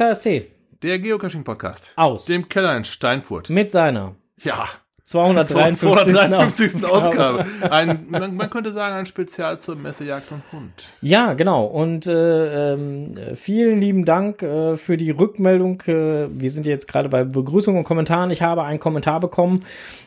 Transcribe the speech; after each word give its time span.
KST. 0.00 0.46
Der 0.82 0.98
Geocaching-Podcast. 0.98 1.92
Aus. 1.94 2.24
Dem 2.24 2.48
Keller 2.48 2.74
in 2.74 2.84
Steinfurt. 2.84 3.50
Mit 3.50 3.70
seiner 3.70 4.16
Ja. 4.38 4.66
253. 5.10 6.14
253. 6.14 6.84
Ausgabe. 6.84 7.44
Ein, 7.68 8.06
man, 8.08 8.36
man 8.36 8.48
könnte 8.48 8.72
sagen, 8.72 8.94
ein 8.94 9.06
Spezial 9.06 9.58
zur 9.58 9.74
Messe 9.74 10.04
Jagd 10.04 10.30
und 10.30 10.42
Hund. 10.52 10.70
Ja, 11.00 11.34
genau. 11.34 11.64
Und 11.64 12.06
äh, 12.06 12.74
ähm, 12.74 13.16
vielen 13.34 13.80
lieben 13.80 14.04
Dank 14.04 14.40
äh, 14.42 14.76
für 14.76 14.96
die 14.96 15.10
Rückmeldung. 15.10 15.82
Äh, 15.88 16.28
wir 16.30 16.50
sind 16.52 16.64
jetzt 16.64 16.86
gerade 16.86 17.08
bei 17.08 17.24
Begrüßung 17.24 17.76
und 17.76 17.82
Kommentaren. 17.82 18.30
Ich 18.30 18.40
habe 18.40 18.62
einen 18.62 18.78
Kommentar 18.78 19.18
bekommen 19.18 19.64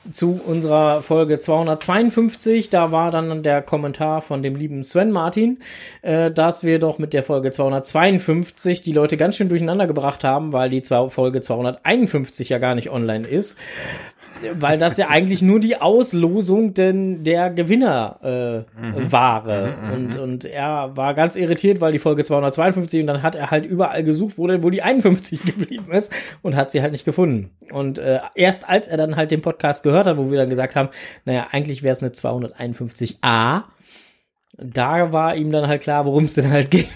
zu 0.10 0.40
unserer 0.46 1.02
Folge 1.02 1.38
252. 1.38 2.70
Da 2.70 2.94
war 2.94 3.12
dann 3.12 3.44
der 3.44 3.62
Kommentar 3.62 4.22
von 4.22 4.42
dem 4.42 4.56
lieben 4.56 4.86
Sven 4.86 5.12
Martin, 5.12 5.60
äh, 6.02 6.32
dass 6.32 6.64
wir 6.64 6.80
doch 6.80 6.98
mit 6.98 7.12
der 7.12 7.24
Folge 7.24 7.52
252 7.52 8.82
die 8.82 8.94
Leute 8.94 9.18
ganz 9.18 9.36
schön 9.36 9.50
durcheinander 9.50 9.86
gebracht 9.86 10.24
haben, 10.24 10.54
weil 10.54 10.70
die 10.70 10.82
Folge 10.82 11.42
251 11.42 12.48
ja 12.48 12.58
gar 12.58 12.74
nicht 12.74 12.90
online 12.90 13.28
ist. 13.28 13.58
Weil 14.54 14.78
das 14.78 14.98
ja 14.98 15.08
eigentlich 15.10 15.42
nur 15.42 15.60
die 15.60 15.80
Auslosung 15.80 16.74
denn 16.74 17.24
der 17.24 17.50
Gewinner 17.50 18.66
äh, 18.68 19.12
war. 19.12 19.46
Und, 19.94 20.18
und 20.18 20.46
er 20.46 20.96
war 20.96 21.14
ganz 21.14 21.36
irritiert, 21.36 21.82
weil 21.82 21.92
die 21.92 22.00
Folge 22.00 22.24
252 22.24 23.02
und 23.02 23.08
dann 23.08 23.24
hat 23.24 23.36
er 23.36 23.52
halt 23.52 23.66
überall 23.66 24.04
gesucht, 24.04 24.38
wo 24.38 24.48
denn 24.48 24.64
wohl 24.64 24.72
die 24.72 24.82
51 24.82 25.42
geblieben 25.46 25.92
ist 25.92 26.14
und 26.42 26.56
hat 26.56 26.72
sie 26.72 26.82
halt 26.82 26.92
nicht 26.92 27.06
gefunden. 27.06 27.52
Und 27.72 28.00
äh, 28.00 28.20
erst 28.36 28.68
als 28.68 28.88
er 28.88 28.98
dann 28.98 29.16
halt 29.16 29.32
den 29.32 29.42
Podcast 29.42 29.84
gehört 29.84 30.08
hat, 30.08 30.18
wo 30.18 30.32
wir 30.32 30.38
dann 30.38 30.50
gesagt 30.50 30.76
haben, 30.76 30.90
naja, 31.26 31.48
eigentlich 31.52 31.84
wäre 31.84 31.94
es 31.94 32.02
eine 32.02 32.12
251a, 32.12 33.64
da 34.58 35.12
war 35.12 35.36
ihm 35.36 35.52
dann 35.52 35.68
halt 35.68 35.82
klar, 35.82 36.06
worum 36.06 36.26
es 36.26 36.36
denn 36.36 36.52
halt 36.52 36.70
ging. 36.70 36.88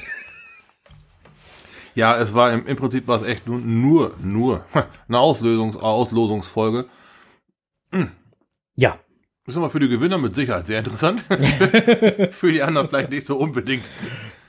Ja, 1.98 2.16
es 2.16 2.36
war 2.36 2.54
im, 2.54 2.68
im 2.68 2.78
Prinzip 2.78 3.08
war 3.08 3.16
es 3.16 3.24
echt 3.24 3.48
nur, 3.48 3.58
nur, 3.58 4.14
nur 4.22 4.62
eine 5.08 5.20
Auslösungs, 5.20 5.78
Auslosungsfolge. 5.78 6.86
Ja, 8.76 9.00
Ist 9.48 9.58
aber 9.58 9.70
für 9.70 9.80
die 9.80 9.88
Gewinner 9.90 10.18
mit 10.18 10.36
Sicherheit 10.36 10.68
sehr 10.68 10.80
interessant. 10.80 11.22
für 12.32 12.52
die 12.52 12.62
anderen 12.62 12.90
vielleicht 12.90 13.12
nicht 13.12 13.26
so 13.26 13.38
unbedingt. 13.38 13.84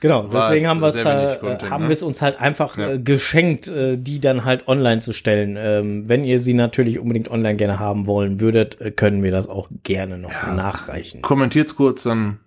Genau, 0.01 0.27
deswegen 0.27 0.67
haben 0.67 0.79
wir 0.81 0.87
es 0.87 0.97
äh, 0.97 1.69
haben 1.69 1.87
ne? 1.87 2.05
uns 2.05 2.21
halt 2.21 2.39
einfach 2.39 2.77
Ja. 2.77 2.91
äh, 2.91 2.99
geschenkt, 2.99 3.67
äh, 3.67 3.97
die 3.97 4.19
dann 4.19 4.45
halt 4.45 4.67
online 4.67 5.01
zu 5.01 5.11
stellen. 5.13 5.57
Ähm, 5.57 6.07
wenn 6.07 6.23
ihr 6.23 6.39
sie 6.39 6.53
natürlich 6.53 6.99
unbedingt 6.99 7.29
online 7.29 7.57
gerne 7.57 7.79
haben 7.79 8.07
wollen 8.07 8.39
würdet, 8.39 8.95
können 8.95 9.23
wir 9.23 9.31
das 9.31 9.49
auch 9.49 9.69
gerne 9.83 10.17
noch 10.17 10.31
nachreichen. 10.31 11.21
Kommentiert's 11.21 11.75
kurz, 11.75 12.03
dann 12.03 12.39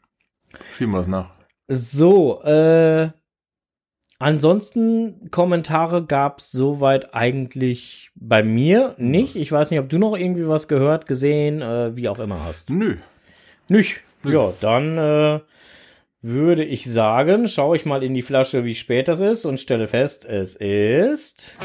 schieben 0.76 0.92
wir 0.92 1.00
es 1.00 1.06
nach. 1.06 1.30
So, 1.68 2.42
äh, 2.42 3.10
ansonsten 4.22 5.30
Kommentare 5.30 6.04
gab's 6.04 6.52
soweit 6.52 7.14
eigentlich 7.14 8.10
bei 8.14 8.42
mir 8.42 8.94
nicht. 8.96 9.36
Ich 9.36 9.50
weiß 9.50 9.70
nicht, 9.70 9.80
ob 9.80 9.88
du 9.88 9.98
noch 9.98 10.16
irgendwie 10.16 10.48
was 10.48 10.68
gehört, 10.68 11.06
gesehen, 11.06 11.60
äh, 11.60 11.96
wie 11.96 12.08
auch 12.08 12.18
immer 12.18 12.44
hast. 12.44 12.70
Nö. 12.70 12.96
Nicht? 13.68 14.00
Nö. 14.22 14.32
Ja, 14.32 14.52
dann 14.60 14.96
äh, 14.96 15.40
würde 16.22 16.64
ich 16.64 16.90
sagen, 16.90 17.48
schaue 17.48 17.76
ich 17.76 17.84
mal 17.84 18.02
in 18.02 18.14
die 18.14 18.22
Flasche, 18.22 18.64
wie 18.64 18.74
spät 18.74 19.08
das 19.08 19.20
ist 19.20 19.44
und 19.44 19.58
stelle 19.58 19.88
fest, 19.88 20.24
es 20.24 20.54
ist. 20.56 21.58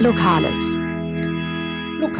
Lokales. 0.00 0.78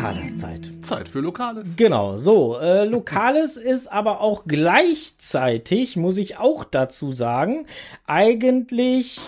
Lokales 0.00 0.36
Zeit. 0.38 0.70
Zeit 0.80 1.08
für 1.10 1.20
Lokales. 1.20 1.76
Genau, 1.76 2.16
so. 2.16 2.58
Äh, 2.58 2.84
Lokales 2.84 3.56
ist 3.58 3.92
aber 3.92 4.22
auch 4.22 4.44
gleichzeitig, 4.46 5.96
muss 5.96 6.16
ich 6.16 6.38
auch 6.38 6.64
dazu 6.64 7.12
sagen, 7.12 7.66
eigentlich. 8.06 9.20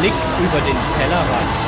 Blick 0.00 0.12
über 0.38 0.60
den 0.60 0.76
Tellerrand. 0.96 1.67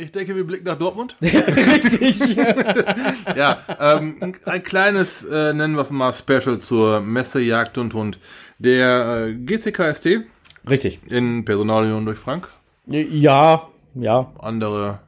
Ich 0.00 0.12
denke, 0.12 0.34
wir 0.34 0.44
blicken 0.44 0.64
nach 0.66 0.78
Dortmund. 0.78 1.16
Richtig. 1.22 2.36
ja, 3.36 3.58
ähm, 3.78 4.16
ein- 4.20 4.36
ein 4.44 4.62
kleines, 4.62 5.24
äh, 5.24 5.52
nennen 5.52 5.74
wir 5.74 5.82
es 5.82 5.90
mal, 5.90 6.12
Special 6.14 6.60
zur 6.60 7.00
Messe 7.00 7.40
Jagd 7.40 7.76
und 7.78 7.92
Hund. 7.94 8.18
Der 8.58 9.26
äh, 9.28 9.34
GCKST 9.34 10.20
Richtig. 10.68 11.00
in 11.06 11.44
Personalunion 11.44 12.04
durch 12.04 12.18
Frank. 12.18 12.48
Ja, 12.86 13.68
ja, 13.94 14.32
Andere 14.38 15.00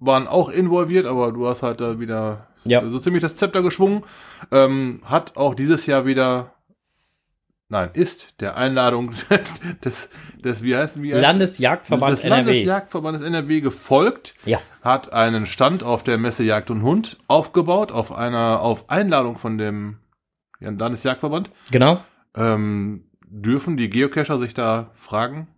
waren 0.00 0.26
auch 0.26 0.48
involviert, 0.48 1.06
aber 1.06 1.30
du 1.32 1.46
hast 1.46 1.62
halt 1.62 1.80
da 1.80 2.00
wieder 2.00 2.48
Ja. 2.64 2.84
so 2.88 2.98
ziemlich 2.98 3.22
das 3.22 3.36
Zepter 3.36 3.62
geschwungen. 3.62 4.02
Ähm, 4.50 5.00
hat 5.04 5.36
auch 5.36 5.54
dieses 5.54 5.86
Jahr 5.86 6.06
wieder, 6.06 6.51
nein, 7.72 7.90
ist 7.94 8.40
der 8.40 8.56
Einladung 8.56 9.12
des, 9.84 10.08
des 10.44 10.62
wie 10.62 10.76
heißt 10.76 11.02
wie 11.02 11.12
heißt- 11.14 11.20
Landesjagdverband 11.20 12.18
des 12.18 12.24
NRW. 12.24 12.36
Landesjagdverbandes 12.36 13.22
NRW 13.22 13.60
gefolgt. 13.60 14.34
Ja. 14.44 14.60
hat 14.82 15.12
einen 15.12 15.46
Stand 15.46 15.82
auf 15.82 16.04
der 16.04 16.18
Messe 16.18 16.44
Jagd 16.44 16.70
und 16.70 16.82
Hund 16.82 17.18
aufgebaut, 17.28 17.90
auf 17.90 18.12
einer, 18.12 18.60
auf 18.60 18.88
Einladung 18.90 19.36
von 19.36 19.58
dem 19.58 19.98
ja, 20.60 20.70
Landesjagdverband. 20.70 21.50
Genau. 21.70 22.04
Ähm, 22.36 23.08
dürfen 23.26 23.76
die 23.76 23.88
Geocacher 23.90 24.38
sich 24.38 24.54
da 24.54 24.90
Fragen, 24.94 25.48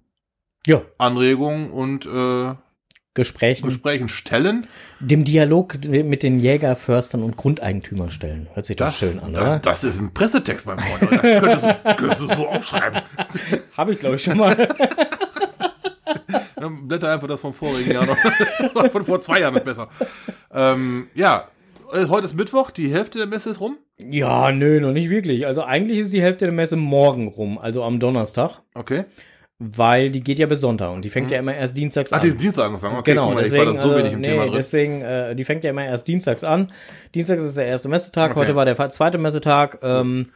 Ja. 0.67 0.83
Anregungen 0.99 1.71
und 1.73 2.07
äh, 2.07 2.55
Gesprächen. 3.15 3.67
Gesprächen 3.67 4.09
stellen? 4.09 4.67
dem 4.99 5.25
Dialog 5.25 5.77
mit 5.87 6.23
den 6.23 6.41
Jägerförstern 6.41 7.23
und 7.23 7.37
Grundeigentümern 7.37 8.11
stellen. 8.11 8.49
Hört 8.55 8.67
sich 8.67 8.77
doch 8.77 8.93
schön 8.93 9.21
an, 9.21 9.33
das, 9.33 9.45
oder? 9.45 9.59
das 9.61 9.85
ist 9.85 9.99
ein 10.01 10.13
Pressetext, 10.13 10.67
mein 10.67 10.79
Freund. 10.81 11.13
Das 11.13 11.21
könntest 11.23 11.65
du, 11.65 11.95
könntest 11.97 12.21
du 12.23 12.27
so 12.27 12.49
aufschreiben. 12.49 13.03
Habe 13.77 13.93
ich, 13.93 14.01
glaube 14.01 14.17
ich, 14.17 14.25
schon 14.25 14.39
mal. 14.39 14.57
Dann 16.57 16.89
Blätter 16.89 17.13
einfach 17.13 17.29
das 17.29 17.41
vom 17.41 17.55
vorigen 17.55 17.93
Jahr 17.93 18.07
noch. 18.07 18.17
von 18.91 19.05
vor 19.05 19.21
zwei 19.21 19.41
Jahren 19.41 19.55
ist 19.57 19.65
besser. 19.65 19.89
Ähm, 20.53 21.09
ja, 21.15 21.49
äh, 21.93 22.07
heute 22.07 22.25
ist 22.25 22.35
Mittwoch, 22.35 22.71
die 22.71 22.93
Hälfte 22.93 23.19
der 23.19 23.27
Messe 23.27 23.51
ist 23.51 23.61
rum. 23.61 23.77
ja, 23.99 24.51
nö, 24.51 24.81
noch 24.81 24.93
nicht 24.93 25.11
wirklich. 25.11 25.47
Also 25.47 25.63
eigentlich 25.63 25.99
ist 26.01 26.13
die 26.13 26.23
Hälfte 26.23 26.47
der 26.47 26.55
Messe 26.55 26.77
morgen 26.77 27.29
rum, 27.29 27.59
also 27.59 27.85
am 27.85 28.01
Donnerstag, 28.01 28.61
Okay. 28.75 29.05
Weil 29.77 30.11
die 30.11 30.21
geht 30.21 30.39
ja 30.39 30.47
bis 30.47 30.61
Sonntag 30.61 30.93
und 30.93 31.05
die 31.05 31.11
fängt 31.11 31.31
ja 31.31 31.39
immer 31.39 31.55
erst 31.55 31.77
dienstags 31.77 32.13
Ach, 32.13 32.17
an. 32.17 32.23
die 32.23 32.29
ist 32.29 32.41
Dienstag 32.41 32.67
angefangen. 32.67 32.99
Okay, 32.99 33.13
genau, 33.13 33.33
mal, 33.33 33.43
deswegen, 33.43 33.63
ich 33.63 33.67
war 33.69 33.75
da 33.75 33.81
so 33.81 33.89
also, 33.89 33.97
wenig 33.97 34.13
im 34.13 34.21
nee, 34.21 34.29
Thema 34.29 34.43
drin. 34.45 34.53
deswegen, 34.55 35.01
äh, 35.03 35.35
die 35.35 35.45
fängt 35.45 35.65
ja 35.65 35.71
immer 35.71 35.85
erst 35.85 36.07
dienstags 36.09 36.45
an. 36.45 36.73
Dienstags 37.15 37.43
ist 37.43 37.57
der 37.57 37.67
erste 37.67 37.89
Messetag, 37.89 38.33
Okay. 38.33 38.41
heute 38.41 38.57
war 38.57 38.65
der 38.65 38.91
zweite 38.91 39.19
Messetag. 39.19 39.79
Ähm, 39.83 40.31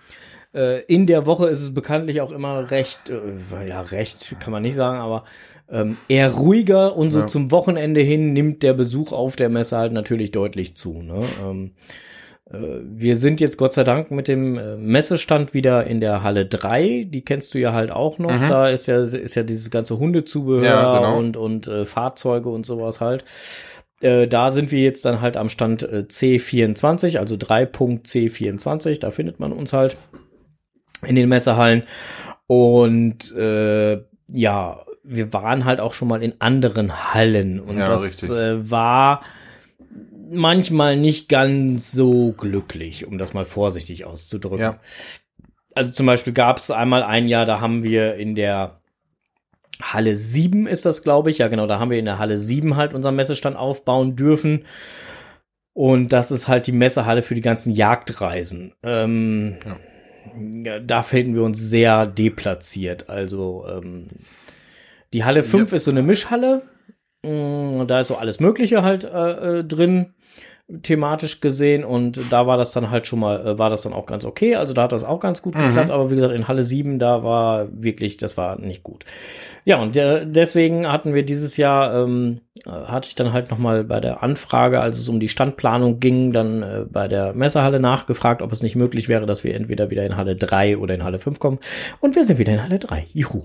äh, 0.55 0.83
in 0.85 1.07
der 1.07 1.27
Woche 1.27 1.49
ist 1.49 1.61
es 1.61 1.75
bekanntlich 1.75 2.21
auch 2.21 2.33
immer 2.33 2.71
recht, 2.71 3.11
äh, 3.11 3.69
ja, 3.69 3.81
recht 3.83 4.37
kann 4.41 4.53
man 4.53 4.63
nicht 4.63 4.75
sagen, 4.77 4.99
aber 4.99 5.25
ähm, 5.71 5.99
eher 6.09 6.31
ruhiger 6.31 6.97
und 6.97 7.11
so 7.11 7.21
Ja. 7.21 7.27
zum 7.27 7.51
Wochenende 7.51 8.01
hin 8.01 8.33
nimmt 8.33 8.63
der 8.63 8.73
Besuch 8.73 9.13
auf 9.13 9.37
der 9.37 9.51
Messe 9.51 9.77
halt 9.77 9.93
natürlich 9.93 10.31
deutlich 10.31 10.75
zu. 10.77 11.03
Ne? 11.03 11.21
Ähm, 11.45 11.73
äh, 11.75 12.08
wir 12.51 13.17
sind 13.17 13.41
jetzt 13.41 13.59
Gott 13.59 13.75
sei 13.75 13.85
Dank 13.85 14.11
mit 14.11 14.27
dem 14.27 14.57
äh, 14.57 14.77
Messestand 14.77 15.53
wieder 15.53 15.87
in 15.87 16.01
der 16.01 16.23
Halle 16.23 16.47
3. 16.47 17.07
Die 17.09 17.23
kennst 17.23 17.53
du 17.53 17.59
ja 17.59 17.73
halt 17.73 17.91
auch 17.91 18.19
noch. 18.19 18.31
Mhm. 18.31 18.47
Da 18.47 18.69
ist 18.69 18.87
ja, 18.87 19.01
ist 19.01 19.35
ja 19.35 19.43
dieses 19.43 19.71
ganze 19.71 19.99
Hundezubehör 19.99 20.65
Ja, 20.65 20.97
genau. 20.99 21.19
und, 21.19 21.37
und 21.37 21.69
äh, 21.69 21.85
Fahrzeuge 21.85 22.49
und 22.49 22.65
sowas 22.65 23.01
halt. 23.01 23.25
Äh, 24.01 24.29
da 24.29 24.51
sind 24.51 24.71
wir 24.71 24.81
jetzt 24.81 25.05
dann 25.05 25.21
halt 25.21 25.37
am 25.37 25.51
Stand 25.51 25.83
äh, 25.83 26.05
C24, 26.09 27.19
also 27.19 27.35
3.C24. 27.35 29.01
Da 29.01 29.11
findet 29.11 29.41
man 29.41 29.53
uns 29.53 29.73
halt 29.73 29.97
in 31.07 31.17
den 31.17 31.29
Messehallen. 31.29 31.83
Und 32.47 33.35
äh, 33.37 34.01
ja, 34.33 34.85
wir 35.03 35.33
waren 35.33 35.65
halt 35.65 35.81
auch 35.81 35.93
schon 35.93 36.09
mal 36.09 36.23
in 36.23 36.41
anderen 36.41 37.13
Hallen. 37.13 37.61
Und 37.61 37.79
Ja, 37.79 37.85
das 37.85 38.31
äh, 38.31 38.71
war 38.71 39.21
manchmal 40.31 40.97
nicht 40.97 41.29
ganz 41.29 41.93
so 41.93 42.33
glücklich, 42.33 43.07
um 43.07 43.19
das 43.19 43.35
mal 43.35 43.45
vorsichtig 43.45 44.05
auszudrücken. 44.05 44.61
Ja. 44.61 44.81
Also 45.75 45.93
zum 45.93 46.07
Beispiel 46.07 46.33
gab 46.33 46.59
es 46.59 46.71
einmal 46.71 47.03
ein 47.03 47.29
Jahr, 47.29 47.47
da 47.47 47.61
haben 47.61 47.83
wir 47.83 48.15
in 48.15 48.35
der 48.35 48.81
Halle 49.81 50.17
7 50.17 50.67
ist 50.67 50.85
das, 50.87 51.03
glaube 51.03 51.31
ich. 51.31 51.39
Ja, 51.39 51.49
genau, 51.49 51.67
da 51.67 51.79
haben 51.79 51.91
wir 51.91 51.99
in 51.99 52.05
der 52.05 52.19
Halle 52.19 52.37
7 52.37 52.77
halt 52.77 52.95
unseren 52.95 53.17
Messestand 53.17 53.57
aufbauen 53.57 54.17
dürfen. 54.17 54.65
Und 55.73 56.13
das 56.13 56.33
ist 56.33 56.49
halt 56.49 56.67
die 56.67 56.73
Messehalle 56.73 57.23
für 57.23 57.37
die 57.37 57.41
ganzen 57.41 57.73
Jagdreisen. 57.73 58.75
Ähm, 58.83 59.59
ja. 59.65 60.81
Da 60.81 61.03
finden 61.03 61.35
wir 61.35 61.43
uns 61.45 61.61
sehr 61.61 62.07
deplatziert. 62.07 63.09
Also 63.09 63.65
ähm, 63.69 64.09
die 65.13 65.25
Halle 65.25 65.43
5 65.43 65.73
ist 65.73 65.85
so 65.85 65.93
eine 65.93 66.03
Mischhalle. 66.03 66.63
Mm, 67.23 67.87
Da 67.87 68.01
ist 68.01 68.09
so 68.09 68.17
alles 68.17 68.41
Mögliche 68.41 68.83
halt 68.83 69.05
äh, 69.05 69.59
äh, 69.61 69.65
drin. 69.65 70.15
Thematisch 70.83 71.41
gesehen 71.41 71.83
und 71.83 72.21
da 72.31 72.47
war 72.47 72.59
das 72.59 72.73
dann 72.73 72.91
halt 72.91 73.07
schon 73.07 73.21
mal, 73.21 73.41
äh, 73.47 73.59
war 73.59 73.71
das 73.71 73.83
dann 73.83 73.95
auch 73.95 74.05
ganz 74.05 74.27
okay. 74.27 74.55
Also 74.57 74.75
da 74.75 74.83
hat 74.83 74.93
das 74.93 75.03
auch 75.05 75.19
ganz 75.19 75.41
gut 75.41 75.55
Mhm. 75.55 75.61
geklappt, 75.69 75.91
aber 75.91 76.11
wie 76.11 76.15
gesagt, 76.15 76.35
in 76.35 76.47
Halle 76.47 76.63
7, 76.63 76.99
da 76.99 77.23
war 77.25 77.69
wirklich, 77.73 78.19
das 78.19 78.37
war 78.37 78.61
nicht 78.61 78.83
gut. 78.83 79.07
Ja, 79.65 79.81
und 79.81 79.97
äh, 79.97 80.27
deswegen 80.27 80.87
hatten 80.91 81.15
wir 81.15 81.25
dieses 81.25 81.57
Jahr, 81.57 81.95
ähm, 82.05 82.41
äh, 82.67 82.71
hatte 82.71 83.09
ich 83.09 83.15
dann 83.15 83.33
halt 83.33 83.51
nochmal 83.51 83.83
bei 83.85 84.01
der 84.01 84.23
Anfrage, 84.23 84.81
als 84.81 84.99
es 84.99 85.09
um 85.09 85.21
die 85.21 85.29
Standplanung 85.29 86.01
ging, 86.01 86.33
dann 86.33 86.63
äh, 86.63 86.85
bei 86.91 87.09
der 87.09 87.33
Messehalle 87.33 87.81
nachgefragt, 87.81 88.43
ob 88.43 88.53
es 88.53 88.63
nicht 88.63 88.77
möglich 88.77 89.09
wäre, 89.09 89.25
dass 89.25 89.45
wir 89.45 89.55
entweder 89.55 89.89
wieder 89.89 90.05
in 90.05 90.17
Halle 90.19 90.37
3 90.37 90.77
oder 90.77 90.95
in 90.95 91.03
Halle 91.05 91.19
5 91.19 91.39
kommen. 91.39 91.59
Und 92.01 92.15
wir 92.15 92.25
sind 92.25 92.39
wieder 92.39 92.53
in 92.53 92.63
Halle 92.63 92.79
3. 92.79 93.07
Juhu. 93.15 93.45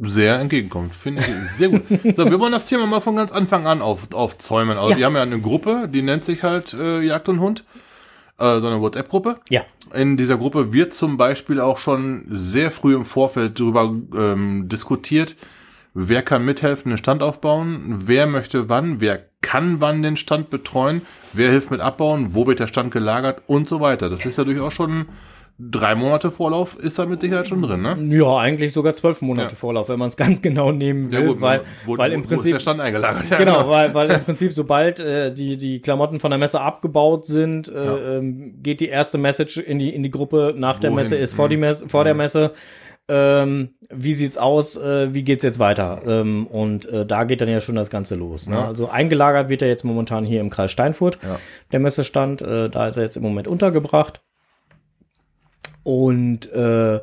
Sehr 0.00 0.40
entgegenkommt. 0.40 0.94
Finde 0.94 1.20
ich 1.22 1.56
sehr 1.56 1.68
gut. 1.68 1.82
So, 2.16 2.28
wir 2.28 2.40
wollen 2.40 2.52
das 2.52 2.66
Thema 2.66 2.86
mal 2.86 3.00
von 3.00 3.14
ganz 3.16 3.30
Anfang 3.30 3.66
an 3.66 3.80
auf, 3.80 4.12
aufzäumen. 4.12 4.76
Also 4.76 4.90
Ja. 4.90 4.96
wir 4.98 5.06
haben 5.06 5.14
ja 5.16 5.22
eine 5.22 5.40
Gruppe, 5.40 5.88
die 5.88 6.02
nennt 6.02 6.24
sich 6.24 6.42
halt 6.42 6.74
äh, 6.74 7.00
Jagd 7.00 7.28
und 7.28 7.40
Hund. 7.40 7.64
Äh, 8.38 8.58
so 8.60 8.66
eine 8.66 8.80
WhatsApp-Gruppe. 8.80 9.38
Ja. 9.48 9.62
In 9.92 10.16
dieser 10.16 10.36
Gruppe 10.36 10.72
wird 10.72 10.94
zum 10.94 11.16
Beispiel 11.16 11.60
auch 11.60 11.78
schon 11.78 12.24
sehr 12.28 12.72
früh 12.72 12.94
im 12.96 13.04
Vorfeld 13.04 13.60
darüber 13.60 13.94
ähm, 14.16 14.68
diskutiert, 14.68 15.36
wer 15.94 16.22
kann 16.22 16.44
mithelfen, 16.44 16.90
den 16.90 16.98
Stand 16.98 17.22
aufbauen, 17.22 18.02
wer 18.06 18.26
möchte 18.26 18.68
wann, 18.68 19.00
wer 19.00 19.24
kann 19.42 19.80
wann 19.80 20.02
den 20.02 20.16
Stand 20.16 20.50
betreuen, 20.50 21.02
wer 21.32 21.50
hilft 21.50 21.70
mit 21.70 21.80
abbauen, 21.80 22.30
wo 22.34 22.48
wird 22.48 22.58
der 22.58 22.66
Stand 22.66 22.90
gelagert 22.92 23.42
und 23.46 23.68
so 23.68 23.80
weiter. 23.80 24.08
Das 24.10 24.26
ist 24.26 24.36
ja 24.38 24.42
durchaus 24.42 24.72
schon 24.74 25.06
drei 25.58 25.94
Monate 25.94 26.30
Vorlauf, 26.30 26.76
ist 26.78 26.98
da 26.98 27.06
mit 27.06 27.20
Sicherheit 27.20 27.46
schon 27.46 27.62
drin, 27.62 27.80
ne? 27.82 27.96
Ja, 28.16 28.38
eigentlich 28.38 28.72
sogar 28.72 28.92
zwölf 28.94 29.22
Monate 29.22 29.50
Ja. 29.52 29.56
Vorlauf, 29.56 29.88
wenn 29.88 29.98
man 29.98 30.08
es 30.08 30.16
ganz 30.18 30.42
genau 30.42 30.72
nehmen 30.72 31.10
will, 31.12 31.40
weil, 31.40 31.62
wo, 31.86 31.96
weil 31.96 32.10
wo, 32.10 32.14
im 32.14 32.20
wo 32.20 32.24
ist 32.24 32.28
Prinzip 32.30 32.52
der 32.54 32.60
Stand 32.60 32.80
eingelagert? 32.80 33.30
Ja, 33.30 33.36
Genau, 33.36 33.68
weil, 33.68 33.94
weil 33.94 34.10
im 34.10 34.20
Prinzip, 34.24 34.52
sobald 34.52 34.98
äh, 35.00 35.32
die, 35.32 35.56
die 35.56 35.80
Klamotten 35.80 36.18
von 36.20 36.30
der 36.30 36.38
Messe 36.38 36.60
abgebaut 36.60 37.24
sind, 37.26 37.68
äh, 37.68 37.84
Ja. 37.84 37.98
ähm, 38.18 38.54
geht 38.62 38.80
die 38.80 38.88
erste 38.88 39.16
Message 39.18 39.58
in 39.58 39.78
die, 39.78 39.94
in 39.94 40.02
die 40.02 40.10
Gruppe 40.10 40.54
nach 40.56 40.78
der 40.80 40.90
Wohin? 40.90 40.96
Messe, 40.96 41.16
ist 41.16 41.34
vor, 41.34 41.48
die 41.48 41.56
Mhm. 41.56 41.60
Messe, 41.60 41.88
vor 41.88 42.04
der 42.04 42.14
Mhm. 42.14 42.18
Messe. 42.18 42.52
Ähm, 43.06 43.68
wie 43.90 44.14
sieht's 44.14 44.38
aus? 44.38 44.78
Äh, 44.78 45.12
wie 45.12 45.24
geht's 45.24 45.44
jetzt 45.44 45.58
weiter? 45.58 46.00
Ähm, 46.06 46.46
und 46.46 46.86
äh, 46.86 47.04
da 47.04 47.24
geht 47.24 47.42
dann 47.42 47.50
ja 47.50 47.60
schon 47.60 47.74
das 47.74 47.90
Ganze 47.90 48.14
los. 48.16 48.48
Ne? 48.48 48.56
Ja. 48.56 48.66
Also 48.66 48.88
eingelagert 48.88 49.50
wird 49.50 49.60
er 49.60 49.68
jetzt 49.68 49.84
momentan 49.84 50.24
hier 50.24 50.40
im 50.40 50.48
Kreis 50.48 50.72
Steinfurt, 50.72 51.18
Ja. 51.22 51.38
der 51.70 51.80
Messestand. 51.80 52.40
Äh, 52.40 52.70
da 52.70 52.86
ist 52.88 52.96
er 52.96 53.02
jetzt 53.02 53.16
im 53.16 53.22
Moment 53.22 53.46
untergebracht. 53.46 54.22
Und 55.84 56.50
äh, 56.52 57.00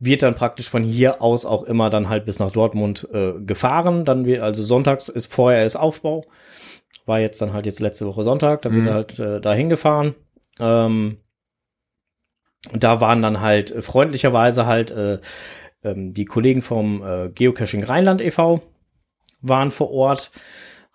wird 0.00 0.22
dann 0.22 0.36
praktisch 0.36 0.70
von 0.70 0.84
hier 0.84 1.20
aus 1.20 1.44
auch 1.44 1.64
immer 1.64 1.90
dann 1.90 2.08
halt 2.08 2.24
bis 2.24 2.38
nach 2.38 2.52
Dortmund 2.52 3.08
äh, 3.12 3.32
gefahren. 3.40 4.04
Dann 4.04 4.24
wird, 4.26 4.42
also 4.42 4.62
sonntags 4.62 5.08
ist 5.08 5.32
vorher 5.32 5.64
ist 5.66 5.74
Aufbau. 5.74 6.24
War 7.04 7.18
jetzt 7.18 7.40
dann 7.42 7.52
halt 7.52 7.66
jetzt 7.66 7.80
letzte 7.80 8.06
Woche 8.06 8.22
Sonntag, 8.22 8.62
da 8.62 8.70
wird 8.70 8.82
Mhm. 8.82 8.88
er 8.88 8.94
halt 8.94 9.18
äh, 9.18 9.40
dahin 9.40 9.68
gefahren. 9.68 10.14
Ähm, 10.60 11.18
und 12.72 12.84
da 12.84 13.00
waren 13.00 13.22
dann 13.22 13.40
halt 13.40 13.70
äh, 13.70 13.82
freundlicherweise 13.82 14.66
halt 14.66 14.90
äh, 14.90 15.18
ähm, 15.82 16.12
die 16.12 16.24
Kollegen 16.26 16.62
vom 16.62 17.02
äh, 17.02 17.30
Geocaching 17.30 17.82
Rheinland 17.84 18.20
e.V. 18.20 18.60
waren 19.40 19.70
vor 19.70 19.90
Ort, 19.90 20.30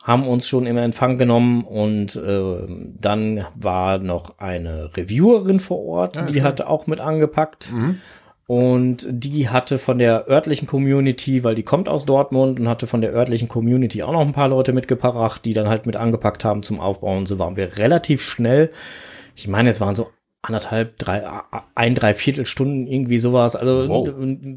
haben 0.03 0.27
uns 0.27 0.47
schon 0.47 0.67
im 0.67 0.77
Empfang 0.77 1.17
genommen 1.17 1.63
und 1.63 2.15
äh, 2.17 2.67
dann 2.99 3.45
war 3.55 3.97
noch 3.97 4.37
eine 4.37 4.91
Reviewerin 4.95 5.59
vor 5.59 5.83
Ort, 5.85 6.17
Ja, 6.17 6.21
die 6.25 6.35
schön. 6.35 6.43
hatte 6.43 6.69
auch 6.69 6.85
mit 6.87 6.99
angepackt. 6.99 7.71
Mhm. 7.73 7.99
Und 8.45 9.07
die 9.09 9.47
hatte 9.47 9.79
von 9.79 9.97
der 9.97 10.29
örtlichen 10.29 10.67
Community, 10.67 11.45
weil 11.45 11.55
die 11.55 11.63
kommt 11.63 11.87
aus 11.87 12.05
Dortmund 12.05 12.59
und 12.59 12.67
hatte 12.67 12.87
von 12.87 12.99
der 12.99 13.13
örtlichen 13.13 13.47
Community 13.47 14.03
auch 14.03 14.11
noch 14.11 14.19
ein 14.21 14.33
paar 14.33 14.49
Leute 14.49 14.73
mitgebracht, 14.73 15.45
die 15.45 15.53
dann 15.53 15.69
halt 15.69 15.85
mit 15.85 15.95
angepackt 15.95 16.43
haben 16.43 16.61
zum 16.61 16.81
Aufbauen. 16.81 17.19
Und 17.19 17.25
so 17.27 17.39
waren 17.39 17.55
wir 17.55 17.77
relativ 17.77 18.21
schnell. 18.21 18.69
Ich 19.35 19.47
meine, 19.47 19.69
es 19.69 19.79
waren 19.79 19.95
so 19.95 20.09
anderthalb, 20.43 20.99
drei, 20.99 21.23
ein, 21.73 21.95
drei 21.95 22.13
Viertelstunden, 22.13 22.85
irgendwie 22.85 23.17
sowas. 23.17 23.55
Also 23.55 23.87
Wow. 23.87 24.09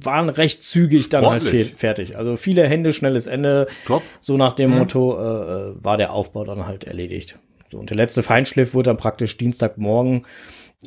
waren 0.04 0.28
recht 0.28 0.62
zügig 0.62 1.08
dann 1.08 1.24
halt 1.24 1.44
Ordentlich. 1.44 1.70
fe- 1.70 1.76
fertig. 1.78 2.16
Also 2.18 2.36
viele 2.36 2.66
Hände, 2.68 2.92
schnelles 2.92 3.26
Ende. 3.26 3.66
Top. 3.86 4.02
So 4.20 4.36
nach 4.36 4.52
dem 4.52 4.72
Mhm. 4.72 4.78
Motto 4.78 5.16
äh, 5.18 5.22
äh, 5.70 5.74
war 5.82 5.96
der 5.96 6.12
Aufbau 6.12 6.44
dann 6.44 6.66
halt 6.66 6.84
erledigt. 6.84 7.38
So, 7.68 7.78
und 7.78 7.88
der 7.90 7.96
letzte 7.96 8.22
Feinschliff 8.22 8.74
wurde 8.74 8.90
dann 8.90 8.96
praktisch 8.96 9.36
Dienstagmorgen 9.38 10.26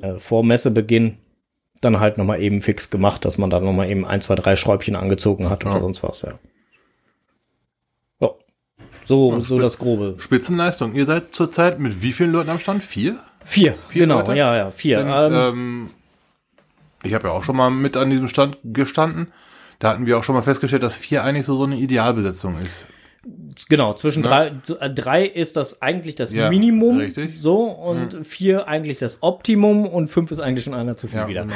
äh, 0.01 0.15
vor 0.19 0.43
Messebeginn 0.43 1.17
dann 1.81 1.99
halt 2.01 2.17
nochmal 2.17 2.41
eben 2.41 2.61
fix 2.61 2.89
gemacht, 2.89 3.23
dass 3.23 3.37
man 3.37 3.49
dann 3.49 3.63
nochmal 3.63 3.89
eben 3.89 4.05
ein, 4.05 4.19
zwei, 4.21 4.35
drei 4.35 4.55
Schräubchen 4.57 4.95
angezogen 4.97 5.49
hat 5.49 5.65
oder 5.65 5.75
Ja. 5.75 5.79
sonst 5.79 6.03
was, 6.03 6.21
ja. 6.23 6.37
So, 9.05 9.31
Ja, 9.33 9.39
so 9.39 9.57
das 9.57 9.79
Grobe. 9.79 10.15
Spitzenleistung. 10.19 10.93
Ihr 10.93 11.05
seid 11.07 11.33
zurzeit 11.33 11.79
mit 11.79 12.03
wie 12.03 12.11
vielen 12.11 12.31
Leuten 12.31 12.51
am 12.51 12.59
Stand? 12.59 12.83
Vier? 12.83 13.17
Vier, 13.49 13.75
Vier 13.89 14.01
genau, 14.01 14.19
Leute? 14.19 14.35
ja, 14.35 14.55
ja, 14.55 14.69
vier. 14.71 14.99
Sind, 14.99 15.09
ähm, 15.09 15.33
ähm, 15.33 15.89
ich 17.03 17.15
habe 17.15 17.29
ja 17.29 17.33
auch 17.33 17.43
schon 17.43 17.55
mal 17.55 17.71
mit 17.71 17.97
an 17.97 18.11
diesem 18.11 18.27
Stand 18.27 18.57
gestanden. 18.63 19.31
Da 19.79 19.89
hatten 19.89 20.05
wir 20.05 20.19
auch 20.19 20.23
schon 20.23 20.35
mal 20.35 20.43
festgestellt, 20.43 20.83
dass 20.83 20.95
vier 20.95 21.23
eigentlich 21.23 21.47
so, 21.47 21.55
so 21.55 21.63
eine 21.63 21.77
Idealbesetzung 21.77 22.57
ist. 22.59 22.85
genau, 23.69 23.93
zwischen 23.95 24.21
ne? 24.21 24.29
drei, 24.29 24.47
äh, 24.79 24.89
drei 24.93 25.25
ist 25.25 25.57
das 25.57 25.81
eigentlich 25.81 26.15
das 26.15 26.31
Ja, 26.31 26.49
Minimum. 26.49 26.97
richtig. 26.97 27.31
Mhm. 27.31 27.35
So, 27.37 27.63
und 27.63 28.23
vier 28.23 28.67
eigentlich 28.67 28.99
das 28.99 29.23
Optimum 29.23 29.87
und 29.87 30.09
fünf 30.09 30.29
ist 30.29 30.39
eigentlich 30.41 30.65
schon 30.65 30.75
einer 30.75 30.95
zu 30.95 31.07
viel 31.07 31.27
wieder. 31.27 31.43
genau. 31.43 31.55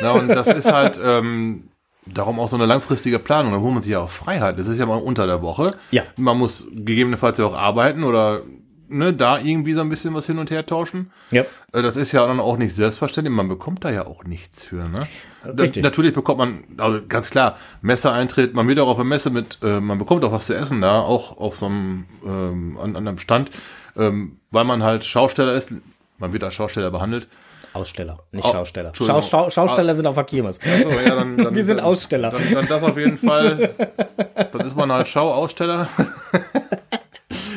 Na, 0.00 0.10
und 0.12 0.28
das 0.28 0.48
ist 0.48 0.72
halt 0.72 0.98
ähm, 1.02 1.68
darum 2.06 2.40
auch 2.40 2.48
so 2.48 2.56
eine 2.56 2.66
langfristige 2.66 3.20
Planung. 3.20 3.52
Da 3.52 3.60
holt 3.60 3.72
man 3.74 3.82
sich 3.82 3.92
ja 3.92 4.00
auch 4.00 4.10
Freiheit. 4.10 4.58
Das 4.58 4.66
ist 4.66 4.78
ja 4.78 4.86
mal 4.86 4.96
unter 4.96 5.26
der 5.28 5.42
Woche. 5.42 5.68
Ja. 5.92 6.02
Man 6.16 6.38
muss 6.38 6.66
gegebenenfalls 6.72 7.38
ja 7.38 7.44
auch 7.46 7.54
arbeiten 7.54 8.02
oder 8.02 8.42
ne, 8.88 9.12
da 9.12 9.38
irgendwie 9.38 9.74
so 9.74 9.80
ein 9.80 9.88
bisschen 9.88 10.14
was 10.14 10.26
hin 10.26 10.38
und 10.38 10.50
her 10.50 10.64
tauschen. 10.66 11.10
Ja. 11.30 11.42
Äh, 11.72 11.82
Das 11.82 11.96
ist 11.96 12.12
ja 12.12 12.26
dann 12.26 12.40
auch 12.40 12.56
nicht 12.56 12.74
selbstverständlich. 12.74 13.34
Man 13.34 13.48
bekommt 13.48 13.84
da 13.84 13.90
ja 13.90 14.06
auch 14.06 14.24
nichts 14.24 14.64
für. 14.64 14.88
Ne? 14.88 15.06
Da, 15.44 15.62
Richtig. 15.62 15.82
natürlich 15.82 16.14
bekommt 16.14 16.38
man, 16.38 16.64
also 16.78 17.00
ganz 17.08 17.30
klar, 17.30 17.56
Messeeintritt, 17.82 18.54
man 18.54 18.66
wird 18.68 18.78
auch 18.78 18.88
auf 18.88 18.96
der 18.96 19.04
Messe 19.04 19.30
mit, 19.30 19.58
äh, 19.62 19.80
man 19.80 19.98
bekommt 19.98 20.24
auch 20.24 20.32
was 20.32 20.46
zu 20.46 20.54
essen 20.54 20.80
da, 20.80 21.00
auch 21.00 21.36
auf 21.38 21.56
so 21.56 21.66
einem, 21.66 22.06
ähm, 22.24 22.78
an, 22.80 22.96
an 22.96 23.08
einem 23.08 23.18
Stand, 23.18 23.50
ähm, 23.96 24.38
weil 24.50 24.64
man 24.64 24.82
halt 24.82 25.04
Schausteller 25.04 25.54
ist. 25.54 25.72
Man 26.18 26.32
wird 26.32 26.44
als 26.44 26.54
Schausteller 26.54 26.90
behandelt. 26.90 27.26
Aussteller, 27.72 28.20
nicht 28.30 28.46
Oh, 28.46 28.52
Schausteller. 28.52 28.92
Schau, 28.94 29.20
Schau, 29.20 29.50
Schausteller 29.50 29.94
sind 29.94 30.06
auf 30.06 30.14
der 30.14 30.22
Kirmes. 30.22 30.60
So, 30.62 30.88
ja, 30.90 31.16
dann, 31.16 31.36
dann, 31.38 31.54
Wir 31.56 31.64
sind 31.64 31.78
dann, 31.78 31.86
Aussteller. 31.86 32.30
Dann, 32.30 32.54
dann 32.54 32.66
das 32.68 32.82
auf 32.84 32.96
jeden 32.96 33.18
Fall. 33.18 33.74
Dann 34.52 34.66
ist 34.66 34.76
man 34.76 34.92
halt 34.92 35.08
Schauaussteller. 35.08 35.88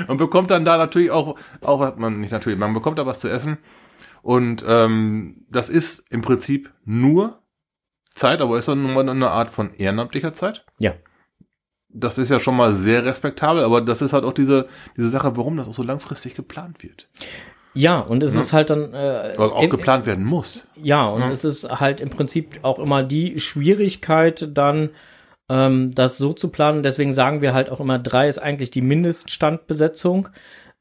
und 0.08 0.18
bekommt 0.18 0.52
dann 0.52 0.66
da 0.66 0.78
natürlich 0.78 1.12
auch, 1.12 1.36
auch 1.62 1.80
was 1.80 1.96
man 1.98 2.20
nicht 2.20 2.32
natürlich, 2.32 2.58
man 2.60 2.74
bekommt 2.74 2.98
da 3.00 3.06
was 3.06 3.20
zu 3.20 3.28
essen. 3.30 3.58
Und 4.22 4.64
ähm, 4.68 5.46
das 5.50 5.70
ist 5.70 6.04
im 6.10 6.22
Prinzip 6.22 6.72
nur 6.86 7.40
Zeit, 8.16 8.42
aber 8.42 8.58
ist 8.58 8.68
dann 8.68 8.82
nun 8.84 8.94
mal 8.94 9.08
eine 9.08 9.30
Art 9.30 9.50
von 9.50 9.74
ehrenamtlicher 9.74 10.34
Zeit. 10.34 10.66
Ja. 10.80 10.94
Das 11.90 12.18
ist 12.18 12.30
ja 12.30 12.40
schon 12.40 12.56
mal 12.58 12.74
sehr 12.74 13.06
respektabel, 13.06 13.64
aber 13.64 13.80
das 13.82 14.02
ist 14.02 14.14
halt 14.14 14.24
auch 14.26 14.34
diese, 14.34 14.68
diese 14.98 15.10
Sache, 15.10 15.38
warum 15.38 15.56
das 15.58 15.68
auch 15.70 15.74
so 15.76 15.84
langfristig 15.84 16.36
geplant 16.36 16.84
wird. 16.84 17.08
Ja, 17.74 18.00
und 18.00 18.24
es 18.24 18.34
Ne? 18.34 18.42
ist 18.42 18.54
halt 18.54 18.70
dann 18.72 18.94
äh, 18.94 19.36
Oder 19.38 19.54
auch 19.56 19.62
im- 19.64 19.70
geplant 19.70 20.06
werden 20.06 20.26
muss. 20.26 20.68
Ja, 20.76 21.06
und 21.08 21.22
Ja. 21.22 21.30
es 21.30 21.46
ist 21.46 21.70
halt 21.70 22.02
im 22.02 22.10
Prinzip 22.10 22.60
auch 22.64 22.80
immer 22.80 23.04
die 23.04 23.40
Schwierigkeit, 23.40 24.50
dann 24.58 24.90
ähm, 25.50 25.92
das 25.94 26.18
so 26.18 26.34
zu 26.34 26.50
planen. 26.50 26.84
Deswegen 26.84 27.14
sagen 27.14 27.42
wir 27.42 27.54
halt 27.54 27.70
auch 27.70 27.80
immer, 27.80 28.00
drei 28.00 28.28
ist 28.28 28.40
eigentlich 28.40 28.72
die 28.72 28.82
Mindeststandbesetzung. 28.82 30.30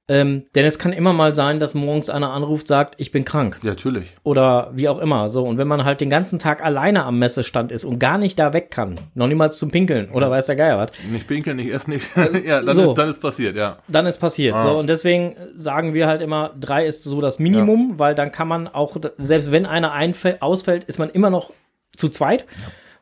Ähm, 0.08 0.44
denn 0.54 0.64
es 0.64 0.78
kann 0.78 0.92
immer 0.92 1.12
mal 1.12 1.34
sein, 1.34 1.58
dass 1.58 1.74
morgens 1.74 2.10
einer 2.10 2.30
anruft, 2.30 2.68
sagt, 2.68 2.94
ich 2.98 3.10
bin 3.10 3.24
krank 3.24 3.58
Ja, 3.64 3.70
natürlich. 3.70 4.06
oder 4.22 4.70
wie 4.72 4.88
auch 4.88 5.00
immer. 5.00 5.28
So, 5.30 5.42
und 5.44 5.58
wenn 5.58 5.66
man 5.66 5.84
halt 5.84 6.00
den 6.00 6.10
ganzen 6.10 6.38
Tag 6.38 6.62
alleine 6.62 7.02
am 7.02 7.18
Messestand 7.18 7.72
ist 7.72 7.84
und 7.84 7.98
gar 7.98 8.16
nicht 8.16 8.38
da 8.38 8.52
weg 8.52 8.70
kann, 8.70 9.00
noch 9.14 9.26
niemals 9.26 9.58
zum 9.58 9.72
Pinkeln 9.72 10.10
oder 10.10 10.30
weiß 10.30 10.46
der 10.46 10.54
Geier 10.54 10.78
was, 10.78 10.92
Nicht 11.10 11.26
pinkeln, 11.26 11.56
nicht 11.56 11.72
essen, 11.72 11.90
nicht. 11.90 12.08
ja, 12.46 12.62
dann, 12.62 12.76
so. 12.76 12.92
ist, 12.92 12.98
dann 12.98 13.10
ist 13.10 13.20
passiert, 13.20 13.56
ja. 13.56 13.78
dann 13.88 14.06
ist 14.06 14.18
passiert. 14.18 14.54
Ah. 14.54 14.60
So, 14.60 14.78
und 14.78 14.88
deswegen 14.88 15.34
sagen 15.56 15.92
wir 15.92 16.06
halt 16.06 16.22
immer, 16.22 16.54
drei 16.60 16.86
ist 16.86 17.02
so 17.02 17.20
das 17.20 17.40
Minimum, 17.40 17.98
weil 17.98 18.14
dann 18.14 18.30
kann 18.30 18.46
man 18.46 18.68
auch, 18.68 18.96
selbst 19.18 19.50
wenn 19.50 19.66
einer 19.66 19.92
ausfällt, 20.38 20.84
ist 20.84 20.98
man 21.00 21.10
immer 21.10 21.30
noch 21.30 21.50
zu 21.96 22.08
zweit. 22.10 22.44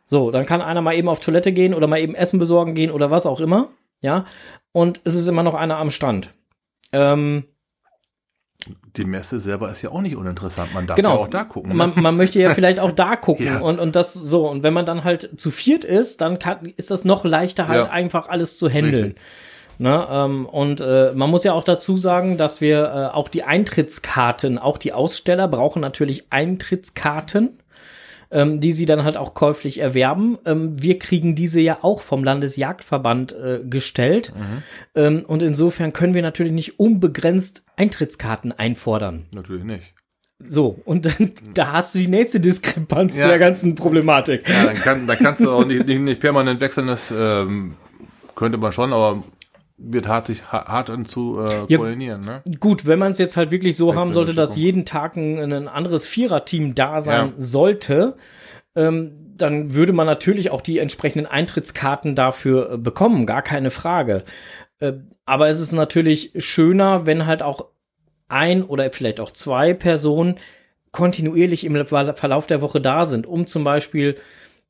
So, 0.07 0.31
dann 0.31 0.47
kann 0.47 0.61
einer 0.61 0.83
mal 0.83 0.95
eben 0.95 1.09
auf 1.09 1.21
Toilette 1.21 1.53
gehen 1.53 1.75
oder 1.75 1.87
mal 1.87 1.99
eben 2.01 2.15
Essen 2.15 2.39
besorgen 2.39 2.75
gehen 2.75 2.91
oder 2.91 3.11
was 3.11 3.27
auch 3.27 3.41
immer. 3.41 3.69
Ja. 4.01 4.27
Und 4.73 5.01
es 5.05 5.15
ist 5.15 5.27
immer 5.29 5.43
noch 5.43 5.55
einer 5.55 5.79
am 5.79 5.91
Stand. 5.91 6.31
Ähm, 6.93 7.45
Die 8.97 9.05
Messe 9.05 9.41
selber 9.41 9.71
ist 9.71 9.83
ja 9.83 9.91
auch 9.91 10.01
nicht 10.03 10.17
uninteressant. 10.17 10.73
Man 10.75 10.87
darf 10.87 10.97
Genau. 10.97 11.11
ja 11.11 11.17
auch 11.17 11.29
da 11.29 11.45
gucken. 11.45 11.71
Ne? 11.71 11.75
man, 11.77 11.93
man 11.97 12.17
möchte 12.17 12.39
ja 12.41 12.55
vielleicht 12.55 12.81
auch 12.81 12.93
da 12.93 13.17
gucken 13.17 13.47
Ja. 13.47 13.59
und, 13.61 13.79
und 13.79 13.97
das 13.97 14.13
so. 14.15 14.49
Und 14.49 14.63
wenn 14.63 14.73
man 14.75 14.87
dann 14.87 15.05
halt 15.05 15.39
zu 15.41 15.51
viert 15.51 15.85
ist, 15.85 16.21
dann 16.21 16.39
kann, 16.39 16.67
ist 16.77 16.91
das 16.91 17.05
noch 17.05 17.25
leichter 17.25 17.67
halt 17.69 17.87
Ja. 17.87 17.91
einfach 17.91 18.29
alles 18.29 18.57
zu 18.59 18.69
handeln. 18.69 19.17
Ne, 19.77 20.07
ähm, 20.09 20.47
und 20.47 20.81
äh, 20.81 21.11
man 21.17 21.31
muss 21.31 21.43
ja 21.43 21.53
auch 21.53 21.65
dazu 21.65 21.97
sagen, 21.97 22.37
dass 22.39 22.61
wir 22.61 22.85
äh, 22.85 23.15
auch 23.17 23.29
die 23.29 23.43
Eintrittskarten, 23.43 24.57
auch 24.61 24.79
die 24.79 24.93
Aussteller 24.93 25.49
brauchen 25.49 25.81
natürlich 25.81 26.31
Eintrittskarten. 26.31 27.59
Ähm, 28.35 28.61
die 28.61 28.73
sie 28.73 28.85
dann 28.85 29.05
halt 29.05 29.17
auch 29.17 29.33
käuflich 29.33 29.79
erwerben. 29.79 30.37
Ähm, 30.45 30.83
wir 30.83 30.99
kriegen 30.99 31.35
diese 31.35 31.61
ja 31.61 31.79
auch 31.83 32.03
vom 32.03 32.25
Landesjagdverband 32.25 33.33
äh, 33.33 33.61
gestellt. 33.65 34.33
Mhm. 34.37 34.63
Ähm, 34.95 35.25
und 35.27 35.43
insofern 35.43 35.93
können 35.95 36.13
wir 36.13 36.23
natürlich 36.23 36.53
nicht 36.53 36.79
unbegrenzt 36.81 37.65
Eintrittskarten 37.77 38.53
einfordern. 38.53 39.27
Natürlich 39.33 39.65
nicht. 39.65 39.95
So, 40.41 40.81
und 40.85 41.07
dann, 41.07 41.33
da 41.55 41.73
hast 41.73 41.95
du 41.95 42.01
die 42.01 42.09
nächste 42.09 42.41
Diskrepanz 42.41 43.17
Ja. 43.17 43.23
zu 43.23 43.29
der 43.29 43.39
ganzen 43.39 43.77
Problematik. 43.77 44.47
Ja, 44.49 44.65
dann, 44.65 44.75
kann, 44.75 45.07
dann 45.07 45.19
kannst 45.19 45.43
du 45.45 45.51
auch 45.51 45.65
nicht, 45.65 45.87
nicht, 45.87 46.01
nicht 46.01 46.21
permanent 46.21 46.61
wechseln, 46.61 46.89
das 46.89 47.13
ähm, 47.17 47.77
könnte 48.35 48.59
man 48.59 48.73
schon, 48.73 48.93
aber 48.93 49.23
wird 49.77 50.07
hart, 50.09 50.29
sich, 50.29 50.53
ha- 50.53 50.67
hart 50.67 50.89
an 50.91 51.05
zu 51.07 51.41
äh, 51.41 51.65
Ja. 51.69 51.79
koordinieren. 51.79 52.21
Ne? 52.21 52.43
Gut, 52.61 52.87
wenn 52.87 52.99
man 52.99 53.13
es 53.13 53.19
jetzt 53.19 53.37
halt 53.37 53.51
wirklich 53.51 53.77
so 53.77 53.95
haben 53.95 54.15
sollte, 54.15 54.35
dass 54.35 54.57
jeden 54.57 54.85
Tag 54.85 55.17
ein, 55.17 55.53
ein 55.53 55.69
anderes 55.69 56.07
Viererteam 56.07 56.75
da 56.75 57.01
sein 57.01 57.27
Ja. 57.29 57.33
sollte, 57.39 58.17
ähm, 58.77 59.13
dann 59.37 59.75
würde 59.75 59.93
man 59.93 60.07
natürlich 60.07 60.51
auch 60.51 60.61
die 60.61 60.79
entsprechenden 60.79 61.27
Eintrittskarten 61.27 62.15
dafür 62.15 62.73
äh, 62.73 62.79
bekommen, 62.79 63.27
gar 63.27 63.43
keine 63.43 63.71
Frage. 63.71 64.23
Äh, 64.79 64.93
aber 65.25 65.49
es 65.49 65.61
ist 65.61 65.73
natürlich 65.73 66.33
schöner, 66.37 67.05
wenn 67.07 67.27
halt 67.27 67.43
auch 67.43 67.67
ein 68.29 68.63
oder 68.63 68.91
vielleicht 68.93 69.19
auch 69.21 69.33
zwei 69.33 69.75
Personen 69.75 70.37
kontinuierlich 70.93 71.65
im 71.65 71.85
Ver- 71.87 72.15
Verlauf 72.15 72.47
der 72.47 72.61
Woche 72.63 72.81
da 72.81 73.05
sind, 73.05 73.27
um 73.27 73.47
zum 73.49 73.65
Beispiel, 73.65 74.17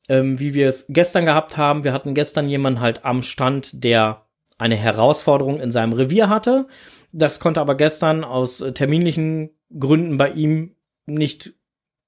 ähm, 0.09 0.39
wie 0.39 0.53
wir 0.55 0.67
es 0.67 0.87
gestern 0.89 1.25
gehabt 1.25 1.57
haben, 1.57 1.83
wir 1.83 1.93
hatten 1.93 2.15
gestern 2.15 2.49
jemanden 2.49 2.79
halt 2.79 3.05
am 3.05 3.21
Stand, 3.21 3.83
der 3.83 4.24
eine 4.57 4.75
Herausforderung 4.75 5.59
in 5.59 5.71
seinem 5.71 5.93
Revier 5.93 6.29
hatte. 6.29 6.67
Das 7.11 7.39
konnte 7.39 7.61
aber 7.61 7.75
gestern 7.75 8.23
aus 8.23 8.61
äh, 8.61 8.71
terminlichen 8.71 9.51
Gründen 9.77 10.17
bei 10.17 10.31
ihm 10.31 10.75
nicht 11.05 11.53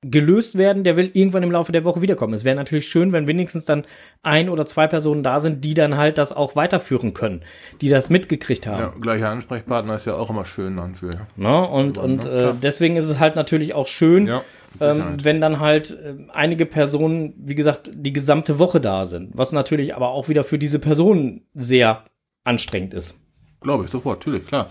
gelöst 0.02 0.58
werden. 0.58 0.84
Der 0.84 0.96
will 0.96 1.10
irgendwann 1.14 1.44
im 1.44 1.52
Laufe 1.52 1.72
der 1.72 1.84
Woche 1.84 2.02
wiederkommen. 2.02 2.34
Es 2.34 2.44
wäre 2.44 2.56
natürlich 2.56 2.88
schön, 2.88 3.14
wenn 3.14 3.26
wenigstens 3.26 3.66
dann 3.66 3.86
ein 4.22 4.50
oder 4.50 4.66
zwei 4.66 4.88
Personen 4.88 5.24
da 5.24 5.40
sind, 5.40 5.66
die 5.66 5.74
dann 5.74 5.98
halt 5.98 6.18
das 6.18 6.32
auch 6.34 6.56
weiterführen 6.56 7.14
können, 7.14 7.42
die 7.82 7.90
das 7.90 8.10
mitgekriegt 8.10 8.68
haben. 8.68 8.82
Ja, 8.82 8.94
gleicher 9.00 9.30
Ansprechpartner 9.30 9.96
ist 9.96 10.06
ja 10.06 10.16
auch 10.16 10.30
immer 10.30 10.46
schön 10.46 10.78
dann 10.78 10.96
für. 10.96 11.10
Ne? 11.36 11.68
Und, 11.68 11.98
und 11.98 12.26
ne, 12.26 12.32
äh, 12.32 12.54
deswegen 12.62 12.96
ist 12.96 13.10
es 13.10 13.20
halt 13.20 13.36
natürlich 13.36 13.74
auch 13.74 13.88
schön, 13.88 14.28
Ja, 14.28 14.44
ähm, 14.80 15.18
wenn 15.24 15.42
dann 15.42 15.60
halt 15.60 15.92
äh, 15.92 16.16
einige 16.32 16.66
Personen, 16.66 17.34
wie 17.38 17.56
gesagt, 17.56 17.92
die 17.94 18.14
gesamte 18.14 18.60
Woche 18.60 18.80
da 18.80 19.06
sind. 19.06 19.32
Was 19.34 19.52
natürlich 19.52 19.96
aber 19.96 20.10
auch 20.10 20.30
wieder 20.30 20.44
für 20.44 20.60
diese 20.60 20.80
Personen 20.80 21.48
sehr 21.56 22.04
anstrengend 22.48 22.94
ist. 22.94 23.20
Glaube 23.62 23.86
ich 23.86 23.92
sofort, 23.92 24.20
natürlich, 24.20 24.48
klar. 24.48 24.70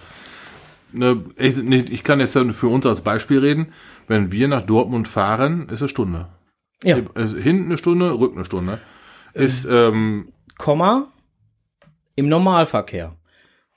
Ne, 0.92 1.24
ich, 1.36 1.56
nicht- 1.56 1.90
ich 1.90 2.02
kann 2.04 2.20
jetzt 2.20 2.32
für 2.36 2.68
uns 2.68 2.86
als 2.86 3.00
Beispiel 3.02 3.40
reden. 3.40 3.72
Wenn 4.06 4.30
wir 4.32 4.48
nach 4.48 4.62
Dortmund 4.62 5.08
fahren, 5.08 5.68
ist 5.68 5.82
eine 5.82 5.88
Stunde. 5.88 6.28
Ja, 6.82 6.98
Also 7.14 7.36
hinten 7.36 7.66
eine 7.66 7.78
Stunde, 7.78 8.18
Rücken 8.18 8.36
eine 8.38 8.44
Stunde. 8.44 8.80
Ist, 9.34 9.66
ähm, 9.68 10.32
Komma 10.58 11.08
im 12.14 12.28
Normalverkehr. 12.28 13.14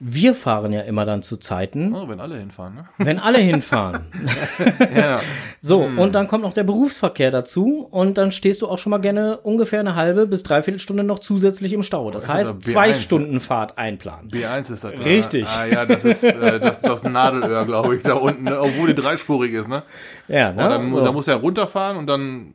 Wir 0.01 0.33
fahren 0.33 0.71
ja 0.71 0.79
immer 0.81 1.03
dann 1.05 1.23
zu 1.23 1.35
Zeiten, 1.35 1.93
oh, 1.93 2.07
wenn 2.07 2.21
alle 2.21 2.37
hinfahren, 2.37 2.73
ne? 2.75 2.83
wenn 2.99 3.19
alle 3.19 3.39
hinfahren. 3.39 4.05
ja. 4.95 5.19
So, 5.59 5.83
Hm. 5.83 5.99
und 5.99 6.15
dann 6.15 6.27
kommt 6.27 6.43
noch 6.43 6.53
der 6.53 6.63
Berufsverkehr 6.63 7.31
dazu 7.31 7.85
und 7.91 8.17
dann 8.17 8.31
stehst 8.31 8.61
du 8.61 8.69
auch 8.69 8.77
schon 8.77 8.91
mal 8.91 8.99
gerne 8.99 9.39
ungefähr 9.39 9.81
eine 9.81 9.95
halbe 9.95 10.25
bis 10.25 10.43
dreiviertel 10.43 10.79
Stunde 10.79 11.03
noch 11.03 11.19
zusätzlich 11.19 11.73
im 11.73 11.83
Stau. 11.83 12.11
Das 12.11 12.23
ist 12.23 12.29
heißt, 12.33 12.51
aber 12.53 12.61
zwei 12.61 12.89
B1. 12.91 12.93
Stunden 12.93 13.39
Fahrt 13.41 13.77
einplanen. 13.77 14.29
B1 14.31 14.71
ist 14.73 14.83
das. 14.85 14.93
da. 14.93 15.03
Richtig. 15.03 15.45
Ah, 15.49 15.65
ja, 15.65 15.85
das 15.85 16.05
ist 16.05 16.23
äh, 16.23 16.59
das, 16.61 16.79
das 16.79 17.03
Nadelöhr, 17.03 17.65
glaube 17.65 17.97
ich, 17.97 18.01
da 18.03 18.13
unten, 18.13 18.45
ne? 18.45 18.57
obwohl 18.57 18.87
die 18.87 19.01
dreispurig 19.01 19.51
ist, 19.51 19.67
ne? 19.67 19.83
Ja, 20.29 20.53
ne? 20.53 20.61
Ja, 20.61 20.69
dann, 20.69 20.87
so. 20.87 21.03
da 21.03 21.11
muss 21.11 21.27
er 21.27 21.35
runterfahren 21.35 21.97
und 21.97 22.07
dann 22.07 22.53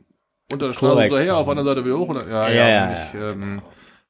unter 0.51 0.65
der 0.65 0.73
Straße 0.73 0.93
Korrekt. 0.93 1.11
hinterher, 1.11 1.37
auf 1.37 1.47
anderen 1.47 1.67
Seite 1.67 1.85
wieder 1.85 1.97
hoch. 1.99 2.09
Und, 2.09 2.15
ja, 2.27 2.49
Ja, 2.49 2.49
ja, 2.49 2.69
ja, 2.69 2.85
und 2.87 2.91
ich 2.93 3.21
ähm, 3.21 3.61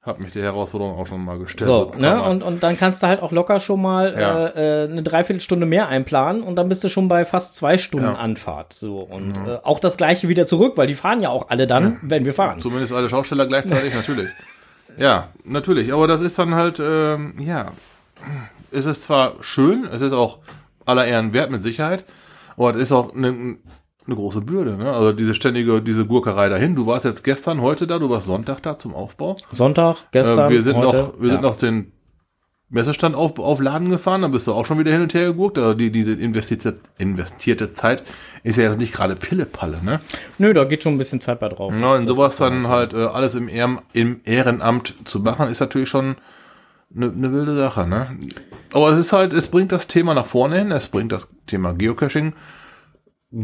habe 0.06 0.22
mich 0.22 0.32
der 0.34 0.44
Herausforderung 0.44 0.96
auch 0.98 1.08
schon 1.08 1.24
mal 1.26 1.40
gestellt. 1.40 1.68
So, 1.68 1.88
Kann 1.88 2.02
ne? 2.02 2.22
Und, 2.22 2.44
und 2.44 2.62
dann 2.62 2.78
kannst 2.78 3.02
du 3.02 3.08
halt 3.08 3.22
auch 3.22 3.32
locker 3.32 3.60
schon 3.60 3.82
mal 3.82 4.14
Ja. 4.18 4.46
äh, 4.48 4.84
äh, 4.86 4.90
eine 4.92 5.02
Dreiviertelstunde 5.02 5.66
mehr 5.66 5.88
einplanen 5.88 6.44
und 6.44 6.56
dann 6.58 6.70
bist 6.70 6.84
du 6.84 6.90
schon 6.90 7.08
bei 7.08 7.26
fast 7.26 7.56
zwei 7.56 7.78
Stunden 7.78 8.06
Ja. 8.06 8.14
Anfahrt. 8.16 8.74
So, 8.74 9.00
und 9.00 9.38
äh, 9.38 9.58
auch 9.64 9.80
das 9.80 9.98
gleiche 9.98 10.28
wieder 10.30 10.46
zurück, 10.46 10.74
weil 10.76 10.88
die 10.88 10.94
fahren 10.96 11.22
ja 11.22 11.30
auch 11.30 11.50
alle 11.50 11.66
dann, 11.68 11.98
wenn 12.04 12.24
wir 12.26 12.34
fahren. 12.34 12.60
Zumindest 12.60 12.94
alle 12.94 13.10
Schausteller 13.10 13.48
gleichzeitig, 13.48 13.94
natürlich. 13.96 14.30
Ja, 14.98 15.30
natürlich. 15.44 15.92
Aber 15.92 16.08
das 16.08 16.22
ist 16.22 16.38
dann 16.38 16.54
halt, 16.56 16.80
ähm, 16.80 17.34
ja, 17.40 17.72
es 18.72 18.86
ist 18.86 19.04
zwar 19.04 19.34
schön, 19.42 19.86
es 19.92 20.02
ist 20.02 20.14
auch 20.14 20.40
aller 20.86 21.06
Ehren 21.06 21.34
wert 21.34 21.50
mit 21.50 21.64
Sicherheit, 21.64 22.04
aber 22.58 22.72
es 22.72 22.78
ist 22.78 22.92
auch 22.92 23.14
eine, 23.16 23.58
eine 24.08 24.16
große 24.16 24.42
Bürde. 24.42 24.78
Ne? 24.78 24.92
Also 24.92 25.12
diese 25.12 25.34
ständige, 25.34 25.82
diese 25.82 26.06
Gurkerei 26.06 26.50
dahin. 26.50 26.76
Du 26.76 26.86
warst 26.86 27.06
jetzt 27.06 27.24
gestern, 27.24 27.62
heute 27.62 27.88
da, 27.88 28.00
du 28.00 28.10
warst 28.10 28.28
Sonntag 28.28 28.62
da 28.62 28.78
zum 28.78 28.94
Aufbau. 28.94 29.36
Sonntag, 29.52 29.98
gestern, 30.12 30.48
Äh, 30.48 30.54
wir 30.54 30.64
sind 30.64 30.76
heute, 30.78 30.98
noch, 30.98 31.20
wir 31.20 31.30
sind 31.30 31.42
ja. 31.44 31.50
noch 31.50 31.58
den 31.58 31.92
Messestand 32.70 33.16
auf, 33.16 33.38
auf 33.40 33.62
Laden 33.62 33.90
gefahren, 33.90 34.24
dann 34.24 34.32
bist 34.32 34.48
du 34.48 34.54
auch 34.54 34.66
schon 34.66 34.80
wieder 34.80 34.92
hin 34.92 35.02
und 35.02 35.14
her 35.14 35.28
geguckt. 35.28 35.58
Also 35.58 35.76
die, 35.76 35.92
diese 35.92 36.14
investierte, 36.14 36.76
investierte 36.98 37.72
Zeit 37.72 38.04
ist 38.44 38.58
ja 38.58 38.64
jetzt 38.64 38.80
nicht 38.80 38.94
gerade 38.94 39.16
Pillepalle, 39.16 39.84
ne? 39.84 40.02
Nö, 40.40 40.54
da 40.54 40.64
geht 40.64 40.84
schon 40.84 40.96
ein 40.96 40.98
bisschen 40.98 41.22
Zeit 41.22 41.40
bei 41.40 41.50
drauf. 41.50 41.74
Ja, 41.80 41.96
und 41.96 42.08
sowas 42.08 42.38
dann 42.38 42.68
halt 42.68 42.94
äh, 42.94 43.06
alles 43.06 43.36
im, 43.36 43.50
Ehren, 43.50 43.80
im 43.94 44.22
Ehrenamt 44.24 44.96
zu 45.06 45.20
machen, 45.20 45.48
ist 45.48 45.60
natürlich 45.60 45.90
schon 45.90 46.16
eine 46.96 47.08
ne 47.10 47.32
wilde 47.32 47.56
Sache, 47.56 47.88
ne? 47.88 48.18
Aber 48.74 48.90
es 48.92 49.00
ist 49.00 49.14
halt, 49.14 49.34
es 49.34 49.48
bringt 49.48 49.72
das 49.72 49.88
Thema 49.88 50.14
nach 50.14 50.26
vorne 50.26 50.58
hin, 50.58 50.72
es 50.72 50.88
bringt 50.88 51.12
das 51.12 51.28
Thema 51.48 51.74
Geocaching 51.74 52.34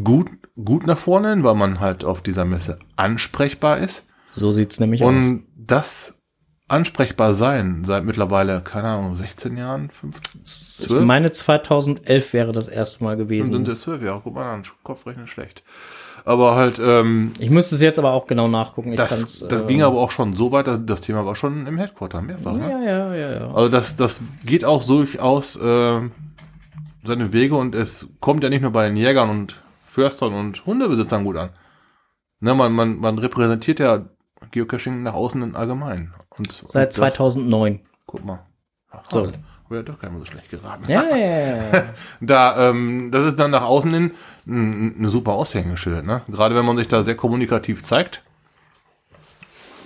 gut, 0.03 0.29
gut 0.63 0.87
nach 0.87 0.97
vorne 0.97 1.43
weil 1.43 1.55
man 1.55 1.79
halt 1.79 2.05
auf 2.05 2.21
dieser 2.21 2.45
Messe 2.45 2.79
ansprechbar 2.95 3.77
ist. 3.79 4.03
So 4.33 4.51
sieht's 4.51 4.79
nämlich 4.79 5.03
aus. 5.03 5.07
Und 5.09 5.43
das 5.55 6.17
ansprechbar 6.67 7.33
sein 7.33 7.83
seit 7.85 8.05
mittlerweile, 8.05 8.61
keine 8.61 8.87
Ahnung, 8.87 9.15
16 9.15 9.57
Jahren, 9.57 9.89
15, 9.89 10.41
Ich 10.85 10.87
12? 10.87 11.05
meine, 11.05 11.29
2011 11.31 12.33
wäre 12.33 12.51
das 12.53 12.69
erste 12.69 13.03
Mal 13.03 13.17
sind 13.17 13.27
gewesen. 13.27 13.67
es 13.67 13.81
12 13.81 14.03
Jahre, 14.03 14.21
guck 14.23 14.35
mal 14.35 14.53
an, 14.53 14.63
Kopfrechnen 14.83 15.27
schlecht. 15.27 15.63
Aber 16.23 16.55
halt, 16.55 16.79
ähm, 16.79 17.33
Ich 17.39 17.49
müsste 17.49 17.75
es 17.75 17.81
jetzt 17.81 17.99
aber 17.99 18.11
auch 18.13 18.27
genau 18.27 18.47
nachgucken. 18.47 18.91
Ich 18.93 18.97
das, 18.97 19.39
das 19.47 19.63
äh, 19.63 19.65
ging 19.65 19.81
aber 19.81 19.97
auch 19.97 20.11
schon 20.11 20.35
so 20.35 20.51
weit, 20.51 20.67
dass 20.67 20.79
das 20.85 21.01
Thema 21.01 21.25
war 21.25 21.35
schon 21.35 21.65
im 21.67 21.77
Headquarter 21.77 22.21
mehrfach. 22.21 22.53
Ne? 22.53 22.69
Ja, 22.69 22.81
ja, 22.81 23.15
ja, 23.15 23.31
ja. 23.33 23.53
Also 23.53 23.69
das, 23.69 23.95
das 23.95 24.21
geht 24.45 24.63
auch 24.63 24.83
durchaus 24.83 25.55
äh, 25.57 25.99
seine 27.03 27.33
Wege 27.33 27.55
und 27.55 27.75
es 27.75 28.07
kommt 28.19 28.43
ja 28.43 28.49
nicht 28.49 28.61
nur 28.61 28.71
bei 28.71 28.87
den 28.87 28.95
Jägern 28.95 29.29
und 29.29 29.61
Förstern 29.91 30.33
und 30.33 30.65
Hundebesitzern 30.65 31.25
gut 31.25 31.35
an. 31.35 31.49
Ne, 32.39 32.55
man, 32.55 32.71
man, 32.71 32.97
man 32.97 33.19
repräsentiert 33.19 33.79
ja 33.79 34.05
Geocaching 34.51 35.03
nach 35.03 35.13
außen 35.13 35.41
in 35.43 35.55
allgemein. 35.55 36.13
Und, 36.29 36.51
Seit 36.51 36.87
und 36.87 36.87
das, 36.87 36.95
2009. 36.95 37.81
Guck 38.05 38.25
mal. 38.25 38.39
Ach, 38.89 39.03
So. 39.09 39.27
Habe 39.65 39.75
ja 39.75 39.83
doch 39.83 39.99
gar 39.99 40.09
nicht 40.09 40.19
so 40.21 40.25
schlecht 40.25 40.49
geraten. 40.49 40.89
Ja, 40.89 41.15
ja, 41.15 41.71
ja. 41.73 41.83
Da, 42.21 42.69
ähm, 42.69 43.09
das 43.11 43.25
ist 43.25 43.39
dann 43.39 43.51
nach 43.51 43.63
außen 43.63 43.93
hin 43.93 44.11
ein, 44.47 45.03
ein 45.03 45.07
super 45.09 45.33
Aushängeschild, 45.33 46.05
ne? 46.05 46.21
Gerade 46.29 46.55
wenn 46.55 46.65
man 46.65 46.77
sich 46.77 46.87
da 46.87 47.03
sehr 47.03 47.15
kommunikativ 47.15 47.83
zeigt. 47.83 48.23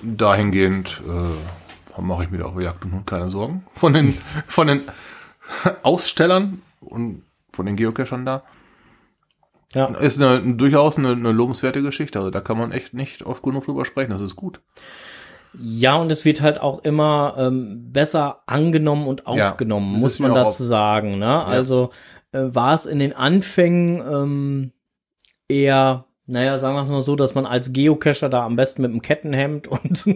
Dahingehend 0.01 1.01
äh, 1.07 2.01
mache 2.01 2.23
ich 2.25 2.31
mir 2.31 2.39
da 2.39 2.45
auf 2.45 2.59
Jagd 2.59 2.85
und 2.85 2.93
Hund 2.93 3.07
keine 3.07 3.29
Sorgen. 3.29 3.65
Von 3.75 3.93
den, 3.93 4.17
von 4.47 4.67
den 4.67 4.83
Ausstellern 5.83 6.61
und 6.79 7.23
von 7.51 7.65
den 7.65 7.75
Geocachern 7.75 8.25
da. 8.25 8.43
Ja. 9.75 9.85
Ist 9.87 10.21
eine, 10.21 10.55
durchaus 10.55 10.97
eine, 10.97 11.09
eine 11.09 11.31
lobenswerte 11.31 11.81
Geschichte. 11.81 12.19
Also 12.19 12.31
da 12.31 12.41
kann 12.41 12.57
man 12.57 12.71
echt 12.71 12.93
nicht 12.93 13.23
oft 13.23 13.43
genug 13.43 13.65
drüber 13.65 13.85
sprechen. 13.85 14.11
Das 14.11 14.21
ist 14.21 14.35
gut. 14.35 14.61
Ja, 15.61 15.95
und 15.97 16.11
es 16.11 16.25
wird 16.25 16.41
halt 16.41 16.59
auch 16.59 16.79
immer 16.79 17.35
ähm, 17.37 17.91
besser 17.91 18.41
angenommen 18.45 19.07
und 19.07 19.23
Ja, 19.27 19.49
aufgenommen, 19.49 19.93
das 19.93 20.01
muss 20.01 20.19
man 20.19 20.33
dazu 20.33 20.63
sagen. 20.63 21.19
Ne? 21.19 21.45
Also 21.45 21.91
äh, 22.31 22.43
war 22.43 22.73
es 22.73 22.85
in 22.85 22.99
den 22.99 23.13
Anfängen 23.13 24.01
ähm, 24.01 24.71
eher, 25.47 26.04
naja, 26.27 26.57
sagen 26.57 26.75
wir 26.75 26.81
es 26.81 26.89
mal 26.89 27.01
so, 27.01 27.15
dass 27.15 27.35
man 27.35 27.45
als 27.45 27.71
Geocacher 27.71 28.29
da 28.29 28.43
am 28.45 28.55
besten 28.55 28.81
mit 28.81 28.89
einem 28.91 29.01
Kettenhemd 29.03 29.67
und, 29.67 30.07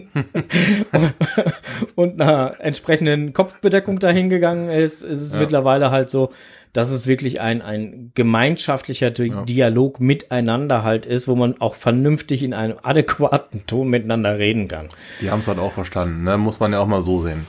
und 1.94 2.20
einer 2.20 2.56
entsprechenden 2.60 3.32
Kopfbedeckung 3.32 3.98
dahin 3.98 4.28
gegangen 4.28 4.68
ist, 4.70 5.02
ist 5.02 5.20
es 5.20 5.34
Ja. 5.34 5.40
mittlerweile 5.40 5.90
halt 5.90 6.10
so, 6.10 6.30
dass 6.72 6.90
es 6.90 7.06
wirklich 7.06 7.40
ein, 7.40 7.62
ein 7.62 8.12
gemeinschaftlicher 8.14 9.10
Di 9.10 9.26
Ja. 9.28 9.42
Dialog 9.42 10.00
miteinander 10.00 10.82
halt 10.84 11.06
ist, 11.06 11.26
wo 11.28 11.34
man 11.34 11.60
auch 11.60 11.74
vernünftig 11.74 12.42
in 12.42 12.54
einem 12.54 12.76
adäquaten 12.82 13.66
Ton 13.66 13.88
miteinander 13.88 14.38
reden 14.38 14.68
kann. 14.68 14.88
Die 15.20 15.30
haben 15.30 15.40
es 15.40 15.48
halt 15.48 15.58
auch 15.58 15.72
verstanden. 15.72 16.24
Ne? 16.24 16.38
Muss 16.38 16.60
man 16.60 16.72
ja 16.72 16.80
auch 16.80 16.86
mal 16.86 17.02
so 17.02 17.20
sehen. 17.20 17.46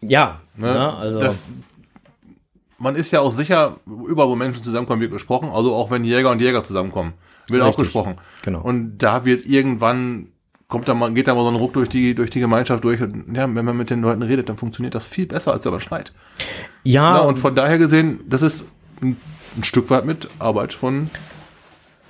Ja, 0.00 0.40
Ne? 0.56 0.68
ne, 0.68 0.92
also 0.94 1.18
das, 1.18 1.42
man 2.78 2.94
ist 2.94 3.10
ja 3.10 3.18
auch 3.20 3.32
sicher, 3.32 3.78
überall 4.06 4.28
wo 4.28 4.36
Menschen 4.36 4.62
zusammenkommen, 4.62 5.00
wird 5.00 5.10
gesprochen. 5.10 5.48
Also 5.52 5.74
auch 5.74 5.90
wenn 5.90 6.04
Jäger 6.04 6.30
und 6.30 6.40
Jäger 6.40 6.62
zusammenkommen, 6.62 7.14
wird 7.48 7.62
auch 7.62 7.68
Richtig. 7.68 7.84
gesprochen. 7.84 8.16
genau. 8.42 8.60
Und 8.60 8.98
da 8.98 9.24
wird 9.24 9.44
irgendwann, 9.46 10.28
kommt 10.68 10.88
da 10.88 10.94
mal, 10.94 11.12
geht 11.12 11.28
da 11.28 11.34
mal 11.34 11.42
so 11.42 11.48
ein 11.48 11.56
Ruck 11.56 11.72
durch 11.74 11.88
die, 11.88 12.14
durch 12.14 12.30
die 12.30 12.40
Gemeinschaft 12.40 12.84
durch. 12.84 13.00
Und 13.00 13.34
ja, 13.34 13.42
wenn 13.54 13.64
man 13.64 13.76
mit 13.76 13.90
den 13.90 14.00
Leuten 14.00 14.22
redet, 14.22 14.48
dann 14.48 14.56
funktioniert 14.56 14.94
das 14.94 15.06
viel 15.08 15.26
besser, 15.26 15.52
als 15.52 15.64
wenn 15.64 15.72
man 15.72 15.80
schreit. 15.80 16.12
ja, 16.82 17.12
Na, 17.14 17.20
und 17.20 17.36
von 17.36 17.54
daher 17.54 17.78
gesehen, 17.78 18.20
das 18.28 18.42
ist 18.42 18.66
ein, 19.02 19.16
ein 19.56 19.64
Stück 19.64 19.90
weit 19.90 20.04
mit 20.06 20.28
Arbeit 20.38 20.72
von 20.72 21.08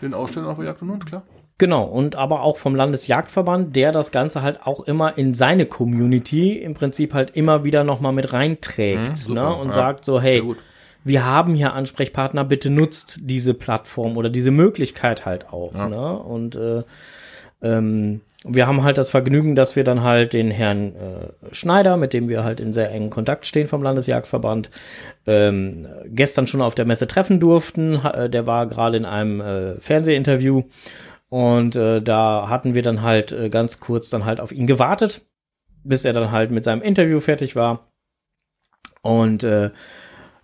den 0.02 0.14
Ausstellern 0.14 0.48
auf 0.50 0.56
der 0.56 0.66
Jagd 0.66 0.82
und 0.82 0.90
Hund, 0.90 1.06
klar. 1.06 1.22
Genau, 1.56 1.84
und 1.84 2.16
aber 2.16 2.42
auch 2.42 2.58
vom 2.58 2.74
Landesjagdverband, 2.74 3.76
der 3.76 3.92
das 3.92 4.10
Ganze 4.10 4.42
halt 4.42 4.66
auch 4.66 4.80
immer 4.80 5.16
in 5.16 5.34
seine 5.34 5.66
Community 5.66 6.58
im 6.58 6.74
Prinzip 6.74 7.14
halt 7.14 7.30
immer 7.36 7.62
wieder 7.62 7.84
nochmal 7.84 8.12
mit 8.12 8.32
reinträgt 8.32 9.10
Mhm, 9.10 9.14
super, 9.14 9.50
ne? 9.50 9.54
und 9.54 9.66
ja. 9.68 9.72
sagt 9.72 10.04
so, 10.04 10.20
hey, 10.20 10.40
gut. 10.40 10.58
Wir 11.04 11.24
haben 11.24 11.54
hier 11.54 11.74
Ansprechpartner, 11.74 12.44
bitte 12.44 12.70
nutzt 12.70 13.18
diese 13.22 13.54
Plattform 13.54 14.16
oder 14.16 14.30
diese 14.30 14.50
Möglichkeit 14.50 15.26
halt 15.26 15.52
auch. 15.52 15.74
Ja. 15.74 15.88
Ne? 15.88 16.18
Und 16.18 16.56
äh, 16.56 16.82
ähm, 17.62 18.20
wir 18.46 18.66
haben 18.66 18.82
halt 18.82 18.98
das 18.98 19.08
Vergnügen, 19.10 19.54
dass 19.54 19.74
wir 19.74 19.84
dann 19.84 20.02
halt 20.02 20.34
den 20.34 20.50
Herrn 20.50 20.94
äh, 20.96 21.54
Schneider, 21.54 21.96
mit 21.96 22.12
dem 22.12 22.28
wir 22.28 22.44
halt 22.44 22.60
in 22.60 22.74
sehr 22.74 22.90
engen 22.90 23.08
Kontakt 23.08 23.46
stehen 23.46 23.68
vom 23.68 23.82
Landesjagdverband, 23.82 24.70
ähm, 25.26 25.86
gestern 26.06 26.46
schon 26.46 26.60
auf 26.60 26.74
der 26.74 26.84
Messe 26.84 27.06
treffen 27.06 27.40
durften. 27.40 28.02
Ha- 28.02 28.24
äh, 28.24 28.30
Der 28.30 28.46
war 28.46 28.66
gerade 28.66 28.98
in 28.98 29.06
einem 29.06 29.40
äh, 29.40 29.80
Fernsehinterview 29.80 30.64
und 31.30 31.74
äh, 31.76 32.02
da 32.02 32.48
hatten 32.48 32.74
wir 32.74 32.82
dann 32.82 33.00
halt 33.00 33.32
äh, 33.32 33.48
ganz 33.48 33.80
kurz 33.80 34.10
dann 34.10 34.26
halt 34.26 34.40
auf 34.40 34.52
ihn 34.52 34.66
gewartet, 34.66 35.22
bis 35.82 36.04
er 36.04 36.12
dann 36.12 36.30
halt 36.30 36.50
mit 36.50 36.64
seinem 36.64 36.82
Interview 36.82 37.20
fertig 37.20 37.56
war. 37.56 37.88
Und 39.00 39.42
äh, 39.42 39.70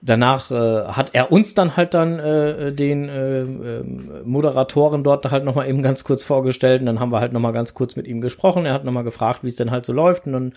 danach 0.03 0.51
äh, 0.51 0.85
hat 0.89 1.15
er 1.15 1.31
uns 1.31 1.55
dann 1.55 1.77
halt 1.77 1.95
dann 1.95 2.19
äh, 2.19 2.73
den 2.73 3.09
äh, 3.09 3.41
ähm, 3.41 4.11
Moderatoren 4.25 5.05
dort 5.05 5.31
halt 5.31 5.45
nochmal 5.45 5.69
eben 5.69 5.83
ganz 5.83 6.05
kurz 6.05 6.25
vorgestellt 6.25 6.81
und 6.81 6.87
dann 6.87 7.01
haben 7.01 7.13
wir 7.13 7.21
halt 7.21 7.33
nochmal 7.33 7.53
ganz 7.53 7.75
kurz 7.75 7.97
mit 7.97 8.07
ihm 8.07 8.21
gesprochen. 8.21 8.67
Er 8.67 8.73
hat 8.73 8.85
nochmal 8.85 9.05
gefragt, 9.05 9.43
wie 9.43 9.49
es 9.49 9.57
denn 9.57 9.71
halt 9.71 9.85
so 9.87 9.93
läuft 9.93 10.27
und 10.27 10.33
dann, 10.33 10.53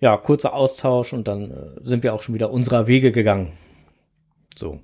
ja, 0.00 0.16
kurzer 0.16 0.54
Austausch 0.54 1.12
und 1.12 1.28
dann 1.28 1.50
äh, 1.50 1.54
sind 1.82 2.02
wir 2.02 2.14
auch 2.14 2.22
schon 2.22 2.34
wieder 2.34 2.50
unserer 2.50 2.86
Wege 2.86 3.12
gegangen. 3.12 3.52
So. 4.56 4.80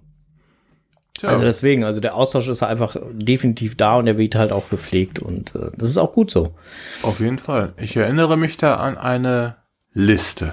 Tja, 1.14 1.30
Also 1.30 1.44
deswegen, 1.44 1.82
also 1.84 2.00
der 2.00 2.14
Austausch 2.14 2.48
ist 2.48 2.62
einfach 2.62 2.96
definitiv 3.12 3.76
da 3.76 3.96
und 3.96 4.06
er 4.06 4.18
wird 4.18 4.34
halt 4.34 4.52
auch 4.52 4.68
gepflegt 4.68 5.18
und 5.18 5.54
äh, 5.54 5.70
das 5.74 5.88
ist 5.88 5.96
auch 5.96 6.12
gut 6.12 6.30
so. 6.30 6.54
auf 7.02 7.20
jeden 7.20 7.38
Fall. 7.38 7.72
Ich 7.78 7.96
erinnere 7.96 8.36
mich 8.36 8.58
da 8.58 8.76
an 8.76 8.98
eine 8.98 9.56
Liste. 9.94 10.52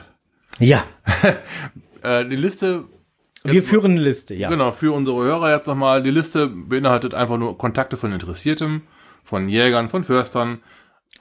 Ja, 0.59 0.85
Äh, 2.03 2.25
die 2.25 2.35
Liste 2.35 2.83
wir 3.43 3.63
führen 3.63 3.91
eine 3.93 4.01
Liste, 4.01 4.35
ja. 4.35 4.49
Genau, 4.49 4.71
für 4.71 4.93
unsere 4.93 5.23
Hörer 5.23 5.51
jetzt 5.55 5.67
nochmal. 5.67 6.01
Die 6.03 6.11
Liste 6.11 6.47
beinhaltet 6.47 7.13
einfach 7.13 7.37
nur 7.37 7.57
Kontakte 7.57 7.97
von 7.97 8.11
Interessierten, 8.13 8.83
von 9.23 9.49
Jägern, 9.49 9.89
von 9.89 10.03
Förstern, 10.03 10.59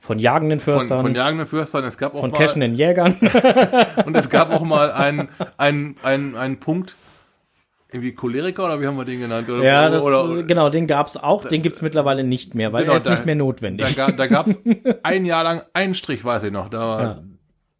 Von 0.00 0.18
jagenden 0.18 0.58
von, 0.60 0.74
Förstern, 0.74 0.98
von 0.98 1.06
von, 1.06 1.14
jagenden 1.14 1.46
Förstern. 1.46 1.84
Es 1.84 1.96
gab 1.98 2.14
auch 2.14 2.22
mal, 2.22 2.32
cashenden 2.32 2.74
Jägern. 2.74 3.16
und 4.06 4.16
es 4.16 4.28
gab 4.28 4.50
auch 4.52 4.62
mal 4.62 4.92
einen, 4.92 5.28
einen, 5.56 5.96
einen, 6.02 6.36
einen 6.36 6.58
Punkt, 6.60 6.94
irgendwie 7.92 8.12
Choleriker 8.12 8.64
oder 8.64 8.80
wie 8.80 8.86
haben 8.86 8.96
wir 8.96 9.04
den 9.04 9.20
genannt? 9.20 9.50
Oder, 9.50 9.62
ja, 9.64 9.90
das, 9.90 10.02
oder, 10.04 10.42
genau, 10.44 10.70
den 10.70 10.86
gab's 10.86 11.16
auch, 11.16 11.44
den 11.46 11.60
gibt's 11.62 11.82
mittlerweile 11.82 12.24
nicht 12.24 12.54
mehr, 12.54 12.72
weil 12.72 12.82
Genau, 12.84 12.94
er 12.94 12.96
ist 12.96 13.06
da- 13.06 13.10
nicht 13.10 13.26
mehr 13.26 13.34
da, 13.34 13.38
notwendig. 13.40 13.94
ga- 13.96 14.10
da 14.12 14.26
gab 14.28 14.46
es 14.46 14.58
ein 15.02 15.26
Jahr 15.26 15.44
lang 15.44 15.62
einen 15.74 15.94
Strich, 15.94 16.24
weiß 16.24 16.44
ich 16.44 16.52
noch. 16.52 16.68
Da, 16.70 17.00
Ja. 17.02 17.22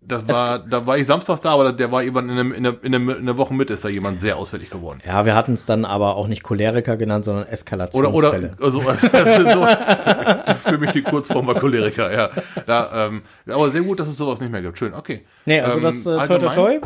Das 0.04 0.38
war, 0.38 0.58
da 0.58 0.86
war 0.86 0.98
ich 0.98 1.06
samstags 1.06 1.40
da, 1.40 1.52
aber 1.52 1.72
der 1.72 1.92
war 1.92 2.02
eben 2.02 2.18
in, 2.18 2.30
einem, 2.30 2.52
in, 2.52 2.62
der, 2.64 2.74
in, 2.82 2.92
der, 2.92 3.16
in 3.18 3.26
der 3.26 3.36
Woche 3.38 3.54
mit 3.54 3.70
ist 3.70 3.84
da 3.84 3.88
jemand 3.88 4.20
sehr 4.20 4.36
ausfällig 4.36 4.70
geworden. 4.70 5.00
Ja, 5.06 5.24
wir 5.24 5.34
hatten 5.34 5.52
es 5.52 5.64
dann 5.64 5.84
aber 5.84 6.16
auch 6.16 6.26
nicht 6.26 6.42
Choleriker 6.42 6.96
genannt, 6.96 7.24
sondern 7.24 7.44
Oder, 7.44 7.52
Eskalationsfälle. 7.52 8.56
oder, 8.58 8.64
also, 8.64 8.80
so, 8.80 8.90
für, 8.90 10.54
für 10.70 10.78
mich 10.78 10.90
die 10.90 11.02
Kurzform 11.02 11.46
war 11.46 11.54
Choleriker, 11.54 12.12
ja. 12.12 12.30
ja 12.66 13.06
ähm, 13.06 13.22
aber 13.46 13.70
sehr 13.70 13.82
gut, 13.82 14.00
dass 14.00 14.08
es 14.08 14.16
sowas 14.16 14.40
nicht 14.40 14.50
mehr 14.50 14.62
gibt. 14.62 14.78
Schön, 14.78 14.92
okay. 14.94 15.22
Nee, 15.46 15.60
also 15.60 15.78
Ähm, 15.78 15.84
das 15.84 16.06
äh, 16.06 16.26
toi 16.26 16.38
toi 16.38 16.54
toi. 16.54 16.80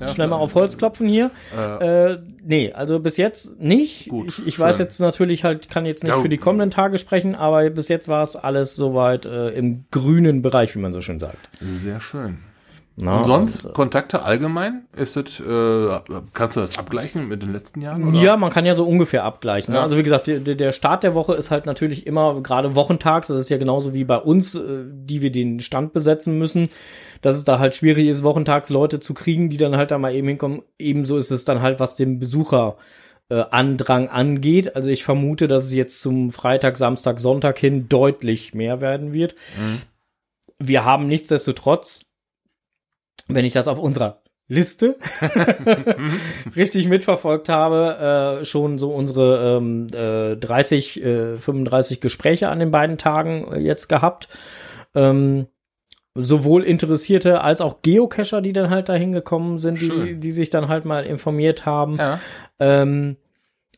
Ja, 0.00 0.08
Schnell 0.08 0.28
mal 0.28 0.36
auf 0.36 0.54
Holz 0.54 0.78
klopfen 0.78 1.08
hier. 1.08 1.30
Äh, 1.56 2.12
Äh, 2.12 2.18
nee, 2.44 2.72
also 2.72 3.00
bis 3.00 3.16
jetzt 3.16 3.60
nicht. 3.60 4.08
Gut, 4.08 4.28
ich 4.28 4.46
ich 4.46 4.58
weiß 4.58 4.78
jetzt 4.78 5.00
natürlich 5.00 5.44
halt, 5.44 5.68
kann 5.70 5.86
jetzt 5.86 6.04
nicht 6.04 6.12
Ja. 6.14 6.20
für 6.20 6.28
die 6.28 6.38
kommenden 6.38 6.70
Tage 6.70 6.98
sprechen, 6.98 7.34
aber 7.34 7.68
bis 7.70 7.88
jetzt 7.88 8.08
war 8.08 8.22
es 8.22 8.36
alles 8.36 8.76
soweit 8.76 9.26
äh, 9.26 9.50
im 9.50 9.84
grünen 9.90 10.40
Bereich, 10.42 10.74
wie 10.74 10.78
man 10.78 10.92
so 10.92 11.00
schön 11.00 11.18
sagt. 11.18 11.48
Sehr 11.60 12.00
schön. 12.00 12.38
Na, 13.00 13.18
Und 13.18 13.26
sonst, 13.26 13.64
und, 13.64 13.74
Kontakte 13.74 14.22
allgemein? 14.22 14.86
Ist 14.96 15.14
das, 15.14 15.38
äh, 15.38 16.22
kannst 16.34 16.56
du 16.56 16.60
das 16.60 16.78
abgleichen 16.78 17.28
mit 17.28 17.42
den 17.42 17.52
letzten 17.52 17.80
Jahren? 17.80 18.12
äh, 18.12 18.24
ja, 18.24 18.36
man 18.36 18.50
kann 18.50 18.66
ja 18.66 18.74
so 18.74 18.84
ungefähr 18.84 19.22
abgleichen. 19.22 19.72
Ne? 19.72 19.78
Ja. 19.78 19.84
Also 19.84 19.96
wie 19.96 20.02
gesagt, 20.02 20.26
der, 20.26 20.40
der 20.40 20.72
Start 20.72 21.04
der 21.04 21.14
Woche 21.14 21.34
ist 21.34 21.52
halt 21.52 21.64
natürlich 21.64 22.08
immer 22.08 22.42
gerade 22.42 22.74
wochentags. 22.74 23.28
Das 23.28 23.38
ist 23.38 23.50
ja 23.50 23.56
genauso 23.56 23.94
wie 23.94 24.02
bei 24.02 24.16
uns, 24.16 24.56
äh, 24.56 24.84
die 24.90 25.22
wir 25.22 25.30
den 25.30 25.60
Stand 25.60 25.92
besetzen 25.92 26.38
müssen. 26.38 26.70
Dass 27.22 27.36
es 27.36 27.44
da 27.44 27.60
halt 27.60 27.76
schwierig 27.76 28.08
ist, 28.08 28.24
wochentags 28.24 28.68
Leute 28.68 28.98
zu 28.98 29.14
kriegen, 29.14 29.48
die 29.48 29.58
dann 29.58 29.76
halt 29.76 29.92
da 29.92 29.98
mal 29.98 30.14
eben 30.14 30.26
hinkommen. 30.26 30.62
Ebenso 30.78 31.16
ist 31.16 31.30
es 31.30 31.44
dann 31.44 31.62
halt, 31.62 31.78
was 31.78 31.94
den 31.94 32.18
Besucher 32.18 32.76
äh, 33.28 33.44
Andrang 33.50 34.08
angeht. 34.08 34.74
Also 34.74 34.90
ich 34.90 35.04
vermute, 35.04 35.46
dass 35.46 35.66
es 35.66 35.72
jetzt 35.72 36.00
zum 36.00 36.32
Freitag, 36.32 36.76
Samstag, 36.76 37.20
Sonntag 37.20 37.58
hin 37.58 37.88
deutlich 37.88 38.54
mehr 38.54 38.80
werden 38.80 39.12
wird. 39.12 39.36
Wir 40.58 40.84
haben 40.84 41.06
nichtsdestotrotz, 41.06 42.07
wenn 43.26 43.44
ich 43.44 43.52
das 43.52 43.68
auf 43.68 43.78
unserer 43.78 44.22
Liste 44.50 44.96
richtig 46.56 46.88
mitverfolgt 46.88 47.48
habe, 47.48 48.38
äh, 48.40 48.44
schon 48.44 48.78
so 48.78 48.90
unsere 48.92 49.58
ähm, 49.58 49.88
äh, 49.94 50.36
30, 50.36 51.02
äh, 51.04 51.36
35 51.36 52.00
Gespräche 52.00 52.48
an 52.48 52.58
den 52.58 52.70
beiden 52.70 52.96
Tagen 52.98 53.52
äh, 53.52 53.58
jetzt 53.58 53.88
gehabt. 53.88 54.28
Ähm, 54.94 55.46
sowohl 56.14 56.64
Interessierte 56.64 57.42
als 57.42 57.60
auch 57.60 57.82
Geocacher, 57.82 58.40
die 58.40 58.52
dann 58.52 58.70
halt 58.70 58.88
dahin 58.88 59.12
gekommen 59.12 59.58
sind, 59.58 59.80
die, 59.80 60.18
die 60.18 60.30
sich 60.32 60.50
dann 60.50 60.68
halt 60.68 60.84
mal 60.84 61.04
informiert 61.04 61.66
haben 61.66 61.96
Ja. 61.96 62.18
ähm, 62.58 63.16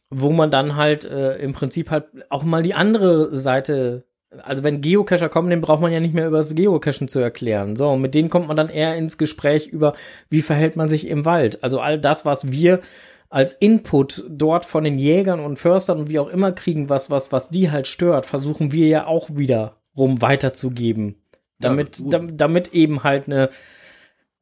wo 0.08 0.30
man 0.30 0.50
dann 0.50 0.74
halt 0.76 1.04
äh, 1.04 1.36
im 1.36 1.52
Prinzip 1.52 1.90
halt 1.90 2.06
auch 2.30 2.42
mal 2.42 2.62
die 2.62 2.74
andere 2.74 3.36
Seite, 3.36 4.04
also 4.42 4.62
wenn 4.62 4.80
Geocacher 4.80 5.28
kommen, 5.28 5.50
den 5.50 5.60
braucht 5.60 5.80
man 5.80 5.92
ja 5.92 5.98
nicht 6.00 6.14
mehr 6.14 6.26
über 6.28 6.36
das 6.38 6.54
Geocachen 6.54 7.08
zu 7.08 7.18
erklären. 7.18 7.74
So, 7.76 7.88
und 7.90 8.00
mit 8.00 8.14
denen 8.14 8.30
kommt 8.30 8.48
man 8.48 8.56
dann 8.56 8.68
eher 8.68 8.94
ins 8.96 9.18
Gespräch 9.18 9.66
über, 9.66 9.94
wie 10.28 10.42
verhält 10.42 10.76
man 10.76 10.88
sich 10.88 11.06
im 11.08 11.24
Wald. 11.24 11.62
Also 11.64 11.80
all 11.80 11.98
das, 11.98 12.24
was 12.24 12.52
wir 12.52 12.80
als 13.28 13.52
Input 13.52 14.24
dort 14.28 14.66
von 14.66 14.84
den 14.84 14.98
Jägern 14.98 15.40
und 15.40 15.56
Förstern 15.58 15.98
und 16.00 16.10
wie 16.10 16.18
auch 16.18 16.28
immer 16.28 16.52
kriegen, 16.52 16.88
was, 16.88 17.10
was, 17.10 17.32
was 17.32 17.48
die 17.48 17.70
halt 17.70 17.86
stört, 17.86 18.26
versuchen 18.26 18.72
wir 18.72 18.86
ja 18.88 19.06
auch 19.06 19.28
wiederum 19.32 20.20
weiterzugeben. 20.22 21.16
Damit, 21.58 21.98
dam- 22.12 22.36
damit 22.36 22.72
eben 22.72 23.04
halt 23.04 23.26
eine, 23.26 23.50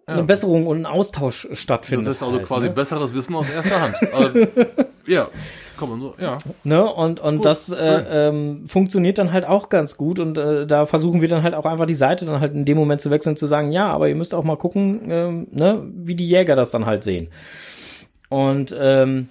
eine 0.06 0.18
Ja. 0.20 0.22
Besserung 0.24 0.66
und 0.66 0.78
ein 0.78 0.86
Austausch 0.86 1.48
stattfindet. 1.52 2.06
Das 2.06 2.16
ist 2.16 2.22
also 2.22 2.36
halt, 2.38 2.46
quasi 2.46 2.66
ne? 2.68 2.74
besseres 2.74 3.12
Wissen 3.14 3.34
aus 3.34 3.50
erster 3.50 3.80
Hand. 3.80 3.96
Also, 4.12 4.38
ja, 5.06 5.28
kann 5.78 5.88
man 5.88 6.00
so, 6.00 6.14
ja. 6.20 6.38
Ne? 6.64 6.84
Und, 6.84 7.20
und 7.20 7.36
Gut, 7.36 7.44
das 7.46 7.72
äh, 7.72 8.28
ähm, 8.28 8.66
funktioniert 8.66 9.18
dann 9.18 9.32
halt 9.32 9.46
auch 9.46 9.68
ganz 9.68 9.96
gut. 9.96 10.18
Und 10.18 10.36
äh, 10.38 10.66
da 10.66 10.86
versuchen 10.86 11.20
wir 11.20 11.28
dann 11.28 11.42
halt 11.42 11.54
auch 11.54 11.66
einfach 11.66 11.86
die 11.86 11.94
Seite 11.94 12.26
dann 12.26 12.40
halt 12.40 12.52
in 12.52 12.64
dem 12.64 12.76
Moment 12.76 13.00
zu 13.00 13.10
wechseln, 13.10 13.36
zu 13.36 13.46
sagen, 13.46 13.72
ja, 13.72 13.88
aber 13.88 14.08
ihr 14.08 14.16
müsst 14.16 14.34
auch 14.34 14.44
mal 14.44 14.56
gucken, 14.56 15.02
ähm, 15.08 15.46
ne, 15.50 15.82
wie 15.94 16.14
die 16.14 16.28
Jäger 16.28 16.56
das 16.56 16.70
dann 16.70 16.86
halt 16.86 17.04
sehen. 17.04 17.28
Und 18.28 18.76
ähm, 18.78 19.28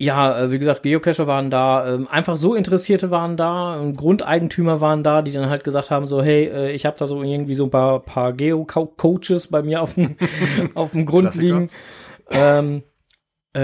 ja, 0.00 0.38
äh, 0.38 0.52
wie 0.52 0.58
gesagt, 0.60 0.84
Geocacher 0.84 1.26
waren 1.26 1.50
da, 1.50 1.92
ähm, 1.92 2.06
einfach 2.08 2.36
so 2.36 2.54
Interessierte 2.54 3.10
waren 3.10 3.36
da, 3.36 3.80
ähm, 3.80 3.96
Grundeigentümer 3.96 4.80
waren 4.80 5.02
da, 5.02 5.22
die 5.22 5.32
dann 5.32 5.50
halt 5.50 5.64
gesagt 5.64 5.90
haben, 5.90 6.06
so, 6.06 6.22
hey, 6.22 6.44
äh, 6.44 6.70
ich 6.70 6.86
habe 6.86 6.96
da 6.96 7.06
so 7.06 7.20
irgendwie 7.22 7.56
so 7.56 7.64
ein 7.64 7.70
paar, 7.70 8.00
paar 8.00 8.32
Geo-Coaches 8.32 9.48
bei 9.48 9.62
mir 9.62 9.82
auf 9.82 9.94
dem, 9.94 10.16
auf 10.74 10.92
dem 10.92 11.04
Grund 11.04 11.34
liegen. 11.34 11.70
Ähm, 12.30 12.82
äh, 13.54 13.60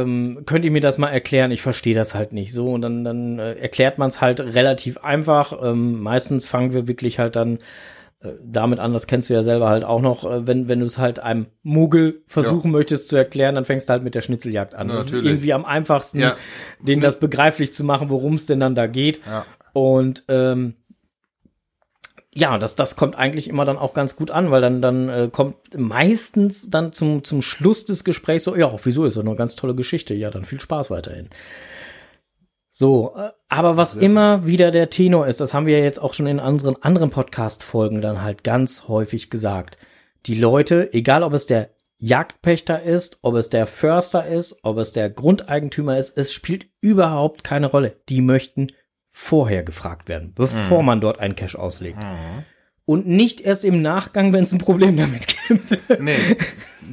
ähm, 0.00 0.42
könnt 0.46 0.64
ihr 0.64 0.70
mir 0.70 0.80
das 0.80 0.98
mal 0.98 1.08
erklären? 1.08 1.50
Ich 1.50 1.62
verstehe 1.62 1.94
das 1.94 2.14
halt 2.14 2.32
nicht 2.32 2.52
so. 2.52 2.72
Und 2.72 2.82
dann, 2.82 3.04
dann 3.04 3.38
äh, 3.38 3.54
erklärt 3.54 3.98
man 3.98 4.08
es 4.08 4.20
halt 4.20 4.40
relativ 4.40 4.98
einfach. 4.98 5.52
Ähm, 5.62 6.00
meistens 6.00 6.46
fangen 6.46 6.72
wir 6.72 6.88
wirklich 6.88 7.18
halt 7.18 7.36
dann 7.36 7.58
äh, 8.20 8.30
damit 8.42 8.80
an, 8.80 8.92
das 8.92 9.06
kennst 9.06 9.30
du 9.30 9.34
ja 9.34 9.44
selber 9.44 9.68
halt 9.68 9.84
auch 9.84 10.00
noch, 10.00 10.24
äh, 10.24 10.46
wenn, 10.46 10.66
wenn 10.66 10.80
du 10.80 10.86
es 10.86 10.98
halt 10.98 11.20
einem 11.20 11.46
Muggel 11.62 12.22
versuchen 12.26 12.70
möchtest 12.72 13.08
zu 13.08 13.16
erklären, 13.16 13.54
dann 13.54 13.64
fängst 13.64 13.88
du 13.88 13.92
halt 13.92 14.02
mit 14.02 14.16
der 14.16 14.22
Schnitzeljagd 14.22 14.74
an. 14.74 14.88
Na, 14.88 14.94
das 14.94 15.06
ist 15.06 15.12
natürlich. 15.12 15.32
irgendwie 15.34 15.52
am 15.52 15.64
einfachsten, 15.64 16.18
Ja. 16.18 16.36
denen 16.80 17.00
das 17.00 17.20
begreiflich 17.20 17.72
zu 17.72 17.84
machen, 17.84 18.10
worum 18.10 18.34
es 18.34 18.46
denn 18.46 18.58
dann 18.58 18.74
da 18.74 18.88
geht. 18.88 19.20
Ja. 19.24 19.46
Und 19.72 20.24
ähm, 20.28 20.74
ja, 22.38 22.56
das, 22.56 22.76
das 22.76 22.94
kommt 22.94 23.16
eigentlich 23.16 23.48
immer 23.48 23.64
dann 23.64 23.78
auch 23.78 23.94
ganz 23.94 24.14
gut 24.14 24.30
an, 24.30 24.52
weil 24.52 24.60
dann, 24.60 24.80
dann 24.80 25.08
äh, 25.08 25.28
kommt 25.30 25.56
meistens 25.76 26.70
dann 26.70 26.92
zum, 26.92 27.24
zum 27.24 27.42
Schluss 27.42 27.84
des 27.84 28.04
Gesprächs 28.04 28.44
so, 28.44 28.54
ja, 28.54 28.72
wieso 28.84 29.04
ist 29.04 29.16
das 29.16 29.24
eine 29.24 29.34
ganz 29.34 29.56
tolle 29.56 29.74
Geschichte? 29.74 30.14
Ja, 30.14 30.30
dann 30.30 30.44
viel 30.44 30.60
Spaß 30.60 30.88
weiterhin. 30.88 31.30
So, 32.70 33.14
äh, 33.16 33.30
aber 33.48 33.76
was 33.76 33.92
Sehr 33.92 34.02
immer 34.02 34.46
wieder 34.46 34.70
der 34.70 34.88
Tenor 34.88 35.26
ist, 35.26 35.40
das 35.40 35.52
haben 35.52 35.66
wir 35.66 35.78
ja 35.78 35.84
jetzt 35.84 36.00
auch 36.00 36.14
schon 36.14 36.28
in 36.28 36.38
unseren 36.38 36.76
anderen 36.80 37.10
Podcast-Folgen 37.10 38.02
dann 38.02 38.22
halt 38.22 38.44
ganz 38.44 38.86
häufig 38.86 39.30
gesagt. 39.30 39.76
Die 40.26 40.36
Leute, 40.36 40.92
egal 40.92 41.24
ob 41.24 41.32
es 41.32 41.46
der 41.46 41.70
Jagdpächter 41.98 42.80
ist, 42.80 43.18
ob 43.22 43.34
es 43.34 43.48
der 43.48 43.66
Förster 43.66 44.28
ist, 44.28 44.60
ob 44.62 44.78
es 44.78 44.92
der 44.92 45.10
Grundeigentümer 45.10 45.98
ist, 45.98 46.16
es 46.16 46.32
spielt 46.32 46.66
überhaupt 46.80 47.42
keine 47.42 47.66
Rolle. 47.66 47.96
Die 48.08 48.20
möchten 48.20 48.68
vorher 49.20 49.64
gefragt 49.64 50.08
werden, 50.08 50.32
bevor 50.34 50.82
man 50.84 51.00
dort 51.00 51.18
einen 51.18 51.34
Cache 51.34 51.58
auslegt. 51.58 51.98
Mhm. 51.98 52.44
und 52.86 53.06
nicht 53.06 53.40
erst 53.42 53.64
im 53.66 53.82
Nachgang, 53.82 54.32
wenn 54.32 54.44
es 54.44 54.52
ein 54.52 54.58
Problem 54.58 54.96
damit 54.96 55.26
gibt. 55.48 55.78
Nee, 56.00 56.16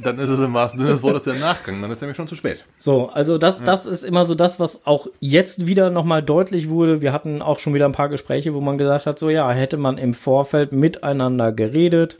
dann 0.02 0.18
ist 0.18 0.28
es 0.28 0.38
im 0.40 0.52
wahrsten 0.52 0.80
Sinne 0.80 0.90
des 0.92 1.02
Wortes 1.02 1.22
der 1.22 1.34
Nachgang, 1.36 1.80
dann 1.80 1.90
ist 1.90 2.00
nämlich 2.02 2.16
schon 2.16 2.28
zu 2.28 2.34
spät. 2.34 2.64
So, 2.76 3.08
also 3.08 3.38
das, 3.38 3.62
das 3.62 3.86
ist 3.86 4.02
immer 4.02 4.24
so 4.24 4.34
das, 4.34 4.60
was 4.60 4.86
auch 4.86 5.06
jetzt 5.20 5.66
wieder 5.66 5.88
nochmal 5.88 6.22
deutlich 6.22 6.68
wurde. 6.68 7.00
Wir 7.00 7.12
hatten 7.12 7.40
auch 7.40 7.58
schon 7.60 7.72
wieder 7.72 7.86
ein 7.86 7.92
paar 7.92 8.10
Gespräche, 8.10 8.52
wo 8.52 8.60
man 8.60 8.76
gesagt 8.76 9.06
hat, 9.06 9.18
so 9.18 9.30
ja, 9.30 9.50
hätte 9.52 9.78
man 9.78 9.96
im 9.96 10.12
Vorfeld 10.12 10.72
miteinander 10.72 11.52
geredet, 11.52 12.18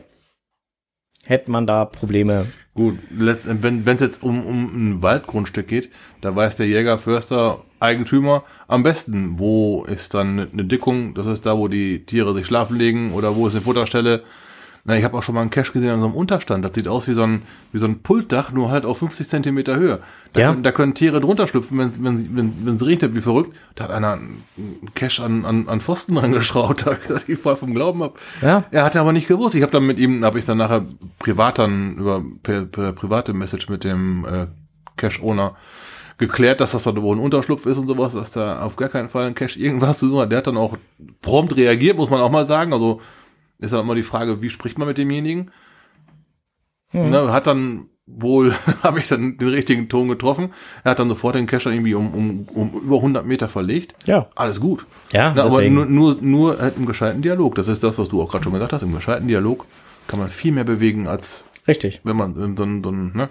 hätte 1.27 1.51
man 1.51 1.67
da 1.67 1.85
Probleme. 1.85 2.47
Gut, 2.73 2.99
wenn 3.09 3.27
es 3.27 4.01
jetzt 4.01 4.21
um, 4.21 4.45
um 4.45 4.65
ein 4.65 5.01
Waldgrundstück 5.01 5.67
geht, 5.67 5.89
da 6.21 6.35
weiß 6.35 6.57
der 6.57 6.67
Jäger, 6.67 6.97
Förster, 6.97 7.63
Eigentümer 7.79 8.43
am 8.67 8.83
besten, 8.83 9.39
wo 9.39 9.83
ist 9.85 10.13
dann 10.13 10.47
eine 10.51 10.65
Dickung, 10.65 11.13
das 11.13 11.25
ist 11.27 11.45
da, 11.45 11.57
wo 11.57 11.67
die 11.67 12.05
Tiere 12.05 12.33
sich 12.33 12.45
schlafen 12.45 12.77
legen 12.77 13.13
oder 13.13 13.35
wo 13.35 13.47
ist 13.47 13.55
eine 13.55 13.61
Futterstelle. 13.61 14.23
Na, 14.87 14.95
ich 14.97 15.03
habe 15.03 15.17
auch 15.17 15.21
schon 15.21 15.35
mal 15.35 15.41
einen 15.41 15.49
Cache 15.49 15.73
gesehen 15.73 15.89
an 15.91 15.99
so 15.99 16.05
einem 16.05 16.15
Unterstand. 16.15 16.63
Das 16.63 16.71
sieht 16.73 16.87
aus 16.87 17.09
wie 17.09 17.13
so 17.13 17.21
ein, 17.21 17.41
wie 17.73 17.77
so 17.77 17.85
ein 17.85 17.99
Pultdach, 17.99 18.53
nur 18.53 18.71
halt 18.71 18.85
auf 18.85 18.99
50 18.99 19.27
Zentimeter 19.27 19.75
Höhe. 19.75 19.99
Da, 20.31 20.39
Ja. 20.39 20.49
können, 20.51 20.63
da 20.63 20.71
können 20.71 20.93
Tiere 20.93 21.19
drunter 21.19 21.45
schlüpfen, 21.45 21.77
wenn 21.77 21.91
wenn 22.03 22.35
wenn 22.37 22.53
wenn 22.65 22.75
es 22.77 22.85
regnet 22.85 23.13
wie 23.13 23.19
verrückt. 23.21 23.53
Da 23.75 23.83
hat 23.83 23.91
einer 23.91 24.13
einen 24.13 24.43
Cache 24.95 25.21
an, 25.23 25.43
an, 25.45 25.67
an 25.67 25.81
Pfosten 25.81 26.17
rangeschraubt, 26.17 26.87
da 26.87 26.91
hab 26.91 27.27
ich 27.29 27.37
voll 27.37 27.57
vom 27.57 27.73
Glauben 27.73 28.01
ab. 28.01 28.17
Ja. 28.41 28.63
Er 28.71 28.85
hatte 28.85 29.01
aber 29.01 29.11
nicht 29.11 29.27
gewusst. 29.27 29.55
Ich 29.55 29.61
habe 29.61 29.73
dann 29.73 29.85
mit 29.85 29.99
ihm, 29.99 30.23
habe 30.23 30.39
ich 30.39 30.45
dann 30.45 30.57
nachher 30.57 30.85
privat 31.19 31.59
dann 31.59 31.97
über 31.97 32.23
per, 32.41 32.61
per 32.65 32.93
private 32.93 33.33
Message 33.33 33.67
mit 33.67 33.83
dem 33.83 34.25
äh, 34.25 34.47
Cache-Owner 34.95 35.55
geklärt, 36.17 36.61
dass 36.61 36.71
das 36.71 36.83
dann 36.83 36.99
wohl 37.01 37.15
ein 37.15 37.19
Unterschlupf 37.21 37.65
ist 37.65 37.77
und 37.77 37.87
sowas, 37.87 38.13
dass 38.13 38.31
da 38.31 38.61
auf 38.61 38.75
gar 38.77 38.89
keinen 38.89 39.09
Fall 39.09 39.25
ein 39.27 39.35
Cache 39.35 39.59
irgendwas 39.59 39.99
zu 39.99 40.07
tun 40.07 40.19
hat. 40.19 40.31
Der 40.31 40.37
hat 40.39 40.47
dann 40.47 40.57
auch 40.57 40.77
prompt 41.21 41.55
reagiert, 41.57 41.97
muss 41.97 42.09
man 42.09 42.21
auch 42.21 42.31
mal 42.31 42.47
sagen. 42.47 42.71
Also 42.73 43.01
ist 43.59 43.73
dann 43.73 43.81
immer 43.81 43.95
die 43.95 44.03
Frage, 44.03 44.41
wie 44.41 44.49
spricht 44.49 44.77
man 44.77 44.87
mit 44.87 44.97
demjenigen? 44.97 45.51
Ne, 46.93 47.31
hat 47.31 47.47
dann 47.47 47.89
wohl, 48.05 48.53
habe 48.83 48.99
ich 48.99 49.07
dann 49.07 49.37
den 49.37 49.49
richtigen 49.49 49.89
Ton 49.89 50.07
getroffen. 50.07 50.53
Er 50.83 50.91
hat 50.91 50.99
dann 50.99 51.09
sofort 51.09 51.35
den 51.35 51.45
Cache 51.45 51.69
irgendwie 51.69 51.93
um, 51.93 52.13
um, 52.13 52.47
um 52.53 52.81
über 52.81 52.95
100 52.97 53.25
Meter 53.25 53.49
verlegt. 53.49 53.95
Ja. 54.05 54.29
Alles 54.35 54.59
gut. 54.59 54.85
Ja, 55.11 55.33
Na, 55.35 55.43
aber 55.43 55.57
deswegen. 55.57 55.75
nur, 55.75 55.85
nur, 55.85 56.17
nur 56.21 56.59
halt 56.59 56.77
im 56.77 56.85
gescheiten 56.85 57.21
Dialog. 57.21 57.55
Das 57.55 57.67
ist 57.67 57.83
das, 57.83 57.97
was 57.97 58.09
du 58.09 58.21
auch 58.21 58.31
gerade 58.31 58.43
schon 58.45 58.53
gesagt 58.53 58.73
hast. 58.73 58.81
Im 58.83 58.93
gescheiten 58.93 59.27
Dialog 59.27 59.65
kann 60.07 60.19
man 60.19 60.29
viel 60.29 60.53
mehr 60.53 60.63
bewegen, 60.63 61.07
als 61.07 61.45
Richtig. 61.67 62.01
wenn 62.05 62.15
man 62.15 62.33
so 62.33 62.63
ein, 62.63 62.83
so 62.83 62.89
ein 62.89 63.11
ne? 63.13 63.29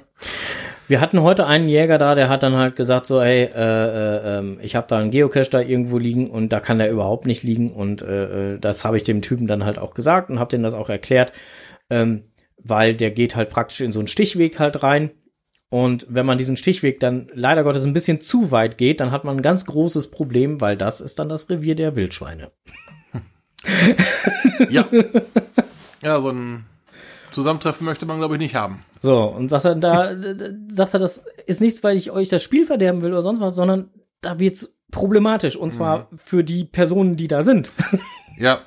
Wir 0.89 1.01
hatten 1.01 1.21
heute 1.23 1.47
einen 1.47 1.69
Jäger 1.69 1.99
da, 1.99 2.15
der 2.15 2.29
hat 2.29 2.43
dann 2.43 2.55
halt 2.55 2.77
gesagt 2.77 3.07
so, 3.07 3.21
ey, 3.21 3.45
äh, 3.45 3.49
äh, 3.55 4.39
ähm, 4.39 4.59
ich 4.63 4.77
habe 4.77 4.87
da 4.89 4.99
einen 4.99 5.11
Geocache 5.11 5.51
da 5.51 5.61
irgendwo 5.61 5.99
liegen 5.99 6.31
und 6.31 6.53
da 6.53 6.61
kann 6.61 6.79
der 6.79 6.91
überhaupt 6.91 7.27
nicht 7.27 7.43
liegen 7.43 7.73
und 7.73 8.03
äh, 8.03 8.55
äh, 8.55 8.59
das 8.59 8.85
habe 8.85 8.97
ich 8.97 9.03
dem 9.03 9.23
Typen 9.23 9.47
dann 9.47 9.65
halt 9.65 9.79
auch 9.79 9.95
gesagt 9.95 10.31
und 10.31 10.39
habe 10.39 10.51
dem 10.51 10.63
das 10.63 10.75
auch 10.75 10.89
erklärt, 10.89 11.33
ähm, 11.91 12.23
weil 12.63 12.95
der 12.95 13.11
geht 13.11 13.35
halt 13.35 13.51
praktisch 13.51 13.81
in 13.81 13.91
so 13.91 13.99
einen 13.99 14.09
Stichweg 14.09 14.61
halt 14.61 14.83
rein 14.85 15.11
und 15.69 16.07
wenn 16.09 16.27
man 16.27 16.39
diesen 16.39 16.57
Stichweg 16.57 17.01
dann 17.01 17.29
leider 17.35 17.65
Gottes 17.65 17.85
ein 17.85 17.93
bisschen 17.93 18.21
zu 18.21 18.53
weit 18.53 18.79
geht, 18.79 19.01
dann 19.01 19.11
hat 19.11 19.25
man 19.25 19.37
ein 19.37 19.43
ganz 19.43 19.67
großes 19.67 20.11
Problem, 20.11 20.61
weil 20.61 20.77
das 20.77 21.01
ist 21.01 21.19
dann 21.19 21.29
das 21.29 21.51
Revier 21.51 21.75
der 21.75 21.97
Wildschweine. 21.97 22.53
Ja. 24.71 24.87
ja, 26.03 26.21
so 26.21 26.31
ein 26.31 26.67
Zusammentreffen 27.33 27.85
möchte 27.85 28.07
man, 28.07 28.19
glaube 28.19 28.37
ich, 28.37 28.41
nicht 28.41 28.55
haben. 28.55 28.85
So, 29.07 29.23
und 29.25 29.49
sagt 29.49 29.65
er, 29.65 29.75
da 29.77 30.13
sagt 30.69 30.95
er, 30.95 31.01
das 31.01 31.25
ist 31.47 31.61
nichts, 31.61 31.83
weil 31.85 31.97
ich 31.97 32.11
euch 32.11 32.29
das 32.29 32.43
Spiel 32.43 32.67
verderben 32.67 33.03
will 33.03 33.13
oder 33.13 33.23
sonst 33.23 33.41
was, 33.41 33.55
sondern 33.55 33.89
da 34.21 34.39
wird's 34.39 34.75
problematisch. 34.91 35.57
Und 35.57 35.73
zwar 35.73 36.09
für 36.17 36.43
die 36.45 36.65
Personen, 36.65 37.17
die 37.17 37.29
da 37.29 37.43
sind. 37.43 37.71
Ja. 38.39 38.59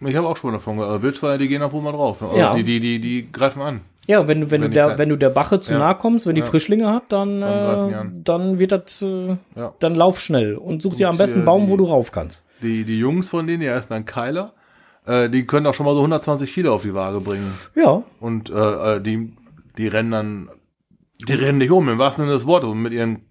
Ich 0.00 0.16
habe 0.16 0.26
auch 0.26 0.36
schon 0.36 0.50
mal 0.50 0.56
davon 0.56 0.74
gehört. 0.76 0.90
Also 0.90 1.02
Wildschweine, 1.04 1.38
die 1.38 1.46
gehen 1.48 1.62
auch 1.62 1.72
wohl 1.72 1.80
mal 1.82 1.92
drauf. 1.92 2.20
Also 2.20 2.36
Ja. 2.36 2.54
Die, 2.56 2.64
die, 2.64 2.80
die, 2.80 2.98
die 3.00 3.30
greifen 3.30 3.62
an. 3.62 3.82
Ja, 4.08 4.26
wenn 4.26 4.40
du, 4.40 4.50
wenn, 4.50 4.60
Wenn 4.62 4.70
du 4.70 4.74
der, 4.74 4.98
wenn 4.98 5.08
du 5.08 5.16
der 5.16 5.30
Bache 5.30 5.60
zu 5.60 5.72
Ja. 5.72 5.78
nahe 5.78 5.94
kommst, 5.94 6.26
wenn 6.26 6.34
die 6.34 6.40
Ja. 6.40 6.46
Frischlinge 6.48 6.88
hat, 6.92 7.04
dann, 7.10 7.40
Dann 7.40 7.90
äh, 7.90 7.94
an. 7.94 8.20
dann 8.24 8.58
wird 8.58 8.72
das, 8.72 9.00
äh, 9.02 9.36
Ja. 9.54 9.72
dann 9.78 9.94
lauf 9.94 10.18
schnell 10.20 10.56
und 10.56 10.82
such 10.82 10.96
dir 10.96 11.06
Und, 11.06 11.12
am 11.12 11.18
besten 11.18 11.36
äh, 11.36 11.40
einen 11.40 11.46
Baum, 11.46 11.68
wo 11.68 11.76
die- 11.76 11.84
du 11.84 11.88
rauf 11.88 12.10
kannst. 12.10 12.44
Die, 12.62 12.84
die 12.84 12.98
Jungs 12.98 13.28
von 13.30 13.46
denen, 13.46 13.60
die 13.60 13.70
heißen 13.70 13.88
dann 13.90 14.04
Keiler, 14.04 14.52
äh, 15.06 15.30
die 15.30 15.46
können 15.46 15.66
auch 15.68 15.74
schon 15.74 15.86
mal 15.86 15.94
so 15.94 16.00
120 16.00 16.52
Kilo 16.52 16.74
auf 16.74 16.82
die 16.82 16.92
Waage 16.94 17.18
bringen. 17.20 17.52
Ja, 17.76 18.02
Und 18.20 18.50
äh, 18.50 18.96
äh, 18.96 19.00
die, 19.00 19.32
die 19.78 19.88
rennen 19.88 20.10
dann, 20.10 20.50
die 21.28 21.34
rennen 21.34 21.58
nicht 21.58 21.70
um, 21.70 21.88
im 21.88 21.98
wahrsten 21.98 22.24
Sinne 22.24 22.32
des 22.34 22.46
Wortes. 22.46 22.68
Und 22.70 22.82
mit 22.82 22.92
ihren 22.92 23.22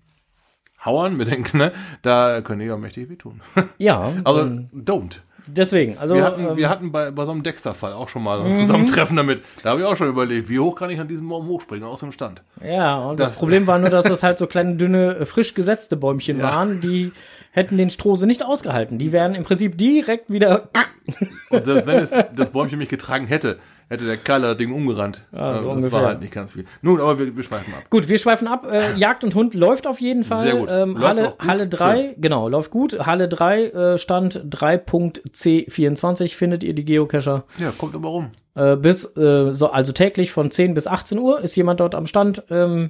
Hauern, 0.84 1.16
mit 1.16 1.30
den 1.32 1.44
Kne, 1.44 1.72
da 2.02 2.42
können 2.42 2.60
die 2.60 2.66
ja 2.66 2.78
mächtig 2.78 3.10
wehtun. 3.10 3.42
ja. 3.78 4.12
Also, 4.26 4.40
dann- 4.42 4.70
don't. 4.74 5.20
deswegen, 5.48 5.98
also 5.98 6.16
Wir 6.16 6.24
hatten, 6.26 6.46
ähm, 6.46 6.58
wir 6.58 6.70
hatten 6.70 6.92
bei, 6.92 7.12
bei 7.12 7.26
so 7.26 7.32
einem 7.32 7.44
Dexter-Fall 7.44 7.94
auch 7.94 8.10
schon 8.10 8.24
mal 8.24 8.38
so 8.40 8.44
ein 8.46 8.58
Zusammentreffen 8.58 9.16
damit. 9.16 9.42
Da 9.64 9.72
habe 9.72 9.82
ich 9.82 9.86
auch 9.86 9.96
schon 9.98 10.08
überlegt, 10.10 10.50
wie 10.50 10.60
hoch 10.60 10.76
kann 10.76 10.90
ich 10.90 11.00
an 11.00 11.08
diesem 11.08 11.30
Baum 11.30 11.48
hochspringen 11.48 11.88
aus 11.88 12.02
dem 12.02 12.12
Stand. 12.12 12.44
Ja, 12.62 12.98
und 12.98 13.20
das, 13.20 13.30
Das- 13.30 13.38
Problem 13.40 13.66
war 13.68 13.80
nur, 13.80 13.90
dass 13.90 14.06
das 14.06 14.24
halt 14.24 14.38
so 14.38 14.48
kleine, 14.48 14.76
dünne, 14.76 15.16
äh, 15.18 15.26
frisch 15.26 15.54
gesetzte 15.54 15.96
Bäumchen 15.96 16.40
Ja. 16.40 16.44
waren, 16.46 16.82
die 16.82 17.12
hätten 17.56 17.78
den 17.78 17.90
Strose 17.92 18.26
nicht 18.28 18.44
ausgehalten. 18.44 18.98
Die 18.98 19.12
wären 19.12 19.36
im 19.36 19.44
Prinzip 19.44 19.78
direkt 19.78 20.32
wieder. 20.32 20.70
Und 21.52 21.66
selbst 21.66 21.86
wenn 21.86 21.98
es 22.00 22.12
das 22.36 22.50
Bäumchen 22.50 22.80
mich 22.80 22.90
getragen 22.90 23.28
hätte, 23.28 23.60
hätte 23.90 24.06
der 24.06 24.18
Keiler 24.18 24.50
das 24.50 24.58
Ding 24.58 24.74
umgerannt. 24.74 25.24
Ja, 25.32 25.38
so 25.38 25.44
Also 25.44 25.66
das 25.68 25.76
ungefähr. 25.78 26.00
war 26.00 26.08
halt 26.08 26.22
nicht 26.22 26.34
ganz 26.34 26.54
viel. 26.54 26.66
Nun, 26.82 27.00
aber 27.00 27.20
wir, 27.20 27.38
wir 27.38 27.44
schweifen 27.44 27.72
ab. 27.76 27.84
Gut, 27.92 28.10
wir 28.10 28.18
schweifen 28.18 28.48
ab. 28.48 28.66
Äh, 28.72 28.96
Jagd 28.98 29.24
und 29.24 29.36
Hund 29.36 29.54
läuft 29.54 29.86
auf 29.86 30.02
jeden 30.02 30.24
Fall. 30.24 30.44
Sehr 30.44 30.56
gut. 30.56 30.70
Ähm, 30.72 30.94
Läuft 30.98 31.08
Halle, 31.10 31.28
auch 31.28 31.38
gut. 31.38 31.48
Halle 31.48 31.68
3, 31.68 32.16
genau, 32.18 32.50
läuft 32.50 32.72
gut. 32.72 32.98
Halle 33.06 33.30
3, 33.30 33.64
äh, 33.66 33.98
Stand 34.00 34.44
3.c24 34.50 36.36
findet 36.36 36.64
ihr 36.64 36.74
die 36.74 36.86
Geocacher. 36.86 37.44
Ja, 37.60 37.72
kommt 37.78 37.94
aber 37.94 38.10
rum. 38.10 38.32
Äh, 38.56 38.76
bis, 38.78 39.16
äh, 39.16 39.52
so, 39.52 39.70
also 39.70 39.92
täglich 39.92 40.32
von 40.32 40.50
10 40.50 40.74
bis 40.74 40.88
18 40.88 41.20
Uhr 41.20 41.42
ist 41.42 41.56
jemand 41.56 41.80
dort 41.80 41.94
am 41.94 42.08
Stand. 42.08 42.44
Ähm, 42.50 42.90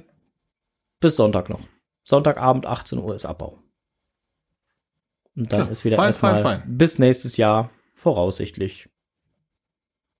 bis 1.00 1.16
Sonntag 1.16 1.50
noch. 1.50 1.60
Sonntagabend 2.02 2.64
18 2.66 2.98
Uhr 2.98 3.14
ist 3.14 3.26
Abbau. 3.26 3.58
Und 5.36 5.52
dann 5.52 5.60
Ja, 5.60 5.66
ist 5.66 5.84
wieder 5.84 5.96
fein, 5.96 6.06
erstmal 6.06 6.34
fein, 6.42 6.60
fein. 6.60 6.78
bis 6.78 6.98
nächstes 6.98 7.36
Jahr 7.36 7.70
voraussichtlich 7.94 8.88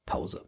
Pause. 0.07 0.42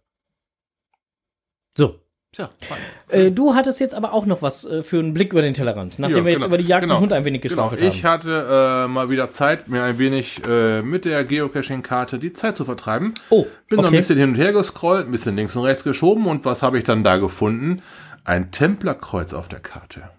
So. 1.77 2.01
Tja, 2.33 2.51
fein. 2.61 2.79
Äh, 3.09 3.31
du 3.31 3.55
hattest 3.55 3.81
jetzt 3.81 3.95
aber 3.95 4.13
auch 4.13 4.27
noch 4.27 4.43
was 4.43 4.65
äh, 4.67 4.83
für 4.83 4.99
einen 4.99 5.15
Blick 5.15 5.33
über 5.33 5.41
den 5.41 5.55
Tellerrand, 5.55 5.99
nachdem 5.99 6.19
Ja, 6.19 6.25
wir 6.25 6.33
jetzt 6.33 6.41
genau, 6.43 6.49
über 6.49 6.59
die 6.59 6.65
Jagd 6.69 6.83
genau. 6.83 6.97
und 6.97 7.01
Hund 7.03 7.13
ein 7.15 7.25
wenig 7.25 7.41
Genau, 7.41 7.71
geschwafelt 7.71 7.81
ich 7.95 8.05
haben. 8.05 8.13
hatte 8.13 8.85
äh, 8.87 8.89
mal 8.89 9.09
wieder 9.09 9.31
Zeit, 9.31 9.69
mir 9.69 9.83
ein 9.85 9.99
wenig 9.99 10.43
äh, 10.47 10.83
mit 10.83 11.07
der 11.07 11.25
Geocaching-Karte 11.25 12.19
die 12.19 12.35
Zeit 12.35 12.57
zu 12.59 12.67
vertreiben. 12.67 13.15
Oh, 13.31 13.47
Bin 13.71 13.77
noch 13.79 13.85
ein 13.85 13.89
okay. 13.89 13.97
bisschen 13.97 14.19
hin 14.19 14.31
und 14.31 14.35
her 14.35 14.53
gescrollt, 14.53 15.07
ein 15.07 15.13
bisschen 15.13 15.35
links 15.37 15.57
und 15.57 15.65
rechts 15.65 15.83
geschoben 15.85 16.27
und 16.27 16.45
was 16.45 16.63
habe 16.63 16.77
ich 16.77 16.85
dann 16.85 17.05
da 17.05 17.17
gefunden? 17.17 17.81
Ein 18.25 18.51
Templerkreuz 18.51 19.33
auf 19.33 19.49
der 19.49 19.61
Karte. 19.61 20.11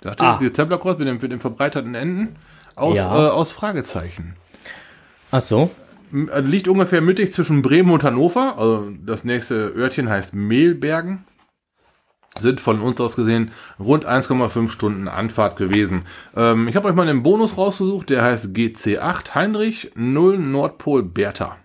Sagt 0.00 0.20
Ah. 0.20 0.34
ihr, 0.34 0.38
dieses 0.38 0.52
Templerkreuz 0.52 0.98
mit 0.98 1.08
den, 1.08 1.16
mit 1.16 1.32
den 1.32 1.40
verbreiterten 1.40 1.96
Enden 1.96 2.36
aus, 2.80 2.96
Ja. 2.96 3.28
äh, 3.28 3.30
aus 3.30 3.52
Fragezeichen. 3.52 4.34
Ach 5.30 5.40
so. 5.40 5.70
Äh, 6.12 6.40
Liegt 6.40 6.66
ungefähr 6.68 7.00
mittig 7.00 7.32
zwischen 7.32 7.62
Bremen 7.62 7.90
und 7.90 8.02
Hannover. 8.02 8.58
Also 8.58 8.90
das 9.06 9.22
nächste 9.24 9.54
Örtchen 9.76 10.08
heißt 10.08 10.34
Mehlbergen. 10.34 11.24
Sind 12.38 12.60
von 12.60 12.80
uns 12.80 13.00
aus 13.00 13.16
gesehen 13.16 13.50
rund 13.80 14.06
1,5 14.06 14.70
Stunden 14.70 15.08
Anfahrt 15.08 15.56
gewesen. 15.56 16.02
Ähm, 16.36 16.68
ich 16.68 16.76
habe 16.76 16.88
euch 16.88 16.94
mal 16.94 17.08
einen 17.08 17.22
Bonus 17.24 17.56
rausgesucht, 17.56 18.10
der 18.10 18.22
heißt 18.22 18.46
GC8 18.54 19.34
Heinrich 19.34 19.90
0 19.96 20.38
Nordpol 20.38 21.02
Bertha. 21.02 21.56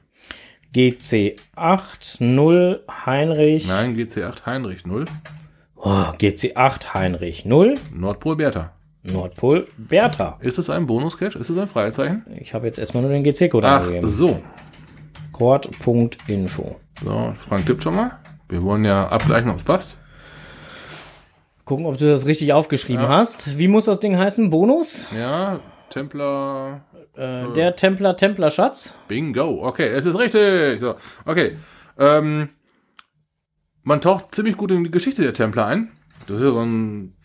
GC8 0.73 2.21
0 2.23 2.83
Heinrich. 3.05 3.67
Nein, 3.67 3.95
GC8 3.95 4.45
Heinrich 4.45 4.85
0 4.85 5.05
Oh, 5.77 5.89
GC8 5.89 6.93
Heinrich 6.93 7.45
0 7.45 7.75
Nordpol 7.93 8.35
Bertha. 8.35 8.71
Nordpol 9.11 9.65
Bertha. 9.77 10.37
Ist 10.41 10.57
es 10.57 10.69
ein 10.69 10.87
Bonus-Cache? 10.87 11.37
Ist 11.37 11.49
es 11.49 11.57
ein 11.57 11.67
Fragezeichen? 11.67 12.25
Ich 12.39 12.53
habe 12.53 12.65
jetzt 12.67 12.79
erstmal 12.79 13.03
nur 13.03 13.11
den 13.11 13.23
GC-Code 13.23 13.67
Ach 13.67 13.81
angegeben. 13.81 14.09
so. 14.09 14.39
Cord.info. 15.31 16.75
So, 17.03 17.35
Frank 17.47 17.65
tippt 17.65 17.83
schon 17.83 17.95
mal. 17.95 18.11
Wir 18.49 18.63
wollen 18.63 18.85
ja 18.85 19.07
abgleichen, 19.07 19.49
ob 19.49 19.57
es 19.57 19.63
passt. 19.63 19.97
Gucken, 21.65 21.85
ob 21.85 21.97
du 21.97 22.07
das 22.09 22.25
richtig 22.27 22.53
aufgeschrieben 22.53 23.03
Ja. 23.03 23.09
hast. 23.09 23.57
Wie 23.57 23.67
muss 23.67 23.85
das 23.85 23.99
Ding 23.99 24.17
heißen? 24.17 24.49
Bonus? 24.49 25.07
Ja, 25.15 25.59
Templer 25.89 26.81
Äh, 27.15 27.51
Der 27.53 27.75
Templer 27.75 28.17
Templer 28.17 28.49
Schatz. 28.49 28.93
Bingo. 29.07 29.65
Okay, 29.65 29.87
es 29.87 30.05
ist 30.05 30.17
richtig. 30.19 30.79
So, 30.79 30.95
okay. 31.25 31.57
Ähm, 31.97 32.49
man 33.83 34.01
taucht 34.01 34.35
ziemlich 34.35 34.57
gut 34.57 34.71
in 34.71 34.83
die 34.83 34.91
Geschichte 34.91 35.21
der 35.21 35.33
Templer 35.33 35.65
ein. 35.65 35.91
Das 36.27 36.37
ist 36.37 36.43
ja 36.43 36.51
so 36.51 36.59
ein 36.59 37.15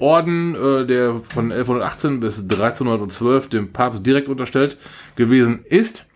Orden, 0.00 0.54
äh, 0.54 0.86
der 0.86 1.20
von 1.22 1.52
1118 1.52 2.20
bis 2.20 2.40
1312 2.40 3.48
dem 3.48 3.72
Papst 3.72 4.04
direkt 4.04 4.28
unterstellt 4.28 4.78
gewesen 5.16 5.64
ist. 5.64 6.06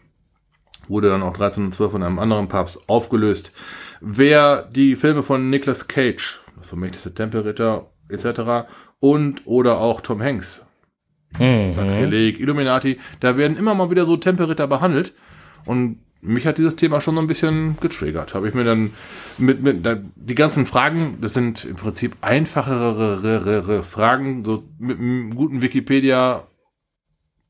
Wurde 0.88 1.08
dann 1.08 1.22
auch 1.22 1.34
1312 1.34 1.92
von 1.92 2.02
einem 2.02 2.18
anderen 2.18 2.48
Papst 2.48 2.80
aufgelöst. 2.88 3.52
Wer 4.00 4.62
die 4.62 4.96
Filme 4.96 5.22
von 5.22 5.48
Nicolas 5.48 5.88
Cage, 5.88 6.42
das 6.56 6.66
vermächtigste 6.66 7.14
Tempelritter 7.14 7.90
etc. 8.08 8.68
und 9.00 9.46
oder 9.46 9.78
auch 9.78 10.00
Tom 10.00 10.22
Hanks 10.22 10.64
Mhm. 11.38 11.72
Sakrileg, 11.72 12.38
Illuminati, 12.38 12.98
da 13.20 13.36
werden 13.36 13.56
immer 13.56 13.74
mal 13.74 13.90
wieder 13.90 14.06
so 14.06 14.16
Tempelritter 14.16 14.66
behandelt. 14.66 15.12
Und 15.66 16.00
mich 16.24 16.46
hat 16.46 16.58
dieses 16.58 16.76
Thema 16.76 17.00
schon 17.00 17.14
so 17.14 17.20
ein 17.20 17.26
bisschen 17.26 17.76
getriggert. 17.80 18.34
Habe 18.34 18.48
ich 18.48 18.54
mir 18.54 18.64
dann 18.64 18.90
mit, 19.38 19.62
mit 19.62 19.86
die 20.16 20.34
ganzen 20.34 20.66
Fragen, 20.66 21.18
das 21.20 21.34
sind 21.34 21.64
im 21.64 21.76
Prinzip 21.76 22.16
einfachere 22.22 23.84
Fragen, 23.84 24.44
so 24.44 24.64
mit 24.78 24.98
einem 24.98 25.34
guten 25.34 25.62
Wikipedia 25.62 26.46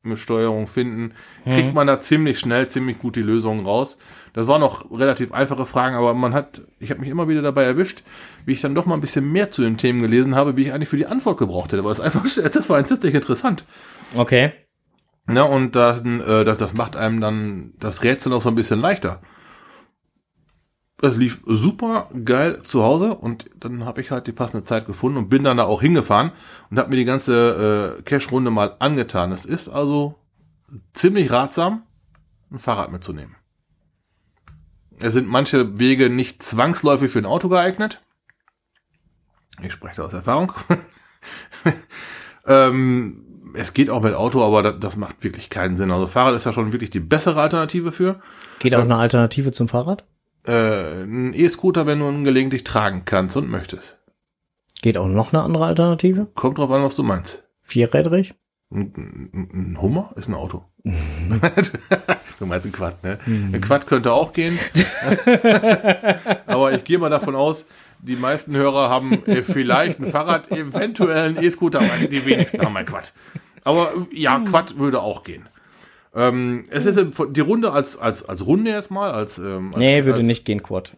mit 0.05 0.19
Steuerung 0.19 0.67
finden, 0.67 1.13
kriegt 1.45 1.73
man 1.73 1.87
da 1.87 1.99
ziemlich 1.99 2.39
schnell 2.39 2.67
ziemlich 2.69 2.99
gut 2.99 3.15
die 3.15 3.21
Lösungen 3.21 3.65
raus. 3.65 3.97
Das 4.33 4.47
waren 4.47 4.61
noch 4.61 4.91
relativ 4.91 5.31
einfache 5.31 5.65
Fragen, 5.65 5.95
aber 5.95 6.13
man 6.13 6.33
hat, 6.33 6.61
ich 6.79 6.91
habe 6.91 6.99
mich 6.99 7.09
immer 7.09 7.27
wieder 7.27 7.41
dabei 7.41 7.63
erwischt, 7.63 8.03
wie 8.45 8.51
ich 8.51 8.61
dann 8.61 8.75
doch 8.75 8.85
mal 8.85 8.95
ein 8.95 9.01
bisschen 9.01 9.31
mehr 9.31 9.49
zu 9.49 9.61
den 9.61 9.77
Themen 9.77 10.01
gelesen 10.01 10.35
habe, 10.35 10.57
wie 10.57 10.63
ich 10.63 10.73
eigentlich 10.73 10.89
für 10.89 10.97
die 10.97 11.07
Antwort 11.07 11.37
gebraucht 11.37 11.71
hätte, 11.73 11.83
weil 11.83 11.91
das 11.91 12.01
einfach, 12.01 12.23
das 12.51 12.69
war 12.69 12.77
entsetzlich 12.77 13.15
interessant. 13.15 13.65
Okay. 14.15 14.51
Ja, 15.27 15.43
und 15.43 15.75
dann, 15.75 16.21
äh, 16.21 16.43
das, 16.43 16.57
das 16.57 16.73
macht 16.73 16.95
einem 16.95 17.19
dann 17.19 17.73
das 17.79 18.03
Rätsel 18.03 18.29
noch 18.29 18.41
so 18.41 18.49
ein 18.49 18.55
bisschen 18.55 18.79
leichter. 18.79 19.21
Das 20.97 21.17
lief 21.17 21.41
super 21.45 22.09
geil 22.23 22.63
zu 22.63 22.83
Hause 22.83 23.15
und 23.15 23.45
dann 23.59 23.85
habe 23.85 24.01
ich 24.01 24.11
halt 24.11 24.27
die 24.27 24.31
passende 24.31 24.63
Zeit 24.63 24.85
gefunden 24.85 25.17
und 25.17 25.29
bin 25.29 25.43
dann 25.43 25.57
da 25.57 25.65
auch 25.65 25.81
hingefahren 25.81 26.31
und 26.69 26.79
habe 26.79 26.89
mir 26.89 26.95
die 26.95 27.05
ganze 27.05 27.97
äh, 27.99 28.01
Cash-Runde 28.03 28.49
mal 28.49 28.75
angetan. 28.79 29.31
Es 29.31 29.45
ist 29.45 29.67
also 29.67 30.15
ziemlich 30.93 31.31
ratsam, 31.31 31.83
ein 32.51 32.59
Fahrrad 32.59 32.91
mitzunehmen. 32.91 33.35
Es 34.99 35.13
sind 35.13 35.27
manche 35.27 35.77
Wege 35.77 36.09
nicht 36.09 36.41
zwangsläufig 36.41 37.11
für 37.11 37.19
ein 37.19 37.25
Auto 37.25 37.49
geeignet. 37.49 38.01
Ich 39.61 39.73
spreche 39.73 39.97
da 39.97 40.03
aus 40.03 40.13
Erfahrung. 40.13 40.53
ähm, 42.45 43.24
es 43.55 43.73
geht 43.73 43.89
auch 43.89 44.01
mit 44.01 44.13
Auto, 44.13 44.43
aber 44.43 44.63
das, 44.63 44.79
das, 44.79 44.97
macht 44.97 45.23
wirklich 45.23 45.49
keinen 45.49 45.75
Sinn. 45.75 45.91
Also 45.91 46.07
Fahrrad 46.07 46.35
ist 46.35 46.45
ja 46.45 46.53
schon 46.53 46.71
wirklich 46.71 46.89
die 46.89 46.99
bessere 46.99 47.41
Alternative 47.41 47.91
für. 47.91 48.19
Geht 48.59 48.75
auch 48.75 48.81
eine 48.81 48.95
Alternative 48.95 49.51
zum 49.51 49.67
Fahrrad? 49.67 50.03
Äh, 50.45 51.03
ein 51.03 51.33
E-Scooter, 51.33 51.85
wenn 51.85 51.99
du 51.99 52.09
ihn 52.09 52.23
gelegentlich 52.23 52.63
tragen 52.63 53.03
kannst 53.05 53.35
und 53.35 53.49
möchtest. 53.49 53.97
Geht 54.81 54.97
auch 54.97 55.07
noch 55.07 55.33
eine 55.33 55.41
andere 55.41 55.65
Alternative? 55.65 56.27
Kommt 56.35 56.57
drauf 56.57 56.69
an, 56.69 56.83
was 56.83 56.95
du 56.95 57.03
meinst. 57.03 57.43
Vierrädrig? 57.61 58.35
Ein, 58.71 59.49
ein 59.53 59.81
Hummer 59.81 60.13
ist 60.15 60.27
ein 60.27 60.33
Auto. 60.33 60.63
du 60.83 62.45
meinst 62.45 62.67
ein 62.67 62.71
Quad, 62.71 63.03
ne? 63.03 63.19
Mhm. 63.25 63.55
Ein 63.55 63.61
Quad 63.61 63.87
könnte 63.87 64.11
auch 64.11 64.33
gehen. 64.33 64.59
aber 66.45 66.73
ich 66.73 66.83
gehe 66.83 66.97
mal 66.97 67.09
davon 67.09 67.35
aus, 67.35 67.65
die 67.99 68.15
meisten 68.15 68.55
Hörer 68.55 68.89
haben 68.89 69.23
vielleicht 69.43 69.99
ein 69.99 70.07
Fahrrad, 70.07 70.51
eventuell 70.51 71.29
ein 71.29 71.43
E-Scooter, 71.43 71.79
aber 71.79 72.07
die 72.07 72.25
wenigsten 72.25 72.61
haben 72.61 72.77
ein 72.77 72.85
Quad. 72.85 73.13
Aber 73.65 74.07
ja, 74.11 74.39
Quad 74.39 74.77
würde 74.77 75.01
auch 75.01 75.23
gehen. 75.23 75.49
Ähm, 76.13 76.65
es 76.69 76.85
ist 76.85 76.97
die 77.31 77.41
Runde 77.41 77.73
als, 77.73 77.97
als, 77.97 78.23
als 78.23 78.45
Runde 78.45 78.71
erstmal, 78.71 79.11
als, 79.11 79.37
ähm, 79.37 79.69
als 79.73 79.77
Nee, 79.77 80.05
würde 80.05 80.19
als, 80.19 80.23
nicht 80.23 80.45
gehen, 80.45 80.63
Quad. 80.63 80.95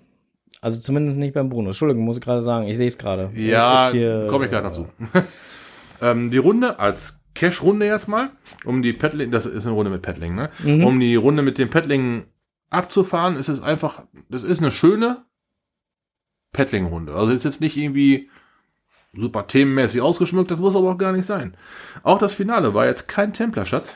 Also 0.62 0.80
zumindest 0.80 1.18
nicht 1.18 1.34
beim 1.34 1.50
Bruno. 1.50 1.70
Entschuldigung, 1.70 2.04
muss 2.04 2.18
ich 2.18 2.24
gerade 2.24 2.42
sagen. 2.44 2.68
Ich 2.68 2.78
sehe 2.78 2.88
es 2.88 2.98
gerade. 2.98 3.32
Ja, 3.34 3.92
komme 4.28 4.46
ich 4.46 4.52
gerade 4.52 4.68
dazu. 4.68 4.88
ähm, 6.02 6.30
die 6.30 6.38
Runde 6.38 6.80
als 6.80 7.20
Cash-Runde 7.34 7.86
erstmal, 7.86 8.32
um 8.66 8.82
die 8.82 8.94
Paddling, 8.94 9.32
das 9.32 9.46
ist 9.46 9.66
eine 9.66 9.76
Runde 9.76 9.92
mit 9.92 10.02
Paddling, 10.02 10.36
ne? 10.36 10.50
Mhm. 10.64 10.84
Um 10.84 11.00
die 11.00 11.16
Runde 11.16 11.44
mit 11.44 11.58
dem 11.58 11.70
Paddling 11.70 12.26
abzufahren, 12.70 13.38
ist 13.38 13.48
es 13.48 13.62
einfach, 13.62 14.04
das 14.30 14.44
ist 14.44 14.60
eine 14.60 14.72
schöne 14.72 15.26
Paddling-Runde. 16.54 17.14
Also 17.14 17.32
ist 17.32 17.46
jetzt 17.46 17.62
nicht 17.62 17.78
irgendwie 17.78 18.30
super 19.14 19.48
themenmäßig 19.48 20.02
ausgeschmückt, 20.02 20.52
das 20.52 20.60
muss 20.60 20.76
aber 20.76 20.92
auch 20.92 20.98
gar 20.98 21.12
nicht 21.12 21.26
sein. 21.26 21.56
Auch 22.04 22.20
das 22.20 22.34
Finale 22.34 22.74
war 22.74 22.86
jetzt 22.86 23.08
kein 23.08 23.34
Templerschatz. 23.34 23.96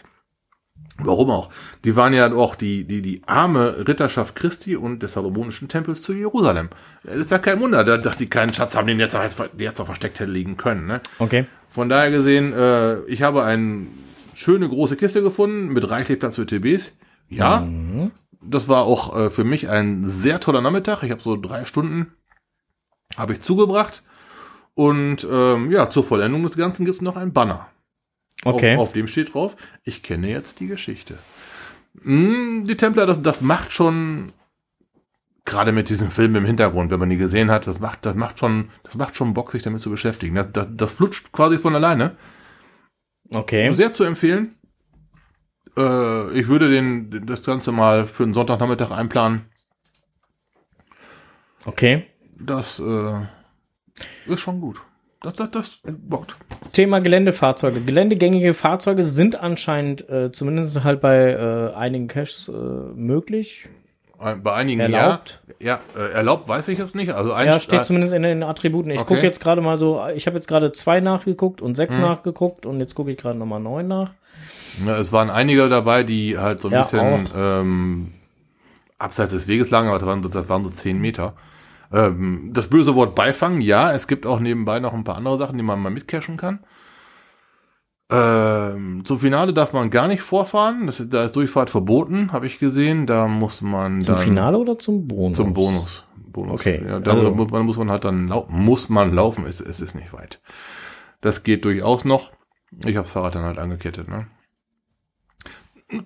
Warum 0.97 1.30
auch? 1.32 1.50
Die 1.84 1.95
waren 1.95 2.13
ja 2.13 2.32
auch 2.34 2.56
die, 2.56 2.84
die, 2.84 3.02
die 3.02 3.21
arme 3.26 3.88
Ritterschaft 3.88 4.36
Christi 4.36 4.76
und 4.76 5.02
des 5.02 5.13
Salomonischen 5.13 5.67
Tempels 5.67 6.02
zu 6.02 6.13
Jerusalem. 6.13 6.69
Es 7.04 7.17
ist 7.17 7.32
ja 7.32 7.39
kein 7.39 7.60
Wunder, 7.60 7.84
dass 7.97 8.17
die 8.17 8.28
keinen 8.28 8.54
Schatz 8.54 8.76
haben, 8.76 8.88
den 8.88 9.00
jetzt, 9.00 9.17
jetzt 9.58 9.82
auch 9.82 9.86
versteckt 9.86 10.19
hätte 10.19 10.32
liegen 10.32 10.58
können. 10.58 10.88
Ne? 10.88 11.02
Okay. 11.19 11.45
Von 11.69 11.89
daher 11.89 12.12
gesehen, 12.12 12.54
äh, 12.54 13.02
ich 13.06 13.21
habe 13.24 13.43
eine 13.43 13.88
schöne 14.34 14.67
große 14.67 14.97
Kiste 14.97 15.24
gefunden 15.24 15.69
mit 15.69 15.89
reichlich 15.89 16.19
Platz 16.19 16.36
für 16.36 16.45
TBs. 16.45 16.97
Ja, 17.30 17.62
mhm. 17.62 18.12
das 18.41 18.67
war 18.67 18.84
auch 18.84 19.17
äh, 19.17 19.30
für 19.30 19.45
mich 19.45 19.69
ein 19.69 20.08
sehr 20.08 20.39
toller 20.39 20.62
Nachmittag. 20.62 21.04
Ich 21.04 21.12
habe 21.12 21.21
so 21.21 21.38
drei 21.38 21.65
Stunden 21.65 22.13
habe 23.17 23.34
ich 23.34 23.41
zugebracht. 23.41 24.04
Und 24.74 25.28
ähm, 25.30 25.72
ja, 25.72 25.90
zur 25.90 26.04
Vollendung 26.04 26.44
des 26.44 26.58
Ganzen 26.58 26.86
gibt 26.86 26.96
es 26.96 27.02
noch 27.02 27.18
ein 27.18 27.34
Banner. 27.34 27.68
Okay. 28.44 28.76
Auf, 28.76 28.82
auf, 28.82 28.94
dem 28.94 29.08
steht 29.08 29.34
drauf, 29.34 29.56
ich 29.84 30.02
kenne 30.02 30.30
jetzt 30.30 30.60
die 30.60 30.68
Geschichte. 30.68 31.18
Hm, 32.02 32.66
die 32.68 32.78
Templer, 32.78 33.06
das, 33.06 33.22
das 33.22 33.42
macht 33.42 33.72
schon, 33.72 34.32
gerade 35.46 35.72
mit 35.72 35.90
diesem 35.90 36.10
Film 36.10 36.36
im 36.36 36.46
Hintergrund, 36.46 36.90
wenn 36.90 37.00
man 37.00 37.10
die 37.10 37.18
gesehen 37.18 37.52
hat, 37.52 37.68
das 37.68 37.80
macht, 37.80 38.06
das 38.06 38.16
macht 38.16 38.40
schon, 38.40 38.70
das 38.84 38.96
macht 38.96 39.16
schon 39.16 39.34
Bock, 39.34 39.52
sich 39.52 39.64
damit 39.64 39.82
zu 39.82 39.90
beschäftigen. 39.90 40.36
Das, 40.36 40.48
das, 40.52 40.68
das 40.72 40.92
flutscht 40.94 41.32
quasi 41.32 41.58
von 41.58 41.76
alleine. 41.76 42.16
Okay. 43.30 43.72
Sehr 43.72 43.94
zu 43.94 44.04
empfehlen. 44.04 44.56
Äh, 45.78 46.32
ich 46.40 46.48
würde 46.48 46.70
den, 46.70 47.26
das 47.26 47.44
Ganze 47.44 47.72
mal 47.72 48.06
für 48.06 48.24
einen 48.24 48.34
Sonntagnachmittag 48.34 48.92
einplanen. 48.92 49.46
Okay. 51.66 52.08
Das 52.40 52.80
äh, 52.80 53.22
ist 54.28 54.40
schon 54.40 54.62
gut. 54.62 54.82
Das, 55.22 55.34
das, 55.34 55.52
das 55.52 55.80
bockt. 55.84 56.36
Thema 56.74 57.00
Geländefahrzeuge. 57.00 57.82
Geländegängige 57.82 58.56
Fahrzeuge 58.56 59.04
sind 59.04 59.36
anscheinend 59.36 60.10
äh, 60.10 60.32
zumindest 60.32 60.84
halt 60.84 61.00
bei 61.00 61.32
äh, 61.32 61.76
einigen 61.76 62.08
Caches 62.08 62.50
äh, 62.50 62.52
möglich. 62.52 63.70
Bei 64.18 64.54
einigen 64.54 64.82
erlaubt. 64.82 65.42
ja. 65.60 65.80
Ja, 65.96 66.00
äh, 66.00 66.12
erlaubt 66.12 66.48
weiß 66.48 66.68
ich 66.68 66.78
jetzt 66.78 66.94
nicht. 66.94 67.12
Also 67.12 67.34
ein 67.34 67.48
ja, 67.48 67.60
steht 67.60 67.86
zumindest 67.86 68.14
in 68.14 68.22
den 68.22 68.44
Attributen. 68.44 68.92
Ich 68.92 69.00
okay. 69.00 69.16
gucke 69.16 69.26
jetzt 69.26 69.42
gerade 69.42 69.62
mal 69.62 69.80
so, 69.80 70.02
ich 70.16 70.28
habe 70.28 70.38
jetzt 70.38 70.48
gerade 70.48 70.72
zwei 70.72 71.02
nachgeguckt 71.02 71.62
und 71.62 71.76
sechs 71.76 71.98
hm. 71.98 72.04
nachgeguckt 72.04 72.66
und 72.68 72.80
jetzt 72.80 72.94
gucke 72.94 73.12
ich 73.12 73.18
gerade 73.18 73.38
nochmal 73.38 73.60
neun 73.60 73.88
nach. 73.88 74.12
Ja, 74.86 74.98
es 74.98 75.12
waren 75.12 75.30
einige 75.30 75.70
dabei, 75.70 76.04
die 76.04 76.38
halt 76.38 76.62
so 76.62 76.70
ein 76.70 76.74
ja, 76.74 76.82
bisschen 76.82 77.30
ähm, 77.36 78.14
abseits 78.98 79.32
des 79.34 79.48
Weges 79.48 79.70
lagen, 79.70 79.88
aber 79.88 80.00
das 80.00 80.08
waren, 80.08 80.22
das 80.22 80.50
waren 80.50 80.64
so 80.64 80.70
zehn 80.70 81.00
Meter. 81.00 81.34
Ähm, 81.93 82.51
das 82.54 82.69
böse 82.69 82.95
Wort 82.95 83.15
Beifang, 83.15 83.62
ja, 83.62 83.91
es 83.91 84.08
gibt 84.08 84.25
auch 84.25 84.39
nebenbei 84.39 84.80
noch 84.80 84.93
ein 84.93 85.04
paar 85.04 85.17
andere 85.17 85.38
Sachen, 85.38 85.58
die 85.58 85.63
man 85.63 85.80
mal 85.80 85.89
mitcachen 85.89 86.38
kann. 86.38 86.60
Ähm, 88.12 89.06
zum 89.06 89.19
Finale 89.19 89.54
darf 89.54 89.71
man 89.71 89.89
gar 89.89 90.08
nicht 90.08 90.21
vorfahren. 90.21 90.86
Das, 90.86 91.01
da 91.10 91.23
ist 91.23 91.36
Durchfahrt 91.36 91.69
verboten, 91.69 92.34
habe 92.34 92.45
ich 92.45 92.60
gesehen. 92.60 93.08
Da 93.08 93.27
muss 93.27 93.62
man 93.62 94.01
Zum 94.01 94.17
Finale 94.17 94.58
oder 94.58 94.77
zum 94.77 95.08
Bonus? 95.08 95.38
Zum 95.38 95.54
Bonus. 95.54 96.04
Bonus. 96.17 96.54
Okay. 96.54 96.84
Ja, 96.86 96.99
da 96.99 97.12
also. 97.13 97.32
muss, 97.32 97.51
man, 97.51 97.65
muss 97.65 97.77
man 97.77 97.89
halt 97.89 98.04
dann 98.04 98.27
laufen. 98.27 98.54
Muss 98.54 98.89
man 98.89 99.13
laufen, 99.13 99.45
es, 99.45 99.62
es 99.62 99.80
ist 99.80 99.95
nicht 99.95 100.12
weit. 100.12 100.41
Das 101.21 101.43
geht 101.43 101.63
durchaus 101.63 102.04
noch. 102.04 102.32
Ich 102.80 102.97
habe 102.97 103.04
das 103.04 103.12
Fahrrad 103.12 103.36
dann 103.36 103.43
halt 103.43 103.60
angekettet. 103.60 104.10
Ne? 104.10 104.27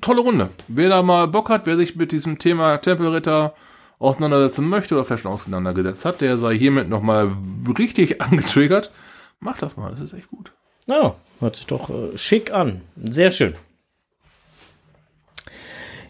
Tolle 0.02 0.22
Runde. 0.22 0.50
Wer 0.68 0.90
da 0.90 1.02
mal 1.02 1.28
Bock 1.28 1.50
hat, 1.50 1.66
wer 1.66 1.78
sich 1.78 1.96
mit 1.96 2.12
diesem 2.12 2.38
Thema 2.38 2.78
Tempelritter 2.78 3.56
auseinandersetzen 4.00 4.68
möchte 4.68 4.96
oder 4.96 5.04
vielleicht 5.04 5.24
schon 5.24 5.32
auseinandergesetzt 5.32 6.06
hat, 6.06 6.22
der 6.22 6.38
sei 6.38 6.58
hiermit 6.58 6.90
nochmal 6.90 7.36
richtig 7.78 8.22
angetriggert. 8.22 8.92
Mach 9.40 9.58
das 9.58 9.78
mal, 9.78 9.92
das 9.92 10.00
ist 10.00 10.14
echt 10.14 10.30
gut. 10.30 10.52
Ja, 10.88 11.16
hört 11.40 11.56
sich 11.56 11.66
doch 11.66 11.90
äh, 11.90 12.18
schick 12.18 12.54
an. 12.54 12.82
Sehr 12.96 13.32
schön. 13.32 13.56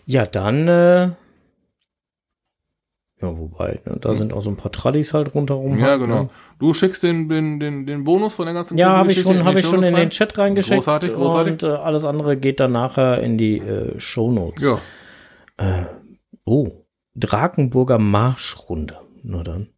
Ja, 0.06 0.26
dann, 0.26 0.68
äh, 0.68 1.10
ja, 3.22 3.38
wobei, 3.38 3.80
ne, 3.86 3.98
da 4.00 4.10
hm. 4.10 4.16
sind 4.18 4.34
auch 4.34 4.42
so 4.42 4.50
ein 4.50 4.58
paar 4.58 4.72
Tradis 4.72 5.14
halt 5.14 5.34
rundherum. 5.34 5.78
Ja, 5.78 5.88
halt, 5.88 6.02
genau. 6.02 6.24
Ne? 6.24 6.30
Du 6.60 6.74
schickst 6.74 7.02
den, 7.02 7.30
den, 7.30 7.60
den, 7.60 7.86
den 7.86 8.04
Bonus 8.04 8.36
von 8.36 8.46
der 8.46 8.54
ganzen 8.54 8.78
Ja, 8.78 8.98
habe 8.98 9.12
ich 9.12 9.22
schon, 9.22 9.44
habe 9.44 9.60
ich 9.60 9.66
schon 9.66 9.84
in 9.84 9.96
den 9.96 10.10
Chat 10.10 10.38
reingeschickt. 10.38 10.76
Großartig, 10.76 11.14
großartig. 11.14 11.54
Und 11.54 11.64
äh, 11.64 11.68
alles 11.68 12.04
andere 12.04 12.38
geht 12.38 12.60
dann 12.60 12.74
nachher 12.74 13.22
in 13.22 13.38
die 13.38 13.58
äh, 13.58 14.00
Show 14.00 14.32
Notes. 14.32 14.64
Ja. 14.64 14.80
Äh, 15.58 15.86
oh. 16.44 16.85
Drakenburger 17.16 17.98
Marschrunde. 17.98 19.00
Na 19.24 19.44
dann. 19.44 19.70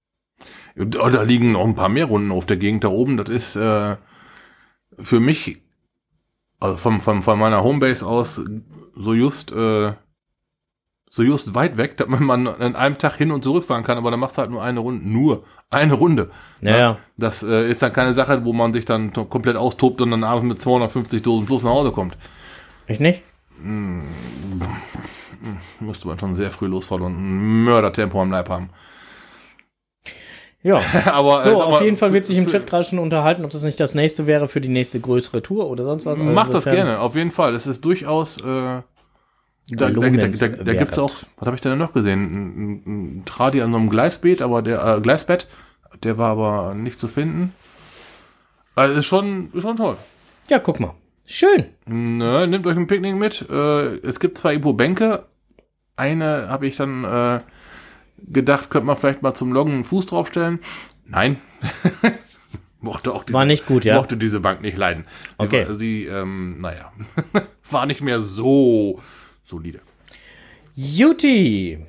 Da 0.75 1.21
liegen 1.23 1.53
noch 1.53 1.63
ein 1.63 1.75
paar 1.75 1.89
mehr 1.89 2.05
Runden 2.05 2.31
auf 2.31 2.45
der 2.45 2.57
Gegend 2.57 2.83
da 2.83 2.89
oben. 2.89 3.17
Das 3.17 3.29
ist 3.29 3.55
äh, 3.55 3.97
für 4.99 5.19
mich, 5.19 5.61
also 6.59 6.77
von, 6.77 6.99
von, 6.99 7.21
von 7.21 7.39
meiner 7.39 7.63
Homebase 7.63 8.05
aus, 8.05 8.41
so 8.95 9.13
just, 9.13 9.51
äh, 9.51 9.93
so 11.09 11.23
just 11.23 11.55
weit 11.55 11.77
weg, 11.77 11.97
dass 11.97 12.07
man 12.07 12.47
an 12.47 12.75
einem 12.75 12.97
Tag 12.97 13.15
hin 13.15 13.31
und 13.31 13.43
zurück 13.43 13.65
fahren 13.65 13.83
kann, 13.83 13.97
aber 13.97 14.11
dann 14.11 14.19
machst 14.19 14.37
du 14.37 14.41
halt 14.41 14.51
nur 14.51 14.61
eine 14.61 14.79
Runde. 14.79 15.07
Nur 15.07 15.43
eine 15.69 15.93
Runde. 15.93 16.29
Ja, 16.61 16.77
ja. 16.77 16.97
Das 17.17 17.41
äh, 17.41 17.69
ist 17.69 17.81
dann 17.81 17.93
keine 17.93 18.13
Sache, 18.13 18.45
wo 18.45 18.53
man 18.53 18.73
sich 18.73 18.85
dann 18.85 19.13
komplett 19.13 19.55
austobt 19.55 20.01
und 20.01 20.11
dann 20.11 20.23
abends 20.23 20.45
mit 20.45 20.61
250 20.61 21.23
Dosen 21.23 21.47
plus 21.47 21.63
nach 21.63 21.71
Hause 21.71 21.91
kommt. 21.91 22.17
Ich 22.87 22.99
nicht? 22.99 23.23
Hm 23.61 24.03
müsste 25.79 26.07
man 26.07 26.19
schon 26.19 26.35
sehr 26.35 26.51
früh 26.51 26.67
losfahren 26.67 27.03
und 27.03 27.13
ein 27.13 27.63
Mördertempo 27.63 28.21
am 28.21 28.31
Leib 28.31 28.49
haben. 28.49 28.69
Ja, 30.63 30.81
aber 31.05 31.41
so, 31.41 31.61
auf 31.61 31.81
jeden 31.81 31.97
Fall 31.97 32.13
wird 32.13 32.25
sich 32.25 32.37
im 32.37 32.47
Chat 32.47 32.67
gerade 32.67 32.83
schon 32.83 32.99
unterhalten, 32.99 33.45
ob 33.45 33.51
das 33.51 33.63
nicht 33.63 33.79
das 33.79 33.95
nächste 33.95 34.27
wäre 34.27 34.47
für 34.47 34.59
die 34.59 34.69
nächste 34.69 34.99
größere 34.99 35.41
Tour 35.41 35.69
oder 35.69 35.85
sonst 35.85 36.05
was. 36.05 36.19
Also 36.19 36.31
Macht 36.31 36.53
das 36.53 36.65
gerne, 36.65 36.99
auf 36.99 37.15
jeden 37.15 37.31
Fall. 37.31 37.55
Es 37.55 37.67
ist 37.67 37.85
durchaus, 37.85 38.37
äh, 38.37 38.43
Da, 38.43 38.83
da, 39.69 39.89
da, 39.89 40.07
da, 40.07 40.73
gibt's 40.73 40.97
auch, 40.97 41.13
was 41.37 41.45
habe 41.45 41.55
ich 41.55 41.61
denn 41.61 41.77
noch 41.77 41.93
gesehen? 41.93 42.81
Ein, 42.85 43.23
Tradi 43.25 43.61
an 43.61 43.71
so 43.71 43.77
einem 43.77 43.89
Gleisbett, 43.89 44.41
aber 44.41 44.61
der 44.61 44.83
äh, 44.83 45.01
Gleisbett, 45.01 45.47
der 46.03 46.17
war 46.17 46.31
aber 46.31 46.73
nicht 46.73 46.99
zu 46.99 47.07
finden. 47.07 47.53
Also 48.75 48.95
ist 48.95 49.05
schon, 49.05 49.51
ist 49.53 49.63
schon 49.63 49.77
toll. 49.77 49.97
Ja, 50.49 50.59
guck 50.59 50.79
mal. 50.79 50.93
Schön. 51.29 51.65
Ne, 51.85 52.47
nehmt 52.47 52.65
euch 52.65 52.77
ein 52.77 52.87
Picknick 52.87 53.15
mit. 53.15 53.45
Äh, 53.49 53.97
es 53.97 54.19
gibt 54.19 54.37
zwei 54.37 54.55
Ipo-Bänke. 54.55 55.25
Eine 55.97 56.47
habe 56.47 56.67
ich 56.67 56.77
dann 56.77 57.03
äh, 57.03 57.41
gedacht, 58.31 58.69
könnte 58.69 58.87
man 58.87 58.95
vielleicht 58.95 59.21
mal 59.21 59.33
zum 59.33 59.51
Loggen 59.51 59.73
einen 59.73 59.83
Fuß 59.83 60.05
draufstellen. 60.05 60.59
Nein. 61.05 61.41
mochte 62.79 63.13
auch 63.13 63.23
diese, 63.25 63.33
War 63.37 63.45
nicht 63.45 63.65
gut, 63.65 63.83
ja. 63.83 63.95
Mochte 63.95 64.15
diese 64.15 64.39
Bank 64.39 64.61
nicht 64.61 64.77
leiden. 64.77 65.03
Okay. 65.37 65.63
Sie, 65.65 65.69
war- 65.69 65.75
sie 65.75 66.05
ähm, 66.05 66.57
naja, 66.59 66.93
war 67.71 67.85
nicht 67.85 68.01
mehr 68.01 68.21
so 68.21 69.01
solide. 69.43 69.79
Juti. 70.75 71.79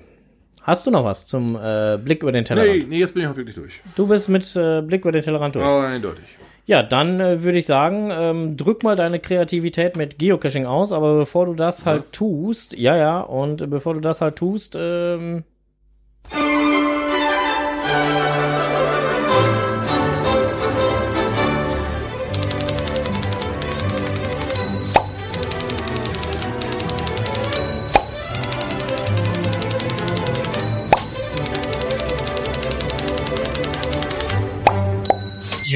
Hast 0.62 0.87
du 0.87 0.90
noch 0.90 1.05
was 1.05 1.27
zum 1.27 1.57
äh, 1.57 1.96
Blick 2.03 2.22
über 2.22 2.33
den 2.33 2.44
Tellerrand? 2.44 2.79
Nee, 2.81 2.87
nee, 2.88 2.98
jetzt 2.98 3.14
bin 3.14 3.22
ich 3.22 3.29
auch 3.29 3.37
wirklich 3.37 3.55
durch. 3.55 3.81
Du 3.94 4.07
bist 4.07 4.29
mit 4.29 4.55
äh, 4.57 4.83
Blick 4.83 5.03
über 5.03 5.12
den 5.12 5.22
Tellerrand 5.22 5.55
durch. 5.55 5.64
Aber 5.64 5.87
eindeutig. 5.87 6.24
Ja, 6.68 6.83
dann 6.83 7.18
äh, 7.18 7.42
würde 7.42 7.57
ich 7.57 7.64
sagen, 7.64 8.11
ähm, 8.12 8.59
drück 8.59 8.83
mal 8.83 8.94
deine 8.94 9.20
Kreativität 9.20 9.96
mit 9.96 10.18
Geocaching 10.18 10.66
aus, 10.66 10.92
aber 10.92 11.16
bevor 11.16 11.46
du 11.46 11.54
das 11.54 11.87
halt 11.87 12.02
Was? 12.02 12.11
tust, 12.11 12.76
ja, 12.76 12.94
ja, 12.94 13.20
und 13.20 13.70
bevor 13.70 13.94
du 13.94 14.00
das 14.00 14.20
halt 14.20 14.37
tust, 14.37 14.76
ähm, 14.78 15.44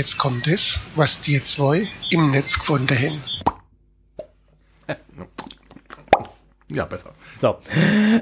Jetzt 0.02 0.18
kommt 0.18 0.48
es, 0.48 0.80
was 0.96 1.20
die 1.20 1.40
zwei 1.44 1.86
im 2.10 2.32
Netz 2.32 2.58
gefunden 2.58 2.98
haben. 2.98 3.22
Ja, 6.68 6.86
besser. 6.86 7.12
so. 7.38 7.58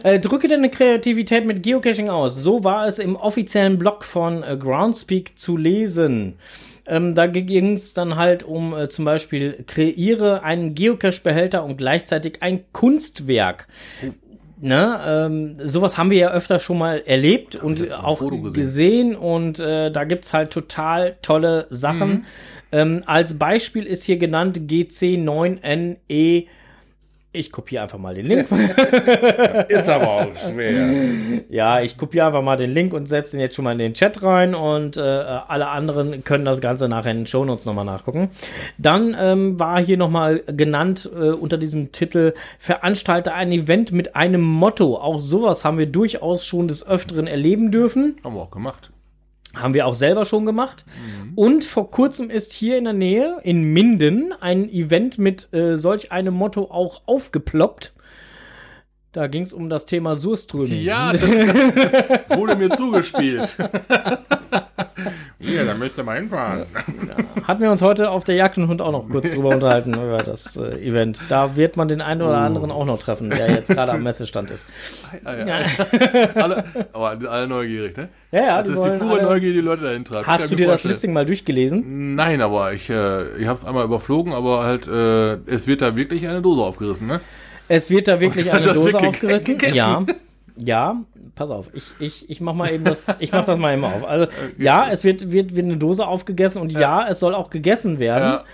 Äh, 0.03 0.19
drücke 0.19 0.49
deine 0.49 0.71
Kreativität 0.71 1.47
mit 1.47 1.63
Geocaching 1.63 2.09
aus. 2.11 2.35
So 2.35 2.65
war 2.65 2.87
es 2.87 2.99
im 2.99 3.15
offiziellen 3.15 3.79
Blog 3.79 4.05
von 4.05 4.43
äh, 4.43 4.59
Groundspeak 4.59 5.39
zu 5.39 5.57
lesen. 5.57 6.35
Ähm, 6.85 7.15
da 7.15 7.29
ging 7.29 7.75
es 7.75 7.95
dann 7.95 8.17
halt 8.17 8.43
um 8.43 8.77
äh, 8.77 8.89
zum 8.89 9.05
Beispiel 9.05 9.65
kreiere 9.67 10.43
einen 10.43 10.75
Geocache-Behälter 10.75 11.63
und 11.63 11.77
gleichzeitig 11.77 12.43
ein 12.43 12.65
Kunstwerk. 12.73 13.69
Ne, 14.63 15.01
ähm, 15.07 15.57
sowas 15.63 15.97
haben 15.97 16.11
wir 16.11 16.19
ja 16.19 16.31
öfter 16.33 16.61
schon 16.61 16.77
mal 16.79 17.03
erlebt 17.07 17.57
und 17.57 17.93
auch 17.95 18.19
gesehen. 18.19 18.53
gesehen 18.53 19.17
und 19.17 19.59
äh, 19.59 19.91
da 19.91 20.05
gibt's 20.05 20.35
halt 20.35 20.51
total 20.51 21.17
tolle 21.23 21.67
Sachen. 21.71 22.11
Mhm. 22.11 22.25
Ähm, 22.73 23.03
als 23.07 23.39
Beispiel 23.39 23.85
ist 23.85 24.05
hier 24.05 24.19
genannt 24.19 24.61
GC9NE. 24.67 26.47
Ich 27.33 27.53
kopiere 27.53 27.85
einfach 27.85 27.99
mal 27.99 28.13
den 28.13 28.27
Link. 28.27 28.49
Ist 29.69 29.89
aber 29.89 30.09
auch 30.09 30.37
schwer. 30.37 31.43
Ja, 31.49 31.81
ich 31.81 31.97
kopiere 31.97 32.27
einfach 32.27 32.43
mal 32.43 32.57
den 32.57 32.73
Link 32.73 32.93
und 32.93 33.07
setze 33.07 33.33
den 33.33 33.41
jetzt 33.41 33.55
schon 33.55 33.65
mal 33.65 33.73
in 33.73 33.79
den 33.79 33.95
Chat 33.95 34.21
rein 34.25 34.57
und 34.57 34.97
äh, 34.97 35.01
alle 35.01 35.69
anderen 35.69 36.25
können 36.25 36.45
das 36.45 36.61
Ganze 36.61 36.89
nachher 36.89 37.13
in 37.13 37.19
den 37.19 37.27
Shownotes 37.27 37.67
nochmal 37.67 37.85
nachgucken. 37.85 38.31
Dann 38.79 39.17
ähm, 39.17 39.61
war 39.61 39.81
hier 39.81 39.97
nochmal 39.97 40.43
genannt 40.45 41.09
äh, 41.15 41.31
unter 41.31 41.57
diesem 41.57 41.93
Titel 41.93 42.35
Veranstalte 42.59 43.33
ein 43.33 43.53
Event 43.53 43.93
mit 43.93 44.17
einem 44.17 44.43
Motto. 44.43 44.97
Auch 44.97 45.21
sowas 45.21 45.65
haben 45.65 45.79
wir 45.79 45.87
durchaus 45.87 46.45
schon 46.45 46.67
des 46.67 46.85
Öfteren 46.85 47.29
erleben 47.29 47.71
dürfen. 47.71 48.17
Haben 48.25 48.35
wir 48.35 48.43
auch 48.43 48.51
gemacht. 48.51 48.91
Haben 49.55 49.75
wir 49.75 49.87
auch 49.87 49.95
selber 49.95 50.25
schon 50.27 50.47
gemacht. 50.47 50.85
Und 51.35 51.65
vor 51.65 51.91
kurzem 51.91 52.31
ist 52.31 52.53
hier 52.53 52.79
in 52.79 52.85
der 52.85 52.93
Nähe, 52.93 53.39
in 53.43 53.65
Minden, 53.65 54.33
ein 54.41 54.69
Event 54.69 55.19
mit 55.19 55.53
äh, 55.53 55.77
solch 55.77 56.13
einem 56.13 56.35
Motto 56.35 56.71
auch 56.71 57.03
aufgeploppt. 57.07 57.93
Da 59.13 59.27
ging 59.27 59.43
es 59.43 59.53
um 59.53 59.69
das 59.69 59.87
Thema 59.87 60.15
Surströming. 60.15 60.83
Ja, 60.83 61.13
das 61.13 61.23
wurde 61.23 62.55
mir 62.55 62.71
zugespielt. 62.77 63.57
Ja, 65.41 65.65
da 65.65 65.75
möchte 65.75 66.03
mal 66.05 66.17
hinfahren. 66.19 66.65
Hatten 67.45 67.63
wir 67.63 67.71
uns 67.71 67.83
heute 67.83 68.11
auf 68.11 68.25
der 68.25 68.35
Jagd 68.35 68.59
und 68.59 68.69
Hund 68.69 68.83
auch 68.83 68.93
noch 68.93 69.09
kurz 69.09 69.31
drüber 69.35 69.49
unterhalten, 69.49 69.95
über 69.95 70.23
das 70.23 70.57
äh, 70.57 70.79
Event. 70.87 71.21
Da 71.31 71.57
wird 71.57 71.77
man 71.77 71.89
den 71.89 72.01
einen 72.01 72.23
oder 72.23 72.37
anderen 72.39 72.71
auch 72.71 72.85
noch 72.85 72.99
treffen, 72.99 73.31
der 73.31 73.51
jetzt 73.51 73.69
gerade 73.69 73.93
am 73.93 74.03
Messestand 74.03 74.51
ist. 74.51 74.67
Ja. 75.25 75.61
alle, 76.35 76.65
aber 76.93 77.19
alle 77.31 77.47
neugierig, 77.49 77.97
ne? 77.97 78.09
Ja, 78.33 78.41
ja, 78.45 78.57
Das 78.63 78.67
die 78.69 78.73
ist 78.75 78.85
die 78.85 78.99
pure 78.99 79.13
alle- 79.21 79.23
Neugier, 79.23 79.53
die 79.53 79.61
Leute 79.61 79.85
dahin 79.85 80.05
treibt. 80.05 80.27
Hast 80.27 80.51
du 80.51 80.57
dir 80.57 80.67
das. 80.67 80.85
Listing 80.85 81.13
mal 81.13 81.27
durchgelesen? 81.27 82.15
Nein, 82.15 82.41
aber 82.43 82.73
ich, 82.73 82.89
äh, 82.91 83.37
ich 83.39 83.47
habe 83.47 83.59
es 83.59 83.65
einmal 83.65 83.85
überflogen, 83.85 84.33
aber 84.33 84.65
halt, 84.65 84.87
äh, 84.89 85.35
es 85.51 85.67
wird 85.67 85.83
da 85.83 85.97
wirklich 85.97 86.29
eine 86.29 86.43
Dose 86.43 86.61
aufgerissen, 86.63 87.07
ne? 87.07 87.21
Es 87.69 87.91
wird 87.91 88.09
da 88.09 88.21
wirklich 88.21 88.53
eine 88.53 88.73
Dose 88.73 88.99
aufgerissen. 88.99 89.59
Ja. 89.73 90.05
Ja, 90.67 91.03
pass 91.35 91.51
auf, 91.51 91.69
ich, 91.73 91.85
ich, 91.99 92.31
ich 92.31 92.41
mach 92.41 92.55
mal 92.55 92.73
eben 92.73 92.85
das, 92.85 93.15
ich 93.19 93.33
mach 93.33 93.45
das 93.45 93.59
mal 93.59 93.75
eben 93.75 93.85
auf. 93.85 94.05
Also, 94.05 94.31
ja, 94.59 94.89
es 94.91 95.05
wird, 95.05 95.33
wird, 95.33 95.57
wird 95.57 95.67
eine 95.67 95.77
Dose 95.77 96.07
aufgegessen 96.07 96.61
und 96.61 96.73
ja, 96.73 97.07
es 97.09 97.21
soll 97.21 97.35
auch 97.35 97.51
gegessen 97.51 97.99
werden. 97.99 98.25
Ja. 98.25 98.45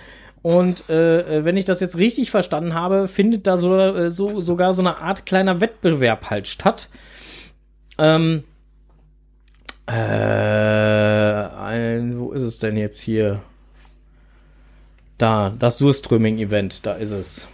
Und 0.41 0.89
äh, 0.89 1.43
wenn 1.43 1.57
ich 1.57 1.65
das 1.65 1.79
jetzt 1.79 1.97
richtig 1.97 2.31
verstanden 2.31 2.73
habe, 2.73 3.07
findet 3.07 3.47
da 3.47 3.57
so, 3.57 3.77
äh, 3.77 4.09
so 4.09 4.39
sogar 4.39 4.73
so 4.73 4.81
eine 4.81 4.97
Art 4.97 5.25
kleiner 5.25 5.59
Wettbewerb 5.59 6.29
halt 6.29 6.47
statt. 6.47 6.89
Ähm, 7.97 8.43
äh, 9.87 9.93
ein, 9.93 12.19
wo 12.19 12.31
ist 12.31 12.43
es 12.43 12.59
denn 12.59 12.77
jetzt 12.77 13.01
hier? 13.01 13.41
Da, 15.17 15.51
das 15.57 15.79
Surströming-Event, 15.79 16.85
da 16.85 16.93
ist 16.93 17.11
es. 17.11 17.47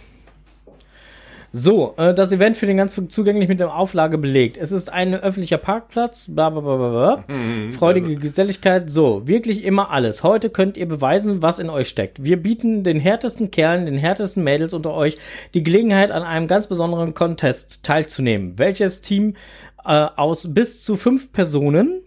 So, 1.56 1.94
äh, 1.98 2.12
das 2.12 2.32
Event 2.32 2.56
für 2.56 2.66
den 2.66 2.76
ganz 2.76 3.00
zugänglich 3.10 3.48
mit 3.48 3.60
der 3.60 3.76
Auflage 3.76 4.18
belegt. 4.18 4.56
Es 4.56 4.72
ist 4.72 4.92
ein 4.92 5.14
öffentlicher 5.14 5.56
Parkplatz, 5.56 6.28
bla 6.34 6.50
bla 6.50 6.60
bla 6.60 6.76
bla 6.76 6.90
bla. 6.90 7.24
Freudige 7.78 8.16
Geselligkeit, 8.16 8.90
so, 8.90 9.28
wirklich 9.28 9.62
immer 9.62 9.92
alles. 9.92 10.24
Heute 10.24 10.50
könnt 10.50 10.76
ihr 10.76 10.88
beweisen, 10.88 11.42
was 11.42 11.60
in 11.60 11.70
euch 11.70 11.88
steckt. 11.88 12.24
Wir 12.24 12.42
bieten 12.42 12.82
den 12.82 12.98
härtesten 12.98 13.52
Kerlen, 13.52 13.86
den 13.86 13.96
härtesten 13.96 14.42
Mädels 14.42 14.74
unter 14.74 14.94
euch 14.94 15.16
die 15.54 15.62
Gelegenheit, 15.62 16.10
an 16.10 16.24
einem 16.24 16.48
ganz 16.48 16.66
besonderen 16.66 17.14
Contest 17.14 17.84
teilzunehmen. 17.84 18.58
Welches 18.58 19.00
Team 19.00 19.36
äh, 19.84 20.08
aus 20.16 20.52
bis 20.52 20.82
zu 20.82 20.96
fünf 20.96 21.30
Personen 21.30 22.00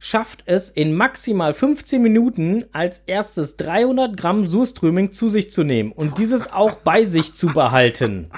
schafft 0.00 0.42
es 0.46 0.70
in 0.70 0.94
maximal 0.94 1.54
15 1.54 2.02
Minuten 2.02 2.64
als 2.72 3.00
erstes 3.00 3.56
300 3.58 4.16
Gramm 4.16 4.46
Surströming 4.46 5.12
zu 5.12 5.28
sich 5.28 5.50
zu 5.50 5.62
nehmen 5.62 5.92
und 5.92 6.18
dieses 6.18 6.52
auch 6.52 6.76
bei 6.76 7.04
sich 7.04 7.34
zu 7.34 7.48
behalten. 7.48 8.30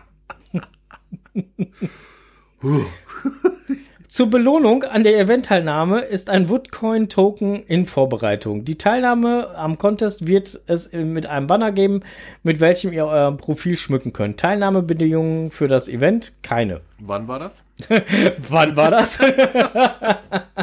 Zur 4.09 4.29
Belohnung 4.29 4.83
an 4.83 5.05
der 5.05 5.19
Eventteilnahme 5.19 6.01
ist 6.01 6.29
ein 6.29 6.51
Woodcoin-Token 6.51 7.63
in 7.63 7.87
Vorbereitung. 7.87 8.65
Die 8.65 8.77
Teilnahme 8.77 9.55
am 9.57 9.79
Contest 9.79 10.27
wird 10.27 10.61
es 10.67 10.93
mit 10.93 11.25
einem 11.25 11.47
Banner 11.47 11.73
geben, 11.73 12.03
mit 12.43 12.61
welchem 12.61 12.93
ihr 12.93 13.07
euer 13.07 13.35
Profil 13.35 13.79
schmücken 13.79 14.13
könnt. 14.13 14.39
Teilnahmebedingungen 14.39 15.51
für 15.51 15.67
das 15.67 15.89
Event? 15.89 16.35
Keine. 16.43 16.83
Wann 16.99 17.27
war 17.27 17.39
das? 17.39 17.63
Wann 18.49 18.77
war 18.77 18.91
das? 18.91 19.19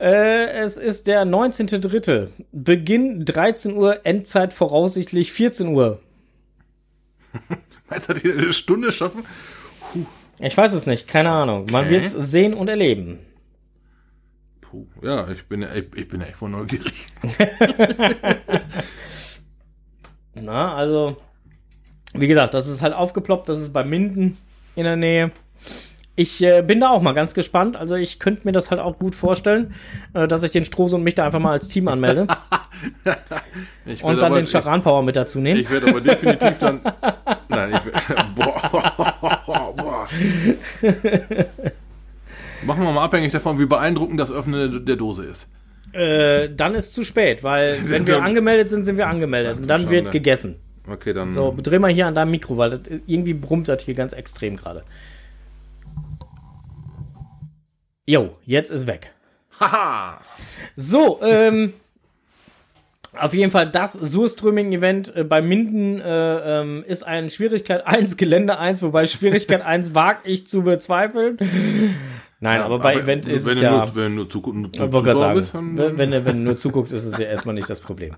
äh, 0.00 0.48
es 0.60 0.76
ist 0.76 1.06
der 1.06 1.24
19.3. 1.24 2.28
Beginn 2.52 3.24
13 3.24 3.76
Uhr, 3.76 4.04
Endzeit 4.06 4.52
voraussichtlich 4.52 5.32
14 5.32 5.68
Uhr. 5.68 6.00
Meinst 7.88 8.08
du, 8.08 8.14
die 8.14 8.32
eine 8.32 8.52
Stunde 8.52 8.92
schaffen? 8.92 9.24
Ich 10.38 10.56
weiß 10.56 10.72
es 10.72 10.86
nicht, 10.86 11.08
keine 11.08 11.30
Ahnung. 11.30 11.66
Man 11.70 11.84
Okay. 11.86 11.94
wird 11.94 12.04
es 12.04 12.12
sehen 12.12 12.54
und 12.54 12.68
erleben. 12.68 13.18
Puh, 14.60 14.86
ja, 15.02 15.28
ich 15.30 15.46
bin, 15.46 15.62
ich, 15.62 15.84
ich 15.94 16.08
bin 16.08 16.20
echt 16.20 16.36
voll 16.36 16.50
neugierig. 16.50 17.06
Na, 20.34 20.74
also, 20.74 21.16
wie 22.14 22.28
gesagt, 22.28 22.54
das 22.54 22.68
ist 22.68 22.82
halt 22.82 22.94
aufgeploppt, 22.94 23.48
das 23.48 23.60
ist 23.60 23.72
bei 23.72 23.84
Minden 23.84 24.36
in 24.76 24.84
der 24.84 24.96
Nähe. 24.96 25.30
Ich 26.18 26.42
äh, 26.42 26.62
bin 26.62 26.80
da 26.80 26.88
auch 26.88 27.00
mal 27.00 27.12
ganz 27.12 27.32
gespannt. 27.32 27.76
Also 27.76 27.94
ich 27.94 28.18
könnte 28.18 28.40
mir 28.44 28.50
das 28.50 28.72
halt 28.72 28.80
auch 28.80 28.98
gut 28.98 29.14
vorstellen, 29.14 29.72
äh, 30.14 30.26
dass 30.26 30.42
ich 30.42 30.50
den 30.50 30.64
Strohs 30.64 30.92
und 30.92 31.04
mich 31.04 31.14
da 31.14 31.24
einfach 31.24 31.38
mal 31.38 31.52
als 31.52 31.68
Team 31.68 31.86
anmelde 31.86 32.22
und 34.02 34.20
dann 34.20 34.32
aber, 34.32 34.36
den 34.36 34.46
Charan 34.48 34.82
Power 34.82 35.04
mit 35.04 35.14
dazu 35.14 35.38
nehmen. 35.38 35.60
ich 35.60 35.70
werde 35.70 35.86
aber 35.86 36.00
definitiv 36.00 36.58
dann. 36.58 36.80
Nein, 37.48 37.70
ich 37.72 37.84
werd- 37.92 38.34
boah, 39.46 39.74
boah. 39.76 40.08
Machen 42.64 42.82
wir 42.82 42.90
mal 42.92 43.04
abhängig 43.04 43.30
davon, 43.30 43.60
wie 43.60 43.66
beeindruckend 43.66 44.18
das 44.18 44.32
Öffnen 44.32 44.84
der 44.84 44.96
Dose 44.96 45.24
ist. 45.24 45.46
Äh, 45.92 46.48
dann 46.52 46.74
ist 46.74 46.94
zu 46.94 47.04
spät, 47.04 47.44
weil 47.44 47.78
wenn 47.88 48.08
wir 48.08 48.24
angemeldet 48.24 48.70
sind, 48.70 48.84
sind 48.84 48.96
wir 48.96 49.06
angemeldet. 49.06 49.52
Ach 49.54 49.60
Und 49.60 49.70
dann 49.70 49.82
wird 49.88 50.06
Schande. 50.06 50.10
gegessen. 50.18 50.56
Okay, 50.90 51.12
dann. 51.12 51.28
So, 51.28 51.54
dreh 51.56 51.78
mal 51.78 51.92
hier 51.92 52.08
an 52.08 52.16
deinem 52.16 52.32
Mikro, 52.32 52.56
weil 52.58 52.70
das, 52.70 52.80
irgendwie 53.06 53.34
brummt 53.34 53.68
das 53.68 53.84
hier 53.84 53.94
ganz 53.94 54.12
extrem 54.12 54.56
gerade. 54.56 54.82
Jo, 58.08 58.38
jetzt 58.46 58.70
ist 58.70 58.86
weg. 58.86 59.12
Haha! 59.60 60.22
So, 60.76 61.20
ähm, 61.22 61.74
auf 63.14 63.34
jeden 63.34 63.50
Fall 63.50 63.70
das 63.70 63.92
Surströmming-Event 63.92 65.14
äh, 65.14 65.24
bei 65.24 65.42
Minden 65.42 66.00
äh, 66.00 66.60
ähm, 66.60 66.84
ist 66.86 67.02
ein 67.02 67.28
Schwierigkeit 67.28 67.86
1, 67.86 68.16
Gelände 68.16 68.58
1, 68.58 68.82
wobei 68.82 69.06
Schwierigkeit 69.06 69.60
1 69.60 69.94
wage 69.94 70.20
ich 70.24 70.46
zu 70.46 70.62
bezweifeln. 70.62 71.36
Nein, 72.40 72.58
Ja, 72.58 72.66
aber 72.66 72.78
bei 72.78 72.92
aber 72.92 73.02
Event 73.02 73.26
ist 73.26 73.46
wenn 73.46 73.54
es 73.54 73.60
ja. 73.60 73.70
Nur, 73.70 73.96
wenn 73.96 74.10
du 74.12 74.22
nur, 74.22 74.26
zugu- 74.26 74.52
nur, 74.52 74.72
Zuschauer 74.72 75.16
sagen, 75.16 75.40
bist, 75.40 75.54
dann- 75.54 75.76
wenn, 75.76 75.98
wenn, 75.98 76.12
wenn 76.24 76.36
du 76.36 76.42
nur 76.44 76.56
zuguckst, 76.56 76.92
ist 76.92 77.04
es 77.04 77.18
ja 77.18 77.26
erstmal 77.26 77.54
nicht 77.56 77.68
das 77.68 77.80
Problem. 77.80 78.14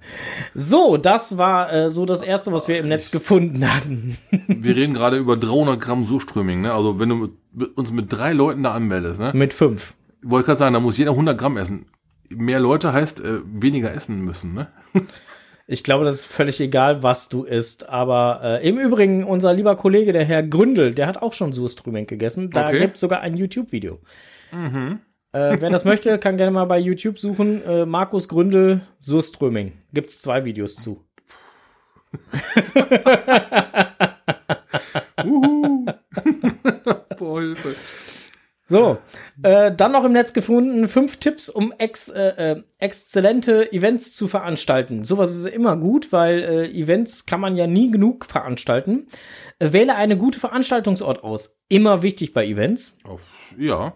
So, 0.55 0.99
das 0.99 1.39
war 1.39 1.73
äh, 1.73 1.89
so 1.91 2.05
das 2.05 2.21
erste, 2.23 2.53
was 2.53 2.69
wir 2.69 2.79
im 2.79 2.89
Netz 2.89 3.11
gefunden 3.11 3.65
hatten. 3.73 4.19
Wir 4.47 4.77
reden 4.77 4.93
gerade 4.93 5.17
über 5.17 5.37
300 5.39 5.81
Gramm 5.81 6.07
Surströmming, 6.07 6.61
ne? 6.61 6.73
Also 6.75 6.99
wenn 6.99 7.09
du 7.09 7.15
mit, 7.15 7.31
mit 7.55 7.77
uns 7.79 7.93
mit 7.93 8.13
drei 8.13 8.33
Leuten 8.35 8.63
da 8.63 8.73
anmeldest, 8.73 9.19
ne? 9.21 9.31
Mit 9.35 9.55
fünf. 9.55 9.95
Wollte 10.23 10.47
gerade 10.47 10.59
sagen, 10.59 10.75
da 10.75 10.81
muss 10.81 10.99
jeder 10.99 11.13
100 11.13 11.39
Gramm 11.39 11.57
essen. 11.57 11.87
Mehr 12.29 12.61
Leute 12.61 12.93
heißt 12.93 13.21
äh, 13.25 13.39
weniger 13.47 13.93
essen 13.95 14.21
müssen, 14.23 14.53
ne? 14.53 14.69
Ich 15.73 15.85
glaube, 15.85 16.05
das 16.05 16.17
ist 16.17 16.25
völlig 16.27 16.61
egal, 16.61 17.05
was 17.05 17.29
du 17.29 17.45
isst. 17.45 17.89
Aber 17.89 18.41
äh, 18.43 18.69
im 18.69 18.77
Übrigen, 18.79 19.23
unser 19.23 19.55
lieber 19.55 19.77
Kollege, 19.77 20.13
der 20.13 20.25
Herr 20.25 20.43
Gründel, 20.43 20.93
der 20.95 21.07
hat 21.07 21.23
auch 21.23 21.33
schon 21.33 21.53
Surströmming 21.53 22.09
gegessen. 22.09 22.51
Da 22.51 22.67
Okay. 22.67 22.81
gibt 22.81 22.97
es 22.97 23.01
sogar 23.01 23.21
ein 23.21 23.37
YouTube-Video. 23.37 24.01
Äh, 24.53 24.97
wer 25.33 25.71
das 25.71 25.85
möchte, 25.85 26.19
kann 26.19 26.37
gerne 26.37 26.51
mal 26.51 26.65
bei 26.65 26.81
YouTube 26.81 27.21
suchen. 27.21 27.63
Äh, 27.65 27.87
Markus 27.87 28.27
Gründel, 28.27 28.81
Surströmming. 28.99 29.75
Gibt 29.93 30.09
es 30.09 30.21
zwei 30.21 30.45
Videos 30.45 30.75
zu. 30.75 31.05
Uhu. 35.25 35.87
Boah, 37.19 37.41
Hilfe. 37.41 37.77
So, 38.71 38.99
äh, 39.43 39.73
dann 39.75 39.91
noch 39.91 40.05
im 40.05 40.13
Netz 40.13 40.33
gefunden, 40.33 40.87
fünf 40.87 41.17
Tipps, 41.17 41.49
um 41.49 41.75
ex, 41.77 42.09
äh, 42.09 42.53
äh, 42.53 42.63
exzellente 42.79 43.73
Events 43.73 44.15
zu 44.15 44.29
veranstalten. 44.29 45.03
Sowas 45.03 45.35
ist 45.35 45.45
immer 45.47 45.77
gut, 45.77 46.13
weil 46.13 46.39
äh, 46.39 46.71
Events 46.71 47.27
kann 47.27 47.41
man 47.41 47.57
ja 47.57 47.67
nie 47.67 47.91
genug 47.91 48.27
veranstalten. 48.27 49.09
Äh, 49.59 49.73
wähle 49.73 49.97
eine 49.97 50.17
gute 50.17 50.39
Veranstaltungsort 50.39 51.25
aus. 51.25 51.59
Immer 51.69 52.03
wichtig 52.03 52.33
bei 52.33 52.47
Events. 52.47 52.97
Auf, 53.03 53.23
ja. 53.59 53.95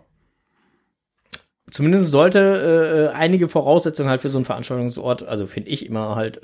Zumindest 1.71 2.11
sollte 2.11 3.11
äh, 3.13 3.17
einige 3.17 3.49
Voraussetzungen 3.49 4.09
halt 4.09 4.23
für 4.23 4.29
so 4.29 4.39
einen 4.39 4.45
Veranstaltungsort, 4.45 5.23
also 5.23 5.47
finde 5.47 5.71
ich 5.71 5.87
immer 5.87 6.17
halt 6.17 6.41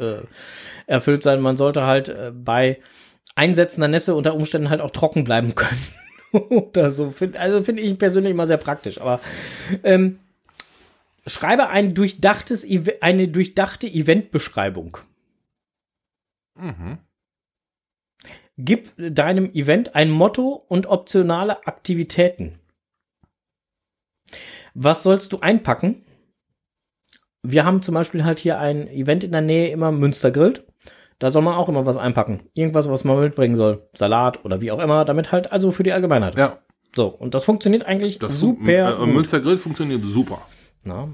erfüllt 0.86 1.24
sein. 1.24 1.40
Man 1.40 1.56
sollte 1.56 1.82
halt 1.82 2.14
bei 2.32 2.78
einsetzender 3.34 3.88
Nässe 3.88 4.14
unter 4.14 4.34
Umständen 4.34 4.70
halt 4.70 4.80
auch 4.80 4.92
trocken 4.92 5.24
bleiben 5.24 5.56
können. 5.56 5.80
Oder 6.50 6.90
so. 6.90 7.12
Also 7.34 7.62
finde 7.62 7.82
ich 7.82 7.98
persönlich 7.98 8.30
immer 8.30 8.46
sehr 8.46 8.58
praktisch. 8.58 9.00
Aber 9.00 9.20
ähm, 9.82 10.18
schreibe 11.26 11.68
ein 11.68 11.94
durchdachtes, 11.94 12.66
eine 13.00 13.28
durchdachte 13.28 13.86
Eventbeschreibung. 13.86 14.98
Mhm. 16.56 16.98
Gib 18.56 18.92
deinem 18.96 19.50
Event 19.52 19.94
ein 19.94 20.10
Motto 20.10 20.64
und 20.68 20.86
optionale 20.86 21.66
Aktivitäten. 21.66 22.58
Was 24.74 25.02
sollst 25.02 25.32
du 25.32 25.40
einpacken? 25.40 26.04
Wir 27.42 27.64
haben 27.64 27.82
zum 27.82 27.94
Beispiel 27.94 28.24
halt 28.24 28.38
hier 28.38 28.58
ein 28.58 28.86
Event 28.88 29.24
in 29.24 29.32
der 29.32 29.40
Nähe 29.40 29.70
immer 29.70 29.90
Münster 29.92 30.30
grillt. 30.30 30.69
Da 31.20 31.30
soll 31.30 31.42
man 31.42 31.54
auch 31.54 31.68
immer 31.68 31.86
was 31.86 31.98
einpacken. 31.98 32.40
Irgendwas, 32.54 32.90
was 32.90 33.04
man 33.04 33.20
mitbringen 33.20 33.54
soll. 33.54 33.86
Salat 33.92 34.44
oder 34.44 34.60
wie 34.60 34.72
auch 34.72 34.80
immer, 34.80 35.04
damit 35.04 35.30
halt 35.30 35.52
also 35.52 35.70
für 35.70 35.82
die 35.82 35.92
Allgemeinheit. 35.92 36.36
Ja, 36.36 36.58
So, 36.96 37.06
und 37.08 37.34
das 37.34 37.44
funktioniert 37.44 37.84
eigentlich 37.86 38.18
das 38.18 38.40
super. 38.40 38.94
Äh, 38.94 38.96
gut. 38.96 39.08
Münster 39.08 39.40
Grill 39.40 39.58
funktioniert 39.58 40.02
super. 40.02 40.40
Na. 40.82 41.08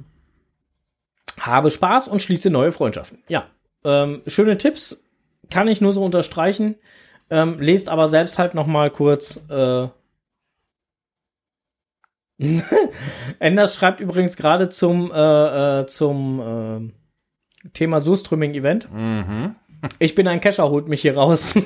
Habe 1.41 1.71
Spaß 1.71 2.09
und 2.09 2.23
schließe 2.23 2.51
neue 2.51 2.73
Freundschaften. 2.73 3.19
Ja, 3.29 3.49
ähm, 3.85 4.23
schöne 4.27 4.57
Tipps 4.57 5.03
kann 5.51 5.69
ich 5.69 5.81
nur 5.81 5.93
so 5.93 6.05
unterstreichen. 6.05 6.77
Ähm, 7.29 7.59
lest 7.59 7.89
aber 7.89 8.07
selbst 8.07 8.39
halt 8.39 8.55
noch 8.55 8.67
mal 8.67 8.91
kurz. 8.91 9.45
Äh 9.51 9.89
Enders 13.39 13.75
schreibt 13.75 14.01
übrigens 14.01 14.37
gerade 14.37 14.69
zum 14.69 15.11
äh, 15.11 15.81
äh, 15.81 15.87
zum 15.87 16.93
äh, 17.65 17.69
Thema 17.71 18.01
Surströmming 18.01 18.55
Event. 18.55 18.93
Mhm. 18.93 19.57
Ich 19.99 20.15
bin 20.15 20.29
ein 20.29 20.41
Kescher, 20.41 20.71
holt 20.71 20.89
mich 20.89 21.03
hier 21.03 21.17
raus. 21.17 21.55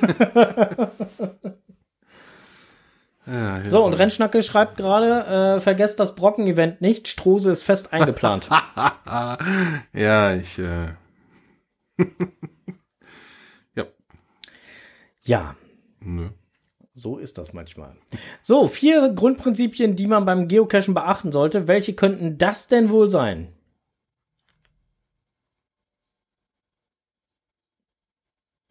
Ja, 3.26 3.68
so 3.68 3.84
und 3.84 3.94
Rennschnacke 3.94 4.42
schreibt 4.42 4.76
gerade: 4.76 5.56
äh, 5.56 5.61
Vergesst 5.61 6.00
das 6.00 6.16
Brocken-Event 6.16 6.80
nicht. 6.80 7.06
Strose 7.06 7.52
ist 7.52 7.62
fest 7.62 7.92
eingeplant. 7.92 8.48
ja, 9.92 10.34
ich. 10.34 10.58
Äh, 10.58 10.88
ja, 13.76 13.84
ja. 15.22 15.54
nö. 16.00 16.30
So 16.92 17.18
ist 17.18 17.38
das 17.38 17.52
manchmal. 17.52 17.96
So, 18.40 18.66
vier 18.68 19.11
Grundprinzipien, 19.11 19.94
die 19.94 20.08
man 20.08 20.24
beim 20.24 20.48
Geocachen 20.48 20.92
beachten 20.92 21.30
sollte. 21.30 21.68
Welche 21.68 21.94
könnten 21.94 22.36
das 22.36 22.66
denn 22.68 22.90
wohl 22.90 23.11
sein? 23.11 23.52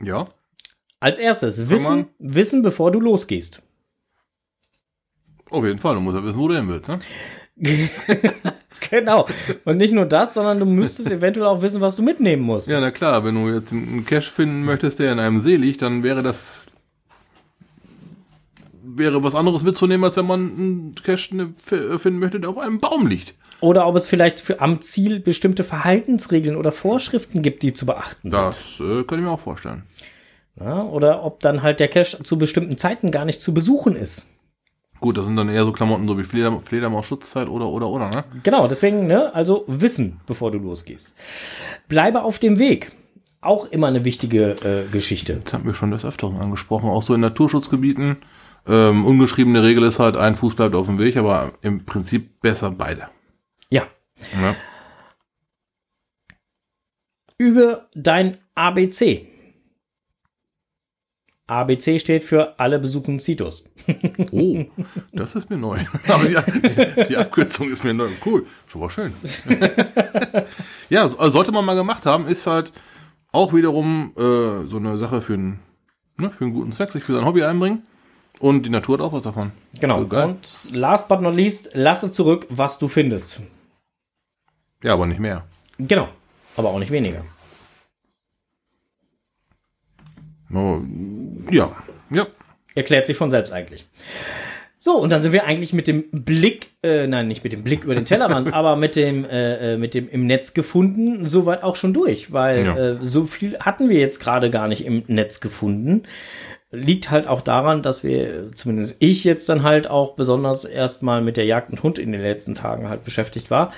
Ja, 0.02 0.28
Als 1.00 1.20
erstes, 1.20 1.70
wissen, 1.70 2.08
wissen, 2.20 2.62
bevor 2.62 2.92
du 2.92 3.00
losgehst. 3.00 3.62
auf 5.50 5.66
jeden 5.66 5.80
Fall. 5.80 5.96
Du 5.96 6.02
musst 6.02 6.16
ja 6.18 6.24
wissen, 6.24 6.40
wo 6.40 6.48
du 6.48 6.56
hin 6.56 6.68
willst, 6.70 6.90
ne? 6.90 7.00
genau. 8.90 9.28
Und 9.66 9.78
nicht 9.78 9.94
nur 9.94 10.06
das, 10.06 10.34
sondern 10.34 10.60
du 10.60 10.66
müsstest 10.66 11.12
eventuell 11.12 11.48
auch 11.48 11.62
wissen, 11.62 11.82
was 11.82 11.96
du 11.96 12.04
mitnehmen 12.04 12.44
musst. 12.44 12.68
Ja, 12.70 12.80
na 12.80 12.92
klar, 12.92 13.24
wenn 13.26 13.36
du 13.36 13.50
jetzt 13.50 13.72
einen 13.74 14.06
Cache 14.06 14.30
finden 14.32 14.64
möchtest, 14.64 15.00
der 15.00 15.12
in 15.12 15.20
einem 15.20 15.42
See 15.42 15.56
liegt, 15.58 15.82
dann 15.82 16.04
wäre 16.04 16.22
das 16.24 16.68
wäre 18.96 19.24
was 19.24 19.36
anderes 19.36 19.64
mitzunehmen, 19.64 20.04
als 20.04 20.18
wenn 20.18 20.28
man 20.28 20.40
einen 20.40 20.96
Cache 20.96 21.36
ne, 21.36 21.54
f- 21.58 22.02
finden 22.02 22.20
möchte, 22.20 22.40
der 22.40 22.50
auf 22.50 22.58
einem 22.58 22.80
Baum 22.80 23.08
liegt. 23.08 23.36
Oder 23.62 23.88
ob 23.88 23.96
es 23.96 24.06
vielleicht 24.08 24.40
für 24.40 24.62
am 24.62 24.82
Ziel 24.82 25.20
bestimmte 25.20 25.64
Verhaltensregeln 25.64 26.56
oder 26.56 26.72
Vorschriften 26.72 27.42
gibt, 27.42 27.62
die 27.64 27.74
zu 27.74 27.86
beachten 27.86 28.32
sind. 28.32 28.34
Das 28.34 28.80
äh, 28.80 29.04
kann 29.04 29.20
ich 29.20 29.26
mir 29.26 29.32
auch 29.32 29.40
vorstellen. 29.40 29.84
Ja, 30.60 30.84
oder 30.84 31.24
ob 31.24 31.40
dann 31.42 31.62
halt 31.62 31.80
der 31.80 31.88
Cache 31.88 32.24
zu 32.24 32.38
bestimmten 32.38 32.78
Zeiten 32.78 33.12
gar 33.12 33.26
nicht 33.26 33.42
zu 33.42 33.54
besuchen 33.54 33.96
ist. 33.96 34.26
Gut, 35.00 35.18
das 35.18 35.26
sind 35.26 35.38
dann 35.38 35.48
eher 35.48 35.64
so 35.64 35.72
Klamotten 35.72 36.08
so 36.08 36.18
wie 36.18 36.26
Fleder 36.26 36.60
Fledermaus-Schutzzeit 36.60 37.48
oder, 37.48 37.70
oder, 37.70 37.88
oder, 37.90 38.10
ne? 38.10 38.26
Genau, 38.44 38.68
deswegen, 38.68 39.08
ne, 39.08 39.34
also 39.34 39.64
wissen, 39.68 40.20
bevor 40.28 40.52
du 40.52 40.58
losgehst. 40.58 41.16
Bleibe 41.88 42.24
auf 42.24 42.40
dem 42.40 42.60
Weg. 42.60 42.92
Auch 43.42 43.72
immer 43.72 43.88
eine 43.88 44.04
wichtige 44.04 44.56
äh, 44.66 44.92
Geschichte. 44.92 45.40
Das 45.42 45.54
haben 45.54 45.64
wir 45.66 45.74
schon 45.74 45.92
des 45.92 46.04
Öfteren 46.04 46.36
angesprochen, 46.36 46.90
auch 46.90 47.04
so 47.04 47.14
in 47.14 47.22
Naturschutzgebieten. 47.22 48.18
Ähm, 48.68 49.06
ungeschriebene 49.06 49.64
Regel 49.64 49.84
ist 49.84 50.00
halt, 50.00 50.16
ein 50.16 50.36
Fuß 50.36 50.56
bleibt 50.56 50.76
auf 50.76 50.86
dem 50.88 51.00
Weg, 51.00 51.18
aber 51.18 51.54
im 51.62 51.86
Prinzip 51.86 52.40
besser 52.42 52.72
beide. 52.72 53.10
Ja. 53.70 53.88
Ne? 54.40 54.56
Übe 57.38 57.88
dein 57.96 58.38
ABC. 58.56 59.28
ABC 61.48 61.98
steht 61.98 62.24
für 62.24 62.60
alle 62.60 62.78
besuchen 62.80 63.20
Citus. 63.20 63.64
Oh, 64.32 64.64
das 65.14 65.36
ist 65.36 65.50
mir 65.50 65.58
neu. 65.58 65.80
Aber 66.08 66.24
die, 66.26 66.36
die, 66.36 67.04
die 67.08 67.18
Abkürzung 67.18 67.72
ist 67.72 67.84
mir 67.84 67.94
neu. 67.96 68.10
Cool, 68.24 68.46
schon 68.68 68.82
mal 68.82 68.90
schön. 68.92 69.12
ja, 70.90 71.08
so- 71.08 71.18
also 71.18 71.32
sollte 71.32 71.52
man 71.52 71.66
mal 71.66 71.74
gemacht 71.76 72.06
haben, 72.06 72.28
ist 72.28 72.46
halt 72.46 72.72
auch 73.32 73.52
wiederum 73.54 74.12
äh, 74.16 74.68
so 74.68 74.78
eine 74.78 75.00
Sache 75.00 75.22
für 75.24 75.34
einen, 75.34 75.60
ne, 76.18 76.30
für 76.30 76.44
einen 76.46 76.54
guten 76.54 76.72
Zweck, 76.72 76.92
sich 76.92 77.04
für 77.04 77.16
sein 77.16 77.26
Hobby 77.26 77.44
einbringen. 77.44 77.82
Und 78.40 78.64
die 78.66 78.70
Natur 78.70 78.98
hat 78.98 79.06
auch 79.06 79.14
was 79.14 79.24
davon. 79.24 79.52
Genau. 79.82 79.96
Also 79.96 80.08
geil. 80.08 80.26
Und 80.30 80.68
last 80.72 81.08
but 81.10 81.22
not 81.22 81.36
least, 81.36 81.72
lasse 81.74 82.12
zurück, 82.12 82.48
was 82.50 82.80
du 82.80 82.88
findest. 82.88 83.42
Ja, 84.82 84.94
aber 84.94 85.06
nicht 85.06 85.20
mehr. 85.20 85.44
Genau. 85.78 86.08
Aber 86.56 86.70
auch 86.70 86.80
nicht 86.80 86.92
weniger. 86.92 87.24
No, 90.50 90.84
ja, 91.52 91.76
ja. 92.10 92.28
Erklärt 92.76 93.06
sich 93.06 93.18
von 93.18 93.30
selbst 93.30 93.52
eigentlich. 93.54 93.86
So, 94.78 94.94
und 94.98 95.12
dann 95.12 95.22
sind 95.22 95.34
wir 95.34 95.44
eigentlich 95.44 95.74
mit 95.74 95.88
dem 95.88 96.06
Blick, 96.12 96.70
äh, 96.82 97.06
nein, 97.06 97.28
nicht 97.28 97.44
mit 97.44 97.52
dem 97.52 97.64
Blick 97.64 97.84
über 97.84 97.94
den 97.96 98.06
Tellerrand, 98.06 98.54
aber 98.54 98.78
mit 98.78 98.96
dem, 98.96 99.26
äh, 99.26 99.74
äh, 99.74 99.78
mit 99.78 99.94
dem 99.94 100.08
im 100.10 100.26
Netz 100.26 100.54
gefunden, 100.54 101.26
soweit 101.26 101.64
auch 101.64 101.76
schon 101.76 101.94
durch, 101.94 102.32
weil 102.32 102.66
Ja. 102.66 102.78
äh, 102.78 102.98
so 103.02 103.26
viel 103.26 103.60
hatten 103.60 103.90
wir 103.90 104.00
jetzt 104.00 104.20
gerade 104.22 104.50
gar 104.50 104.68
nicht 104.70 104.86
im 104.86 105.04
Netz 105.08 105.42
gefunden. 105.42 106.04
Liegt 106.72 107.10
halt 107.10 107.28
auch 107.28 107.42
daran, 107.42 107.82
dass 107.82 108.04
wir, 108.04 108.52
zumindest 108.54 108.98
ich 109.00 109.24
jetzt 109.24 109.50
dann 109.50 109.64
halt 109.64 109.90
auch 109.90 110.16
besonders 110.16 110.66
erstmal 110.66 111.22
mit 111.22 111.36
der 111.36 111.46
Jagd 111.46 111.72
und 111.72 111.82
Hund 111.82 111.98
in 111.98 112.12
den 112.12 112.22
letzten 112.22 112.54
Tagen 112.54 112.90
halt 112.90 113.04
beschäftigt 113.04 113.50
war. 113.50 113.74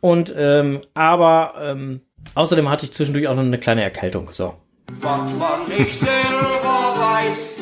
Und, 0.00 0.34
ähm, 0.36 0.80
aber, 0.94 1.54
ähm, 1.60 2.00
außerdem 2.34 2.68
hatte 2.70 2.86
ich 2.86 2.92
zwischendurch 2.92 3.28
auch 3.28 3.34
noch 3.34 3.42
eine 3.42 3.58
kleine 3.58 3.82
Erkältung. 3.82 4.30
So. 4.32 4.54
Was 5.00 5.34
man 5.34 5.68
nicht 5.68 5.98
selber 5.98 6.94
weiß, 6.96 7.60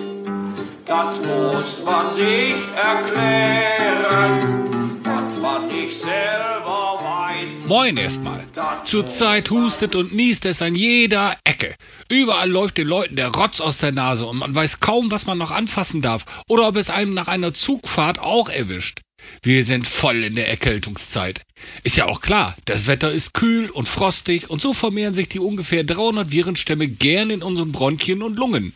das 0.86 1.18
muss 1.18 1.84
man 1.84 2.14
sich 2.14 2.54
erklären. 2.76 3.79
Moin 7.70 7.96
erstmal. 7.98 8.44
Zurzeit 8.84 9.48
hustet 9.48 9.94
und 9.94 10.12
niest 10.12 10.44
es 10.44 10.60
an 10.60 10.74
jeder 10.74 11.36
Ecke. 11.44 11.76
Überall 12.08 12.50
läuft 12.50 12.78
den 12.78 12.88
Leuten 12.88 13.14
der 13.14 13.28
Rotz 13.28 13.60
aus 13.60 13.78
der 13.78 13.92
Nase 13.92 14.26
und 14.26 14.38
man 14.38 14.52
weiß 14.52 14.80
kaum, 14.80 15.12
was 15.12 15.26
man 15.26 15.38
noch 15.38 15.52
anfassen 15.52 16.02
darf 16.02 16.26
oder 16.48 16.66
ob 16.66 16.74
es 16.74 16.90
einen 16.90 17.14
nach 17.14 17.28
einer 17.28 17.54
Zugfahrt 17.54 18.18
auch 18.18 18.48
erwischt. 18.48 19.02
Wir 19.44 19.64
sind 19.64 19.86
voll 19.86 20.24
in 20.24 20.34
der 20.34 20.48
Erkältungszeit. 20.48 21.42
Ist 21.84 21.96
ja 21.96 22.06
auch 22.06 22.20
klar, 22.20 22.56
das 22.64 22.88
Wetter 22.88 23.12
ist 23.12 23.34
kühl 23.34 23.70
und 23.70 23.86
frostig 23.86 24.50
und 24.50 24.60
so 24.60 24.74
vermehren 24.74 25.14
sich 25.14 25.28
die 25.28 25.38
ungefähr 25.38 25.84
300 25.84 26.32
Virenstämme 26.32 26.88
gern 26.88 27.30
in 27.30 27.44
unseren 27.44 27.70
Bronchien 27.70 28.24
und 28.24 28.34
Lungen. 28.34 28.74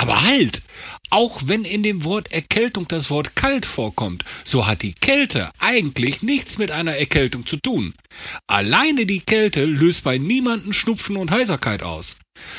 Aber 0.00 0.22
halt! 0.22 0.62
Auch 1.10 1.42
wenn 1.44 1.66
in 1.66 1.82
dem 1.82 2.04
Wort 2.04 2.32
Erkältung 2.32 2.88
das 2.88 3.10
Wort 3.10 3.36
kalt 3.36 3.66
vorkommt, 3.66 4.24
so 4.46 4.66
hat 4.66 4.80
die 4.80 4.94
Kälte 4.94 5.50
eigentlich 5.58 6.22
nichts 6.22 6.56
mit 6.56 6.70
einer 6.70 6.96
Erkältung 6.96 7.44
zu 7.44 7.58
tun. 7.58 7.92
Alleine 8.46 9.04
die 9.04 9.20
Kälte 9.20 9.62
löst 9.66 10.02
bei 10.02 10.16
niemanden 10.16 10.72
Schnupfen 10.72 11.18
und 11.18 11.30
Heiserkeit 11.30 11.82
aus. 11.82 12.16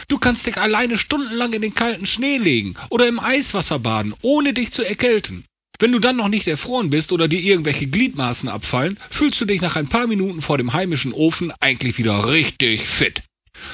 Du 0.07 0.19
kannst 0.19 0.45
dich 0.45 0.57
alleine 0.57 0.99
stundenlang 0.99 1.51
in 1.53 1.63
den 1.63 1.73
kalten 1.73 2.05
Schnee 2.05 2.37
legen 2.37 2.75
oder 2.91 3.07
im 3.07 3.19
Eiswasser 3.19 3.79
baden, 3.79 4.13
ohne 4.21 4.53
dich 4.53 4.71
zu 4.71 4.83
erkälten. 4.83 5.43
Wenn 5.79 5.93
du 5.93 5.97
dann 5.97 6.17
noch 6.17 6.29
nicht 6.29 6.47
erfroren 6.47 6.91
bist 6.91 7.11
oder 7.11 7.27
dir 7.27 7.41
irgendwelche 7.41 7.87
Gliedmaßen 7.87 8.49
abfallen, 8.49 8.99
fühlst 9.09 9.41
du 9.41 9.45
dich 9.45 9.61
nach 9.61 9.77
ein 9.77 9.89
paar 9.89 10.05
Minuten 10.05 10.43
vor 10.43 10.59
dem 10.59 10.73
heimischen 10.73 11.11
Ofen 11.11 11.51
eigentlich 11.59 11.97
wieder 11.97 12.27
richtig 12.29 12.85
fit. 12.85 13.23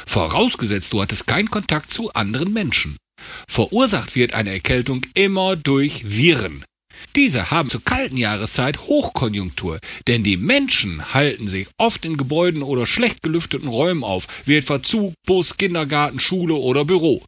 Vorausgesetzt, 0.06 0.94
du 0.94 1.02
hattest 1.02 1.28
keinen 1.28 1.52
Kontakt 1.52 1.92
zu 1.92 2.14
anderen 2.14 2.54
Menschen. 2.54 2.96
Verursacht 3.58 4.16
wird 4.16 4.34
eine 4.34 4.52
Erkältung 4.52 5.02
immer 5.16 5.56
durch 5.56 6.08
Viren. 6.08 6.64
Diese 7.16 7.50
haben 7.50 7.70
zur 7.70 7.84
kalten 7.84 8.18
Jahreszeit 8.18 8.80
Hochkonjunktur, 8.82 9.80
denn 10.08 10.24
die 10.24 10.38
Menschen 10.38 11.14
halten 11.14 11.48
sich 11.48 11.68
oft 11.78 12.06
in 12.06 12.18
Gebäuden 12.18 12.62
oder 12.62 12.86
schlecht 12.86 13.24
gelüfteten 13.24 13.68
Räumen 13.68 14.04
auf, 14.04 14.28
wie 14.46 14.58
etwa 14.58 14.84
Zug, 14.84 15.14
Bus, 15.26 15.58
Kindergarten, 15.58 16.20
Schule 16.20 16.54
oder 16.54 16.86
Büro. 16.86 17.24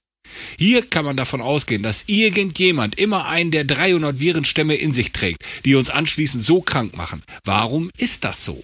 Hier 0.58 0.86
kann 0.86 1.06
man 1.06 1.18
davon 1.18 1.42
ausgehen, 1.42 1.82
dass 1.82 2.04
irgendjemand 2.06 3.00
immer 3.00 3.26
einen 3.26 3.50
der 3.50 3.64
300 3.64 4.20
Virenstämme 4.20 4.76
in 4.76 4.94
sich 4.94 5.12
trägt, 5.12 5.44
die 5.66 5.74
uns 5.74 5.90
anschließend 5.90 6.44
so 6.44 6.62
krank 6.62 6.96
machen. 6.96 7.24
Warum 7.44 7.90
ist 7.98 8.24
das 8.24 8.46
so? 8.46 8.64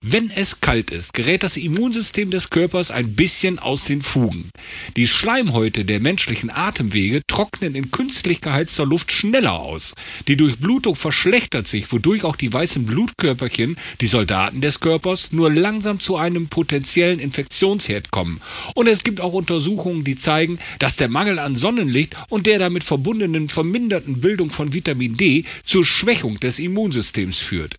Wenn 0.00 0.30
es 0.30 0.60
kalt 0.60 0.90
ist, 0.90 1.14
gerät 1.14 1.42
das 1.42 1.56
Immunsystem 1.56 2.30
des 2.30 2.50
Körpers 2.50 2.90
ein 2.90 3.14
bisschen 3.14 3.58
aus 3.58 3.86
den 3.86 4.02
Fugen. 4.02 4.50
Die 4.96 5.06
Schleimhäute 5.06 5.84
der 5.84 6.00
menschlichen 6.00 6.50
Atemwege 6.50 7.22
trocknen 7.26 7.74
in 7.74 7.90
künstlich 7.90 8.40
geheizter 8.40 8.84
Luft 8.84 9.12
schneller 9.12 9.58
aus. 9.58 9.94
Die 10.28 10.36
Durchblutung 10.36 10.94
verschlechtert 10.94 11.66
sich, 11.66 11.90
wodurch 11.90 12.24
auch 12.24 12.36
die 12.36 12.52
weißen 12.52 12.84
Blutkörperchen, 12.84 13.76
die 14.00 14.06
Soldaten 14.06 14.60
des 14.60 14.80
Körpers, 14.80 15.32
nur 15.32 15.50
langsam 15.50 16.00
zu 16.00 16.16
einem 16.16 16.48
potenziellen 16.48 17.18
Infektionsherd 17.18 18.10
kommen. 18.10 18.40
Und 18.74 18.86
es 18.88 19.04
gibt 19.04 19.20
auch 19.20 19.32
Untersuchungen, 19.32 20.04
die 20.04 20.16
zeigen, 20.16 20.58
dass 20.78 20.96
der 20.96 21.08
Mangel 21.08 21.38
an 21.38 21.56
Sonnenlicht 21.56 22.14
und 22.28 22.46
der 22.46 22.58
damit 22.58 22.84
verbundenen 22.84 23.48
verminderten 23.48 24.20
Bildung 24.20 24.50
von 24.50 24.72
Vitamin 24.72 25.16
D 25.16 25.44
zur 25.64 25.84
Schwächung 25.84 26.38
des 26.40 26.58
Immunsystems 26.58 27.38
führt. 27.38 27.76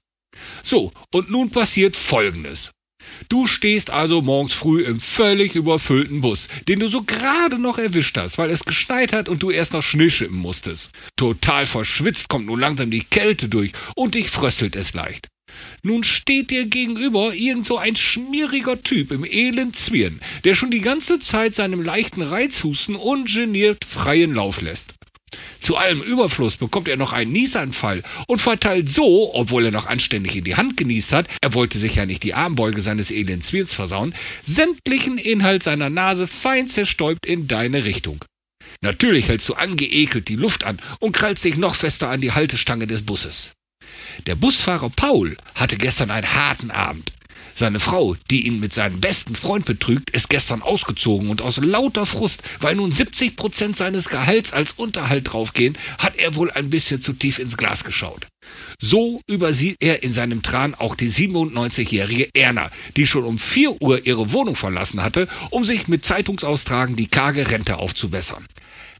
So, 0.64 0.92
und 1.12 1.30
nun 1.30 1.50
passiert 1.50 1.96
Folgendes. 1.96 2.72
Du 3.30 3.48
stehst 3.48 3.90
also 3.90 4.22
morgens 4.22 4.54
früh 4.54 4.84
im 4.84 5.00
völlig 5.00 5.56
überfüllten 5.56 6.22
Bus, 6.22 6.48
den 6.68 6.80
du 6.80 6.90
so 6.90 7.04
gerade 7.04 7.60
noch 7.60 7.78
erwischt 7.78 8.18
hast, 8.18 8.38
weil 8.38 8.50
es 8.50 8.66
geschneit 8.66 9.14
hat 9.14 9.30
und 9.30 9.42
du 9.44 9.52
erst 9.52 9.74
noch 9.74 9.84
Schnee 9.84 10.10
schippen 10.10 10.38
musstest. 10.38 10.92
Total 11.16 11.66
verschwitzt 11.66 12.28
kommt 12.30 12.48
nun 12.48 12.60
langsam 12.60 12.92
die 12.92 13.04
Kälte 13.04 13.48
durch 13.48 13.72
und 13.96 14.16
dich 14.16 14.30
fröstelt 14.30 14.76
es 14.76 14.94
leicht. 14.94 15.28
Nun 15.84 16.04
steht 16.04 16.50
dir 16.50 16.66
gegenüber 16.66 17.34
irgend 17.34 17.66
so 17.66 17.78
ein 17.78 17.96
schmieriger 17.96 18.82
Typ 18.82 19.12
im 19.12 19.24
elend 19.24 19.76
Zwirn, 19.76 20.20
der 20.44 20.54
schon 20.54 20.72
die 20.72 20.82
ganze 20.82 21.20
Zeit 21.20 21.56
seinem 21.56 21.82
leichten 21.82 22.22
Reizhusten 22.22 22.96
ungeniert 22.96 23.86
freien 23.86 24.34
Lauf 24.34 24.62
lässt. 24.62 24.96
Zu 25.60 25.78
allem 25.78 26.02
Überfluss 26.02 26.58
bekommt 26.58 26.88
er 26.88 26.98
noch 26.98 27.14
einen 27.14 27.32
Niesanfall 27.32 28.04
und 28.28 28.40
verteilt 28.40 28.90
so, 28.90 29.34
obwohl 29.34 29.66
er 29.66 29.72
noch 29.72 29.88
anständig 29.88 30.36
in 30.36 30.44
die 30.44 30.56
Hand 30.56 30.78
genießt 30.78 31.12
hat, 31.12 31.28
er 31.42 31.54
wollte 31.54 31.80
sich 31.80 31.96
ja 31.96 32.06
nicht 32.06 32.24
die 32.24 32.34
Armbeuge 32.34 32.82
seines 32.82 33.12
elenden 33.12 33.42
Zwirns 33.42 33.74
versauen, 33.74 34.14
sämtlichen 34.44 35.18
Inhalt 35.18 35.64
seiner 35.64 35.90
Nase 35.90 36.28
fein 36.28 36.70
zerstäubt 36.70 37.26
in 37.26 37.48
deine 37.48 37.86
Richtung. 37.86 38.24
Natürlich 38.82 39.28
hältst 39.28 39.50
du 39.50 39.54
angeekelt 39.56 40.28
die 40.28 40.36
Luft 40.36 40.64
an 40.64 40.80
und 41.00 41.14
krallst 41.14 41.44
dich 41.44 41.58
noch 41.58 41.76
fester 41.76 42.10
an 42.10 42.22
die 42.22 42.34
Haltestange 42.34 42.88
des 42.88 43.04
Busses. 43.04 43.52
Der 44.28 44.36
Busfahrer 44.36 44.90
Paul 44.90 45.38
hatte 45.56 45.78
gestern 45.78 46.12
einen 46.12 46.34
harten 46.34 46.72
Abend. 46.72 47.12
Seine 47.58 47.80
Frau, 47.80 48.18
die 48.30 48.46
ihn 48.48 48.60
mit 48.60 48.74
seinem 48.74 49.00
besten 49.00 49.34
Freund 49.34 49.64
betrügt, 49.64 50.10
ist 50.10 50.30
gestern 50.30 50.62
ausgezogen 50.62 51.30
und 51.30 51.42
aus 51.42 51.56
lauter 51.56 52.06
Frust, 52.06 52.44
weil 52.60 52.76
nun 52.76 52.92
70 52.92 53.38
Prozent 53.38 53.78
seines 53.78 54.10
Gehalts 54.10 54.52
als 54.52 54.74
Unterhalt 54.74 55.32
draufgehen, 55.32 55.78
hat 55.98 56.18
er 56.18 56.36
wohl 56.36 56.52
ein 56.52 56.70
bisschen 56.70 57.02
zu 57.02 57.14
tief 57.14 57.40
ins 57.40 57.56
Glas 57.56 57.86
geschaut. 57.86 58.28
So 58.82 59.22
übersieht 59.26 59.78
er 59.80 60.04
in 60.04 60.12
seinem 60.12 60.42
Tran 60.42 60.76
auch 60.76 60.96
die 60.96 61.10
97-jährige 61.10 62.30
Erna, 62.34 62.72
die 62.98 63.08
schon 63.08 63.24
um 63.24 63.38
4 63.38 63.82
Uhr 63.82 64.06
ihre 64.06 64.34
Wohnung 64.34 64.58
verlassen 64.58 65.02
hatte, 65.02 65.30
um 65.50 65.64
sich 65.64 65.88
mit 65.88 66.04
Zeitungsaustragen 66.04 66.98
die 66.98 67.08
karge 67.08 67.50
Rente 67.50 67.78
aufzubessern. 67.78 68.46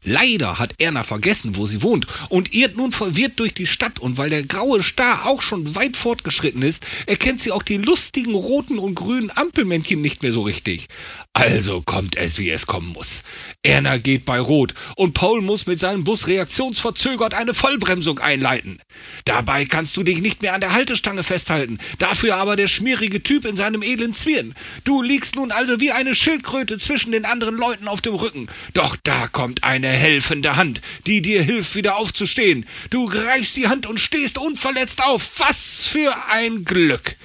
Leider 0.08 0.60
hat 0.60 0.76
Erna 0.78 1.02
vergessen, 1.02 1.56
wo 1.56 1.66
sie 1.66 1.82
wohnt 1.82 2.06
und 2.28 2.54
irrt 2.54 2.76
nun 2.76 2.92
verwirrt 2.92 3.40
durch 3.40 3.54
die 3.54 3.66
Stadt 3.66 3.98
und 3.98 4.16
weil 4.18 4.30
der 4.30 4.44
graue 4.44 4.80
Star 4.80 5.26
auch 5.26 5.42
schon 5.42 5.74
weit 5.74 5.96
fortgeschritten 5.96 6.62
ist, 6.62 6.86
erkennt 7.06 7.40
sie 7.40 7.50
auch 7.50 7.64
die 7.64 7.78
lustigen 7.78 8.36
roten 8.36 8.78
und 8.78 8.94
grünen 8.94 9.32
Ampelmännchen 9.34 10.00
nicht 10.00 10.22
mehr 10.22 10.32
so 10.32 10.42
richtig. 10.42 10.86
Also 11.32 11.82
kommt 11.82 12.16
es, 12.16 12.38
wie 12.38 12.50
es 12.50 12.66
kommen 12.66 12.92
muss. 12.92 13.24
Erna 13.66 13.98
geht 13.98 14.24
bei 14.24 14.38
Rot 14.38 14.74
und 14.94 15.12
Paul 15.12 15.42
muss 15.42 15.66
mit 15.66 15.80
seinem 15.80 16.04
Bus 16.04 16.28
reaktionsverzögert 16.28 17.34
eine 17.34 17.52
Vollbremsung 17.52 18.20
einleiten. 18.20 18.78
Dabei 19.24 19.64
kannst 19.64 19.96
du 19.96 20.04
dich 20.04 20.20
nicht 20.20 20.40
mehr 20.40 20.54
an 20.54 20.60
der 20.60 20.72
Haltestange 20.72 21.24
festhalten, 21.24 21.78
dafür 21.98 22.36
aber 22.36 22.54
der 22.54 22.68
schmierige 22.68 23.24
Typ 23.24 23.44
in 23.44 23.56
seinem 23.56 23.82
edlen 23.82 24.14
Zwirn. 24.14 24.54
Du 24.84 25.02
liegst 25.02 25.34
nun 25.34 25.50
also 25.50 25.80
wie 25.80 25.90
eine 25.90 26.14
Schildkröte 26.14 26.78
zwischen 26.78 27.10
den 27.10 27.24
anderen 27.24 27.56
Leuten 27.56 27.88
auf 27.88 28.00
dem 28.00 28.14
Rücken. 28.14 28.48
Doch 28.72 28.96
da 29.02 29.26
kommt 29.26 29.64
eine 29.64 29.88
helfende 29.88 30.54
Hand, 30.54 30.80
die 31.06 31.20
dir 31.20 31.42
hilft, 31.42 31.74
wieder 31.74 31.96
aufzustehen. 31.96 32.66
Du 32.90 33.06
greifst 33.06 33.56
die 33.56 33.66
Hand 33.66 33.86
und 33.86 33.98
stehst 33.98 34.38
unverletzt 34.38 35.02
auf. 35.02 35.40
Was 35.40 35.86
für 35.86 36.14
ein 36.30 36.64
Glück! 36.64 37.16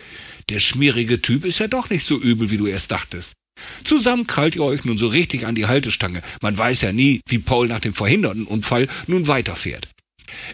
Der 0.50 0.60
schmierige 0.60 1.22
Typ 1.22 1.46
ist 1.46 1.60
ja 1.60 1.68
doch 1.68 1.92
nicht 1.92 2.06
so 2.06 2.18
übel, 2.18 2.50
wie 2.50 2.58
du 2.58 2.66
erst 2.66 2.92
dachtest. 2.92 3.34
Zusammen 3.84 4.28
krallt 4.28 4.56
ihr 4.56 4.64
euch 4.64 4.86
nun 4.86 4.98
so 4.98 5.08
richtig 5.08 5.46
an 5.46 5.56
die 5.56 5.66
Haltestange. 5.66 6.22
Man 6.42 6.58
weiß 6.58 6.82
ja 6.82 6.92
nie, 6.92 7.22
wie 7.28 7.40
Paul 7.40 7.68
nach 7.68 7.80
dem 7.80 7.94
verhinderten 7.94 8.46
Unfall 8.46 8.88
nun 9.08 9.28
weiterfährt. 9.28 9.90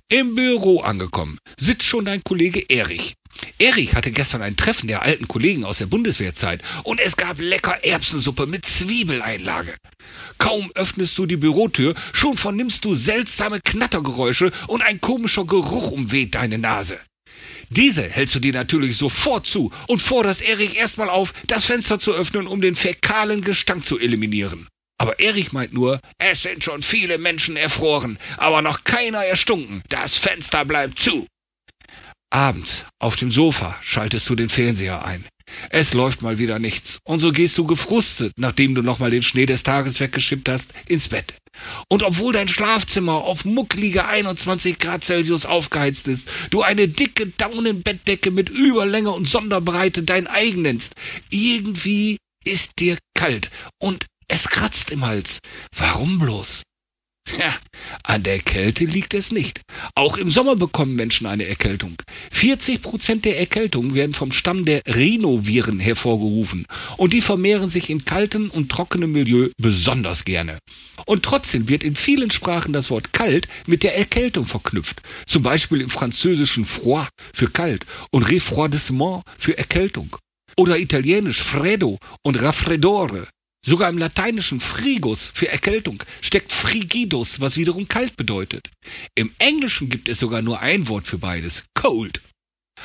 Im 0.10 0.34
Büro 0.34 0.82
angekommen 0.82 1.38
sitzt 1.60 1.84
schon 1.84 2.06
dein 2.06 2.24
Kollege 2.24 2.68
Erich. 2.70 3.14
Erich 3.60 3.94
hatte 3.94 4.12
gestern 4.12 4.42
ein 4.42 4.56
Treffen 4.56 4.88
der 4.88 5.04
alten 5.04 5.28
Kollegen 5.28 5.66
aus 5.66 5.78
der 5.78 5.86
Bundeswehrzeit 5.86 6.64
und 6.84 7.00
es 7.00 7.16
gab 7.16 7.40
lecker 7.40 7.84
Erbsensuppe 7.84 8.48
mit 8.48 8.66
Zwiebeleinlage. 8.66 9.76
Kaum 10.40 10.72
öffnest 10.74 11.16
du 11.20 11.28
die 11.28 11.38
Bürotür, 11.38 11.94
schon 12.14 12.38
vernimmst 12.38 12.86
du 12.86 12.96
seltsame 12.96 13.62
Knattergeräusche 13.62 14.52
und 14.66 14.82
ein 14.82 15.00
komischer 15.00 15.46
Geruch 15.46 15.92
umweht 15.92 16.34
deine 16.34 16.58
Nase. 16.58 16.98
Diese 17.70 18.04
hältst 18.04 18.36
du 18.36 18.40
dir 18.40 18.54
natürlich 18.54 18.98
sofort 18.98 19.46
zu 19.46 19.72
und 19.88 20.02
forderst 20.02 20.42
Erich 20.42 20.78
erstmal 20.78 21.10
auf, 21.10 21.34
das 21.48 21.66
Fenster 21.66 22.00
zu 22.00 22.14
öffnen, 22.14 22.48
um 22.48 22.62
den 22.62 22.76
fäkalen 22.76 23.42
Gestank 23.42 23.86
zu 23.86 24.00
eliminieren. 24.00 24.68
Aber 24.98 25.20
Erich 25.20 25.52
meint 25.52 25.74
nur, 25.74 26.00
es 26.18 26.44
sind 26.44 26.64
schon 26.64 26.82
viele 26.82 27.18
Menschen 27.18 27.56
erfroren, 27.56 28.18
aber 28.38 28.62
noch 28.62 28.84
keiner 28.84 29.24
erstunken. 29.24 29.84
Das 29.90 30.18
Fenster 30.18 30.66
bleibt 30.66 30.98
zu. 30.98 31.28
Abends 32.30 32.86
auf 33.00 33.16
dem 33.16 33.32
Sofa 33.32 33.78
schaltest 33.82 34.30
du 34.30 34.36
den 34.36 34.50
Fernseher 34.50 35.06
ein. 35.06 35.26
Es 35.70 35.94
läuft 35.94 36.22
mal 36.22 36.40
wieder 36.40 36.60
nichts. 36.60 37.00
Und 37.06 37.20
so 37.20 37.32
gehst 37.32 37.58
du 37.58 37.66
gefrustet, 37.66 38.34
nachdem 38.38 38.76
du 38.76 38.82
nochmal 38.82 39.12
den 39.12 39.24
Schnee 39.24 39.46
des 39.46 39.64
Tages 39.64 40.00
weggeschippt 40.00 40.50
hast, 40.50 40.74
ins 40.88 41.08
Bett. 41.08 41.34
Und 41.90 42.04
obwohl 42.04 42.34
dein 42.34 42.50
Schlafzimmer 42.50 43.14
auf 43.14 43.46
mucklige 43.46 44.06
21 44.06 44.78
Grad 44.78 45.04
Celsius 45.04 45.46
aufgeheizt 45.46 46.08
ist, 46.08 46.30
du 46.50 46.62
eine 46.62 46.88
dicke 46.88 47.28
Daunenbettdecke 47.28 48.30
mit 48.30 48.50
Überlänge 48.50 49.12
und 49.12 49.28
Sonderbreite 49.28 50.04
dein 50.04 50.28
eigen 50.28 50.64
nennst, 50.64 50.96
irgendwie 51.30 52.18
ist 52.44 52.74
dir 52.80 52.98
kalt 53.14 53.50
und 53.80 54.06
es 54.28 54.50
kratzt 54.50 54.92
im 54.92 55.06
Hals. 55.06 55.40
Warum 55.76 56.20
bloß? 56.20 56.64
Ja, 57.36 57.54
an 58.04 58.24
der 58.24 58.40
Kälte 58.40 58.86
liegt 58.86 59.14
es 59.14 59.32
nicht. 59.32 59.62
Auch 59.96 60.18
im 60.18 60.32
Sommer 60.32 60.56
bekommen 60.56 60.96
Menschen 60.96 61.28
eine 61.28 61.46
Erkältung. 61.46 61.96
40 62.32 62.82
Prozent 62.82 63.26
der 63.26 63.38
Erkältungen 63.38 63.96
werden 63.96 64.14
vom 64.14 64.32
Stamm 64.32 64.64
der 64.64 64.82
Rhinoviren 64.88 65.80
hervorgerufen 65.80 66.66
und 66.96 67.14
die 67.14 67.22
vermehren 67.22 67.68
sich 67.68 67.90
in 67.90 68.06
kaltem 68.06 68.50
und 68.50 68.70
trockenem 68.70 69.12
Milieu 69.12 69.50
besonders 69.58 70.24
gerne. 70.24 70.60
Und 71.06 71.24
trotzdem 71.24 71.68
wird 71.68 71.84
in 71.84 71.96
vielen 71.96 72.32
Sprachen 72.32 72.72
das 72.72 72.90
Wort 72.90 73.12
kalt 73.12 73.48
mit 73.66 73.84
der 73.84 73.98
Erkältung 73.98 74.46
verknüpft. 74.46 75.02
Zum 75.26 75.44
Beispiel 75.44 75.82
im 75.82 75.90
französischen 75.90 76.64
froid 76.64 77.10
für 77.34 77.50
kalt 77.50 77.86
und 78.12 78.24
refroidissement 78.24 79.24
für 79.38 79.58
Erkältung. 79.58 80.16
Oder 80.56 80.80
italienisch 80.80 81.42
freddo 81.42 82.00
und 82.24 82.42
raffreddore. 82.42 83.28
Sogar 83.66 83.90
im 83.90 83.98
lateinischen 83.98 84.60
frigus 84.60 85.32
für 85.34 85.50
Erkältung 85.50 86.04
steckt 86.22 86.52
frigidus, 86.52 87.42
was 87.42 87.58
wiederum 87.58 87.88
kalt 87.88 88.16
bedeutet. 88.16 88.70
Im 89.16 89.32
Englischen 89.40 89.90
gibt 89.90 90.10
es 90.10 90.20
sogar 90.20 90.42
nur 90.42 90.60
ein 90.60 90.88
Wort 90.88 91.08
für 91.08 91.18
beides, 91.18 91.64
cold. 91.74 92.22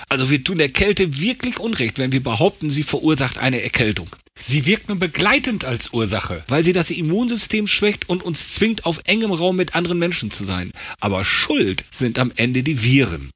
Also 0.08 0.30
wir 0.30 0.42
tun 0.42 0.58
der 0.58 0.70
Kälte 0.70 1.18
wirklich 1.20 1.58
Unrecht, 1.58 1.98
wenn 1.98 2.12
wir 2.12 2.22
behaupten, 2.22 2.70
sie 2.70 2.82
verursacht 2.82 3.38
eine 3.38 3.62
Erkältung. 3.62 4.08
Sie 4.40 4.66
wirkt 4.66 4.88
nur 4.88 4.98
begleitend 4.98 5.64
als 5.64 5.92
Ursache, 5.92 6.44
weil 6.48 6.64
sie 6.64 6.72
das 6.72 6.90
Immunsystem 6.90 7.66
schwächt 7.66 8.08
und 8.08 8.22
uns 8.22 8.48
zwingt, 8.48 8.84
auf 8.86 9.00
engem 9.04 9.30
Raum 9.30 9.56
mit 9.56 9.74
anderen 9.74 9.98
Menschen 9.98 10.30
zu 10.30 10.44
sein. 10.44 10.72
Aber 10.98 11.24
Schuld 11.24 11.84
sind 11.90 12.18
am 12.18 12.32
Ende 12.34 12.62
die 12.62 12.82
Viren. 12.82 13.30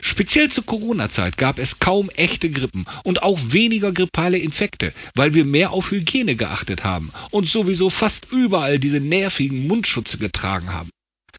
Speziell 0.00 0.50
zur 0.50 0.66
Corona-Zeit 0.66 1.36
gab 1.36 1.58
es 1.58 1.78
kaum 1.78 2.10
echte 2.10 2.50
Grippen 2.50 2.86
und 3.04 3.22
auch 3.22 3.38
weniger 3.48 3.92
grippale 3.92 4.38
Infekte, 4.38 4.92
weil 5.14 5.34
wir 5.34 5.44
mehr 5.44 5.72
auf 5.72 5.90
Hygiene 5.90 6.36
geachtet 6.36 6.84
haben 6.84 7.10
und 7.30 7.48
sowieso 7.48 7.90
fast 7.90 8.28
überall 8.30 8.78
diese 8.78 9.00
nervigen 9.00 9.66
Mundschutze 9.66 10.18
getragen 10.18 10.72
haben. 10.72 10.90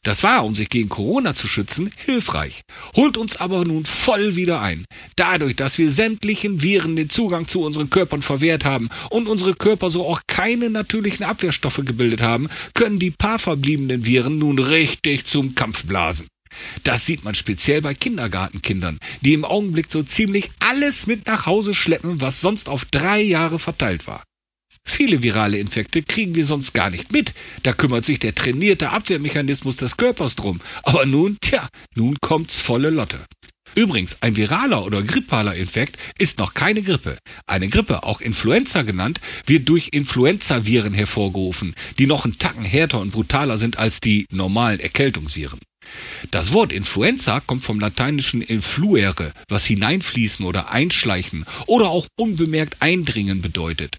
Das 0.03 0.23
war, 0.23 0.43
um 0.45 0.55
sich 0.55 0.69
gegen 0.69 0.89
Corona 0.89 1.35
zu 1.35 1.47
schützen, 1.47 1.91
hilfreich, 1.95 2.61
holt 2.95 3.17
uns 3.17 3.37
aber 3.37 3.65
nun 3.65 3.85
voll 3.85 4.35
wieder 4.35 4.59
ein. 4.59 4.85
Dadurch, 5.15 5.55
dass 5.55 5.77
wir 5.77 5.91
sämtlichen 5.91 6.63
Viren 6.63 6.95
den 6.95 7.11
Zugang 7.11 7.47
zu 7.47 7.61
unseren 7.61 7.91
Körpern 7.91 8.23
verwehrt 8.23 8.65
haben 8.65 8.89
und 9.11 9.27
unsere 9.27 9.53
Körper 9.53 9.91
so 9.91 10.07
auch 10.07 10.21
keine 10.25 10.71
natürlichen 10.71 11.23
Abwehrstoffe 11.23 11.81
gebildet 11.85 12.21
haben, 12.21 12.49
können 12.73 12.97
die 12.97 13.11
paar 13.11 13.37
verbliebenen 13.37 14.03
Viren 14.03 14.39
nun 14.39 14.57
richtig 14.57 15.27
zum 15.27 15.53
Kampf 15.53 15.83
blasen. 15.85 16.25
Das 16.83 17.05
sieht 17.05 17.23
man 17.23 17.35
speziell 17.35 17.81
bei 17.81 17.93
Kindergartenkindern, 17.93 18.99
die 19.21 19.33
im 19.33 19.45
Augenblick 19.45 19.87
so 19.89 20.03
ziemlich 20.03 20.49
alles 20.59 21.07
mit 21.07 21.27
nach 21.27 21.45
Hause 21.45 21.73
schleppen, 21.73 22.21
was 22.21 22.41
sonst 22.41 22.69
auf 22.69 22.85
drei 22.85 23.21
Jahre 23.21 23.59
verteilt 23.59 24.07
war. 24.07 24.23
Viele 24.83 25.21
virale 25.21 25.59
Infekte 25.59 26.01
kriegen 26.01 26.35
wir 26.35 26.45
sonst 26.45 26.73
gar 26.73 26.89
nicht 26.89 27.11
mit. 27.11 27.33
Da 27.63 27.73
kümmert 27.73 28.03
sich 28.03 28.19
der 28.19 28.33
trainierte 28.33 28.89
Abwehrmechanismus 28.89 29.77
des 29.77 29.95
Körpers 29.95 30.35
drum. 30.35 30.59
Aber 30.83 31.05
nun, 31.05 31.37
tja, 31.41 31.69
nun 31.95 32.17
kommt's 32.19 32.59
volle 32.59 32.89
Lotte. 32.89 33.19
Übrigens, 33.73 34.17
ein 34.21 34.35
viraler 34.35 34.83
oder 34.83 35.01
grippaler 35.01 35.55
Infekt 35.55 35.97
ist 36.17 36.39
noch 36.39 36.53
keine 36.53 36.81
Grippe. 36.81 37.17
Eine 37.47 37.69
Grippe, 37.69 38.03
auch 38.03 38.19
Influenza 38.19 38.81
genannt, 38.81 39.21
wird 39.45 39.69
durch 39.69 39.89
Influenzaviren 39.93 40.93
hervorgerufen, 40.93 41.73
die 41.97 42.07
noch 42.07 42.25
einen 42.25 42.37
Tacken 42.37 42.65
härter 42.65 42.99
und 42.99 43.11
brutaler 43.11 43.57
sind 43.57 43.77
als 43.77 44.01
die 44.01 44.25
normalen 44.29 44.81
Erkältungsviren. 44.81 45.59
Das 46.29 46.53
Wort 46.53 46.71
Influenza 46.71 47.39
kommt 47.39 47.63
vom 47.63 47.79
lateinischen 47.79 48.41
influere, 48.41 49.33
was 49.49 49.65
hineinfließen 49.65 50.45
oder 50.45 50.71
einschleichen 50.71 51.45
oder 51.65 51.89
auch 51.89 52.07
unbemerkt 52.17 52.81
eindringen 52.81 53.41
bedeutet. 53.41 53.97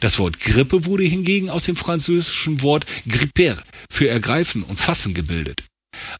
Das 0.00 0.18
Wort 0.18 0.40
Grippe 0.40 0.86
wurde 0.86 1.04
hingegen 1.04 1.50
aus 1.50 1.64
dem 1.64 1.76
französischen 1.76 2.62
Wort 2.62 2.86
gripper 3.08 3.62
für 3.90 4.08
ergreifen 4.08 4.62
und 4.62 4.80
fassen 4.80 5.14
gebildet. 5.14 5.64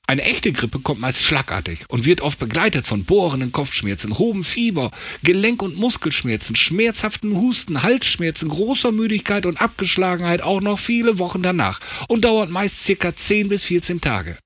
Eine 0.06 0.22
echte 0.22 0.52
Grippe 0.52 0.80
kommt 0.80 1.00
meist 1.00 1.22
schlagartig 1.22 1.84
und 1.88 2.04
wird 2.04 2.20
oft 2.20 2.38
begleitet 2.38 2.86
von 2.86 3.04
bohrenden 3.04 3.52
Kopfschmerzen, 3.52 4.18
hohem 4.18 4.44
Fieber, 4.44 4.90
Gelenk- 5.22 5.62
und 5.62 5.76
Muskelschmerzen, 5.76 6.56
schmerzhaften 6.56 7.36
Husten, 7.36 7.82
Halsschmerzen, 7.82 8.48
großer 8.48 8.92
Müdigkeit 8.92 9.46
und 9.46 9.60
Abgeschlagenheit 9.60 10.42
auch 10.42 10.60
noch 10.60 10.78
viele 10.78 11.18
Wochen 11.18 11.42
danach 11.42 11.80
und 12.08 12.24
dauert 12.24 12.50
meist 12.50 12.82
circa 12.82 13.14
10 13.14 13.48
bis 13.48 13.64
14 13.64 14.00
Tage. 14.00 14.38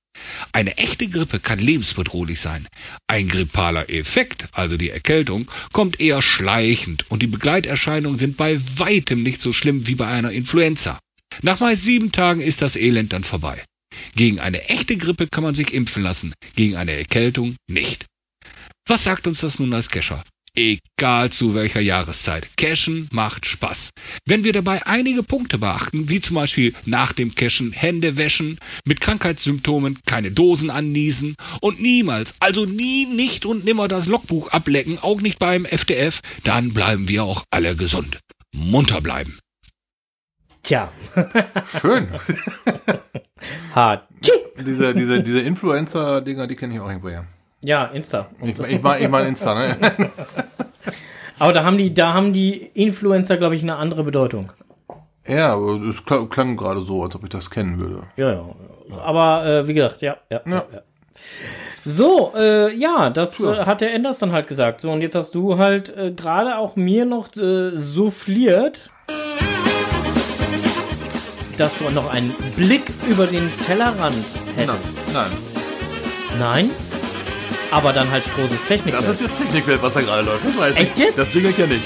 Eine 0.52 0.76
echte 0.78 1.08
Grippe 1.08 1.40
kann 1.40 1.58
lebensbedrohlich 1.58 2.40
sein. 2.40 2.66
Ein 3.06 3.28
grippaler 3.28 3.90
Effekt, 3.90 4.48
also 4.52 4.76
die 4.76 4.90
Erkältung, 4.90 5.50
kommt 5.72 6.00
eher 6.00 6.22
schleichend 6.22 7.10
und 7.10 7.22
die 7.22 7.26
Begleiterscheinungen 7.26 8.18
sind 8.18 8.36
bei 8.36 8.58
weitem 8.76 9.22
nicht 9.22 9.40
so 9.40 9.52
schlimm 9.52 9.86
wie 9.86 9.94
bei 9.94 10.06
einer 10.06 10.32
Influenza. 10.32 10.98
Nach 11.42 11.60
meist 11.60 11.82
sieben 11.82 12.12
Tagen 12.12 12.40
ist 12.40 12.62
das 12.62 12.76
Elend 12.76 13.12
dann 13.12 13.24
vorbei. 13.24 13.62
Gegen 14.16 14.40
eine 14.40 14.68
echte 14.68 14.96
Grippe 14.96 15.28
kann 15.28 15.44
man 15.44 15.54
sich 15.54 15.72
impfen 15.72 16.02
lassen, 16.02 16.34
gegen 16.56 16.76
eine 16.76 16.92
Erkältung 16.92 17.56
nicht. 17.68 18.06
Was 18.86 19.04
sagt 19.04 19.26
uns 19.26 19.40
das 19.40 19.58
nun 19.58 19.72
als 19.74 19.90
Kescher? 19.90 20.24
Egal 20.58 21.30
zu 21.30 21.54
welcher 21.54 21.80
Jahreszeit. 21.80 22.48
Cashen 22.56 23.08
macht 23.12 23.46
Spaß. 23.46 23.90
Wenn 24.26 24.42
wir 24.42 24.52
dabei 24.52 24.84
einige 24.84 25.22
Punkte 25.22 25.56
beachten, 25.56 26.08
wie 26.08 26.20
zum 26.20 26.34
Beispiel 26.34 26.74
nach 26.84 27.12
dem 27.12 27.36
Cashen 27.36 27.70
Hände 27.70 28.16
wäschen, 28.16 28.58
mit 28.84 29.00
Krankheitssymptomen 29.00 30.00
keine 30.04 30.32
Dosen 30.32 30.70
anniesen 30.70 31.36
und 31.60 31.80
niemals, 31.80 32.34
also 32.40 32.64
nie, 32.66 33.06
nicht 33.06 33.46
und 33.46 33.64
nimmer 33.64 33.86
das 33.86 34.08
Logbuch 34.08 34.50
ablecken, 34.50 34.98
auch 34.98 35.20
nicht 35.20 35.38
beim 35.38 35.64
FDF, 35.64 36.22
dann 36.42 36.74
bleiben 36.74 37.08
wir 37.08 37.22
auch 37.22 37.44
alle 37.50 37.76
gesund. 37.76 38.18
Munter 38.52 39.00
bleiben. 39.00 39.38
Tja, 40.64 40.90
Schön. 41.80 42.08
hart. 43.76 44.08
diese 44.58 44.92
diese, 44.92 45.22
diese 45.22 45.40
Influencer-Dinger, 45.40 46.48
die 46.48 46.56
kenne 46.56 46.74
ich 46.74 46.80
auch 46.80 46.88
irgendwoher. 46.88 47.28
Ja, 47.62 47.86
Insta. 47.86 48.26
Ich, 48.42 48.58
ich 48.58 48.82
meine 48.82 49.04
ich 49.04 49.08
mein 49.08 49.26
Insta, 49.26 49.54
ne? 49.54 49.76
Aber 51.38 51.52
da 51.52 51.64
haben 51.64 51.78
die, 51.78 51.94
da 51.94 52.12
haben 52.12 52.32
die 52.32 52.70
Influencer, 52.74 53.36
glaube 53.36 53.54
ich, 53.54 53.62
eine 53.62 53.76
andere 53.76 54.04
Bedeutung. 54.04 54.52
Ja, 55.26 55.52
aber 55.52 55.80
es 55.82 56.02
klang, 56.04 56.56
gerade 56.56 56.80
so, 56.80 57.02
als 57.02 57.14
ob 57.14 57.22
ich 57.22 57.28
das 57.28 57.50
kennen 57.50 57.78
würde. 57.78 58.02
Ja, 58.16 58.32
ja. 58.32 58.44
Aber 59.04 59.44
äh, 59.44 59.68
wie 59.68 59.74
gesagt, 59.74 60.00
ja, 60.00 60.16
ja. 60.30 60.40
Ja. 60.46 60.64
ja. 60.72 60.80
So, 61.84 62.32
äh, 62.34 62.74
ja, 62.74 63.10
das 63.10 63.38
äh, 63.40 63.64
hat 63.64 63.82
der 63.82 63.94
Enders 63.94 64.18
dann 64.18 64.32
halt 64.32 64.48
gesagt. 64.48 64.80
So, 64.80 64.90
und 64.90 65.02
jetzt 65.02 65.14
hast 65.14 65.34
du 65.34 65.58
halt 65.58 65.94
äh, 65.96 66.12
gerade 66.12 66.56
auch 66.56 66.76
mir 66.76 67.04
noch 67.04 67.36
äh, 67.36 67.76
souffliert, 67.76 68.90
dass 71.58 71.76
du 71.78 71.90
noch 71.90 72.12
einen 72.12 72.34
Blick 72.56 72.90
über 73.08 73.26
den 73.26 73.50
Tellerrand 73.58 74.24
hättest. 74.56 75.04
Nein. 75.12 75.30
Nein? 76.38 76.70
Aber 77.70 77.92
dann 77.92 78.10
halt 78.10 78.24
Strohses 78.24 78.64
Technik. 78.64 78.94
Das 78.94 79.08
ist 79.08 79.20
jetzt 79.20 79.36
Technikwelt, 79.36 79.82
was 79.82 79.94
da 79.94 80.00
gerade 80.00 80.22
läuft. 80.22 80.44
Das 80.44 80.56
weiß 80.56 80.76
Echt 80.76 80.98
ich. 80.98 81.04
jetzt? 81.04 81.18
Das 81.18 81.32
Jingle 81.34 81.52
kenne 81.52 81.74
ich. 81.74 81.82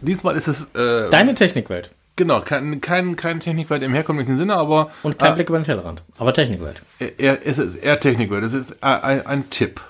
Diesmal 0.00 0.36
ist 0.36 0.46
es, 0.48 0.64
äh, 0.74 1.10
Deine 1.10 1.34
Technikwelt. 1.34 1.90
genau, 2.16 2.40
kein, 2.40 2.80
kein, 2.80 3.16
kein 3.16 3.40
Technikwelt 3.40 3.82
im 3.82 3.92
herkömmlichen 3.92 4.36
Sinne, 4.36 4.54
aber 4.56 4.90
Und 5.02 5.18
kein 5.18 5.32
äh, 5.32 5.34
Blick 5.36 5.48
über 5.48 5.58
den 5.58 5.64
Tellerrand. 5.64 6.02
Aber 6.18 6.32
Technikwelt. 6.32 6.82
eher, 7.18 7.44
es 7.46 7.58
ist 7.58 7.76
eher 7.76 7.98
Technikwelt. 7.98 8.44
Es 8.44 8.54
ist 8.54 8.82
ein, 8.82 9.02
ein, 9.02 9.26
ein 9.26 9.50
Tipp. 9.50 9.80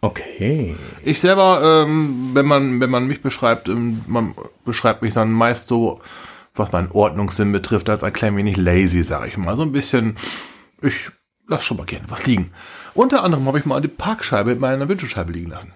Okay. 0.00 0.76
Ich 1.04 1.20
selber, 1.20 1.84
ähm, 1.86 2.30
wenn 2.34 2.44
man, 2.46 2.80
wenn 2.80 2.90
man 2.90 3.06
mich 3.06 3.22
beschreibt, 3.22 3.68
ähm, 3.68 4.02
man 4.06 4.34
beschreibt 4.64 5.00
mich 5.02 5.14
dann 5.14 5.30
meist 5.30 5.68
so, 5.68 6.00
was 6.54 6.72
meinen 6.72 6.90
Ordnungssinn 6.90 7.52
betrifft, 7.52 7.88
als 7.88 8.02
ein 8.02 8.12
klein 8.12 8.36
wenig 8.36 8.56
lazy, 8.56 9.02
sage 9.04 9.28
ich 9.28 9.36
mal. 9.36 9.56
So 9.56 9.62
ein 9.62 9.72
bisschen, 9.72 10.16
ich 10.82 11.10
lass 11.46 11.64
schon 11.64 11.76
mal 11.76 11.86
gerne 11.86 12.06
was 12.08 12.26
liegen. 12.26 12.52
Unter 12.94 13.22
anderem 13.24 13.46
habe 13.46 13.58
ich 13.58 13.64
mal 13.64 13.80
die 13.80 13.88
Parkscheibe 13.88 14.52
in 14.52 14.58
meiner 14.58 14.88
Windschutzscheibe 14.88 15.32
liegen 15.32 15.50
lassen. 15.50 15.72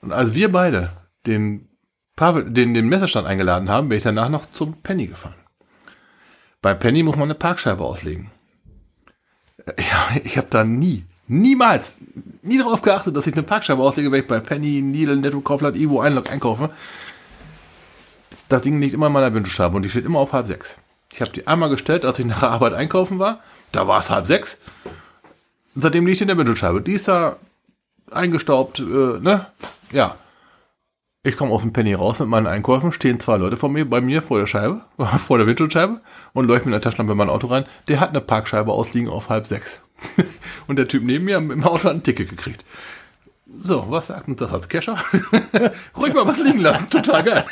Und 0.00 0.12
als 0.12 0.34
wir 0.34 0.52
beide 0.52 0.92
den, 1.26 1.68
Pavel, 2.16 2.50
den, 2.50 2.74
den 2.74 2.88
Messerstand 2.88 3.26
eingeladen 3.26 3.68
haben, 3.68 3.88
bin 3.88 3.98
ich 3.98 4.04
danach 4.04 4.28
noch 4.28 4.50
zum 4.50 4.80
Penny 4.82 5.06
gefahren. 5.06 5.34
Bei 6.62 6.74
Penny 6.74 7.02
muss 7.02 7.16
man 7.16 7.24
eine 7.24 7.34
Parkscheibe 7.34 7.84
auslegen. 7.84 8.30
Ja, 9.66 10.08
ich 10.24 10.36
habe 10.36 10.48
da 10.50 10.64
nie, 10.64 11.04
niemals, 11.26 11.96
nie 12.42 12.58
darauf 12.58 12.82
geachtet, 12.82 13.16
dass 13.16 13.26
ich 13.26 13.34
eine 13.34 13.42
Parkscheibe 13.42 13.82
auslege, 13.82 14.10
wenn 14.10 14.22
ich 14.22 14.28
bei 14.28 14.40
Penny, 14.40 14.80
Lidl, 14.80 15.16
Netto, 15.16 15.40
Kaufland, 15.40 15.76
Ivo, 15.76 16.00
Einlog 16.00 16.30
einkaufe. 16.30 16.70
Das 18.48 18.62
Ding 18.62 18.80
liegt 18.80 18.94
immer 18.94 19.08
in 19.08 19.12
meiner 19.12 19.34
Windschutzscheibe 19.34 19.76
und 19.76 19.82
die 19.82 19.90
steht 19.90 20.06
immer 20.06 20.20
auf 20.20 20.32
halb 20.32 20.46
sechs. 20.46 20.78
Ich 21.12 21.20
habe 21.20 21.32
die 21.32 21.46
einmal 21.46 21.68
gestellt, 21.68 22.04
als 22.04 22.18
ich 22.18 22.26
nach 22.26 22.40
der 22.40 22.50
Arbeit 22.50 22.74
einkaufen 22.74 23.18
war. 23.18 23.42
Da 23.72 23.86
war 23.86 24.00
es 24.00 24.10
halb 24.10 24.26
sechs. 24.26 24.58
Und 25.74 25.82
seitdem 25.82 26.06
liegt 26.06 26.20
in 26.20 26.28
der 26.28 26.36
Windschutzscheibe. 26.36 26.80
Die 26.80 26.92
ist 26.92 27.08
da 27.08 27.36
eingestaubt, 28.10 28.78
äh, 28.80 28.82
ne? 28.82 29.46
Ja. 29.92 30.16
Ich 31.24 31.36
komme 31.36 31.52
aus 31.52 31.62
dem 31.62 31.72
Penny 31.72 31.94
raus 31.94 32.20
mit 32.20 32.28
meinen 32.28 32.46
Einkäufen, 32.46 32.92
stehen 32.92 33.20
zwei 33.20 33.36
Leute 33.36 33.56
vor 33.56 33.68
mir, 33.68 33.84
bei 33.88 34.00
mir 34.00 34.22
vor 34.22 34.38
der 34.38 34.46
Scheibe, 34.46 34.82
vor 35.26 35.38
der 35.38 35.46
Windschutzscheibe 35.46 36.00
und 36.32 36.46
leuchten 36.46 36.70
mit 36.70 36.76
der 36.76 36.82
Taschenlampe 36.82 37.12
in 37.12 37.18
mein 37.18 37.28
Auto 37.28 37.48
rein. 37.48 37.66
Der 37.88 38.00
hat 38.00 38.10
eine 38.10 38.20
Parkscheibe 38.20 38.72
ausliegen 38.72 39.10
auf 39.10 39.28
halb 39.28 39.46
sechs. 39.46 39.80
und 40.68 40.76
der 40.76 40.88
Typ 40.88 41.02
neben 41.02 41.24
mir 41.24 41.36
im 41.36 41.64
Auto 41.64 41.84
hat 41.84 41.92
ein 41.92 42.02
Ticket 42.02 42.30
gekriegt. 42.30 42.64
So, 43.62 43.86
was 43.88 44.08
sagt 44.08 44.28
uns 44.28 44.38
das 44.38 44.52
als 44.52 44.68
Kescher? 44.68 44.98
Ruhig 45.96 46.14
mal 46.14 46.26
was 46.26 46.38
liegen 46.38 46.60
lassen, 46.60 46.88
total 46.88 47.24
geil. 47.24 47.44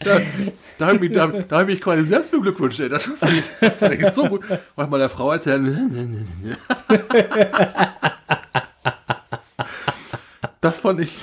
Da, 0.00 0.20
da 0.78 0.86
habe 0.88 1.06
ich, 1.06 1.12
da, 1.12 1.26
da 1.26 1.58
hab 1.60 1.68
ich 1.68 1.80
quasi 1.80 2.04
selbst 2.06 2.30
beglückwünscht. 2.30 2.80
Ey. 2.80 2.88
Das 2.88 3.04
fand 3.04 3.32
ich, 3.32 3.44
fand 3.78 3.94
ich 3.94 4.06
so 4.10 4.28
gut. 4.28 4.42
Mach 4.76 4.84
ich 4.84 4.90
meiner 4.90 5.08
Frau 5.08 5.32
erzählen. 5.32 6.56
Das 10.60 10.80
fand 10.80 11.00
ich. 11.00 11.18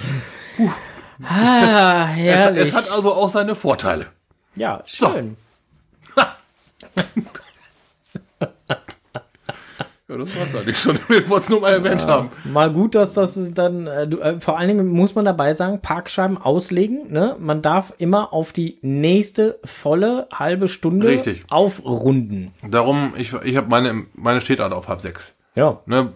Ah, 1.23 2.09
Es, 2.17 2.67
es 2.69 2.73
hat 2.75 2.91
also 2.91 3.13
auch 3.13 3.29
seine 3.29 3.55
Vorteile. 3.55 4.07
ja, 4.55 4.81
schön. 4.85 5.37
Ja, 10.09 10.17
das 10.17 10.35
war's 10.35 10.53
eigentlich 10.55 10.77
schon. 10.77 10.99
Wir 11.07 11.27
wollten 11.29 11.43
es 11.43 11.49
nur 11.49 11.61
mal 11.61 11.71
erwähnt 11.73 12.05
haben. 12.05 12.29
Mal 12.43 12.71
gut, 12.73 12.93
dass 12.93 13.13
das 13.13 13.37
ist 13.37 13.57
dann, 13.57 13.87
äh, 13.87 14.05
du, 14.05 14.19
äh, 14.19 14.37
vor 14.39 14.57
allen 14.57 14.67
Dingen 14.67 14.87
muss 14.87 15.15
man 15.15 15.23
dabei 15.23 15.53
sagen, 15.53 15.79
Parkscheiben 15.81 16.37
auslegen. 16.37 17.09
Ne? 17.11 17.37
Man 17.39 17.61
darf 17.61 17.93
immer 17.99 18.33
auf 18.33 18.51
die 18.51 18.79
nächste 18.81 19.59
volle 19.63 20.27
halbe 20.33 20.67
Stunde 20.67 21.07
Richtig. 21.07 21.45
aufrunden. 21.49 22.53
Darum, 22.69 23.13
ich, 23.17 23.31
ich 23.43 23.55
habe 23.55 23.69
meine, 23.69 24.05
meine 24.13 24.41
steht 24.41 24.59
halt 24.59 24.73
auf 24.73 24.89
halb 24.89 25.01
sechs. 25.01 25.35
Ja, 25.55 25.79
Ne? 25.85 26.11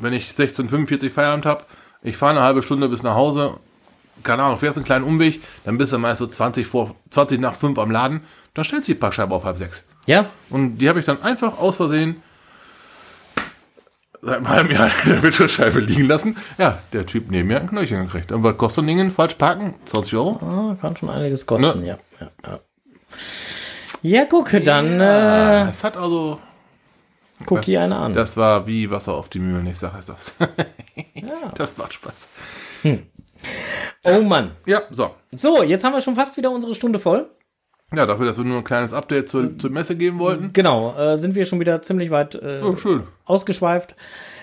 Wenn 0.00 0.12
ich 0.12 0.30
16:45 0.30 1.10
Feierabend 1.10 1.44
habe, 1.44 1.64
ich 2.04 2.16
fahre 2.16 2.30
eine 2.32 2.42
halbe 2.42 2.62
Stunde 2.62 2.88
bis 2.88 3.02
nach 3.02 3.16
Hause, 3.16 3.54
keine 4.22 4.44
Ahnung, 4.44 4.56
fährst 4.58 4.76
einen 4.76 4.84
kleinen 4.86 5.04
Umweg, 5.04 5.42
dann 5.64 5.76
bist 5.76 5.92
du 5.92 5.98
meist 5.98 6.20
so 6.20 6.28
20, 6.28 6.68
vor, 6.68 6.94
20 7.10 7.40
nach 7.40 7.54
5 7.56 7.76
am 7.80 7.90
Laden, 7.90 8.20
dann 8.54 8.64
stellst 8.64 8.86
du 8.86 8.92
die 8.92 8.98
Parkscheibe 8.98 9.34
auf 9.34 9.44
halb 9.44 9.58
sechs. 9.58 9.82
ja, 10.06 10.30
Und 10.50 10.78
die 10.78 10.88
habe 10.88 11.00
ich 11.00 11.04
dann 11.06 11.20
einfach 11.20 11.58
aus 11.58 11.74
Versehen 11.74 12.22
seit 14.22 14.36
einem 14.36 14.48
halben 14.48 14.70
Jahr 14.70 14.90
in 15.04 15.10
der 15.10 15.22
Windschutzscheibe 15.22 15.80
liegen 15.80 16.06
lassen. 16.06 16.36
Ja, 16.58 16.78
der 16.92 17.06
Typ 17.06 17.30
neben 17.30 17.48
mir 17.48 17.56
hat 17.56 17.62
ein 17.62 17.68
Knöllchen 17.68 18.04
gekriegt. 18.06 18.32
Und 18.32 18.42
was 18.42 18.56
kostet 18.56 18.76
so 18.76 18.82
ein 18.82 18.86
Ding? 18.98 19.10
Falsch 19.10 19.34
parken? 19.34 19.74
20 19.86 20.14
Euro? 20.14 20.38
ah, 20.42 20.76
kann 20.80 20.96
schon 20.96 21.10
einiges 21.10 21.46
kosten. 21.46 21.80
Ne? 21.80 21.86
Ja, 21.86 21.98
ja, 22.20 22.30
ja. 22.46 22.60
Ja, 24.02 24.24
gucke, 24.26 24.60
dann 24.60 25.00
Ja, 25.00 25.66
äh, 25.66 25.70
es 25.70 25.82
hat 25.82 25.96
also, 25.96 26.38
guck 27.46 27.64
hier 27.64 27.82
eine 27.82 27.96
an. 27.96 28.12
das 28.12 28.36
war 28.36 28.66
wie 28.66 28.90
Wasser 28.90 29.14
auf 29.14 29.28
die 29.28 29.40
Mühlen, 29.40 29.66
ich 29.66 29.78
sage 29.78 30.02
das. 30.06 30.34
Ja. 31.14 31.52
Das 31.56 31.76
macht 31.76 31.92
Spaß. 31.94 32.28
Oh 34.04 34.20
Mann. 34.22 34.52
Ja, 34.66 34.82
so. 34.90 35.14
So, 35.34 35.62
jetzt 35.62 35.84
haben 35.84 35.92
wir 35.92 36.00
schon 36.00 36.14
fast 36.16 36.36
wieder 36.36 36.50
unsere 36.50 36.74
Stunde 36.74 36.98
voll. 36.98 37.28
Ja, 37.94 38.04
dafür, 38.04 38.26
dass 38.26 38.36
wir 38.36 38.44
nur 38.44 38.58
ein 38.58 38.64
kleines 38.64 38.92
Update 38.92 39.28
zur, 39.30 39.58
zur 39.58 39.70
Messe 39.70 39.96
geben 39.96 40.18
wollten. 40.18 40.52
Genau, 40.52 40.94
äh, 40.96 41.16
sind 41.16 41.34
wir 41.34 41.46
schon 41.46 41.58
wieder 41.58 41.80
ziemlich 41.80 42.10
weit 42.10 42.34
äh, 42.34 42.60
Oh, 42.62 42.76
schön. 42.76 43.04
ausgeschweift. 43.24 43.96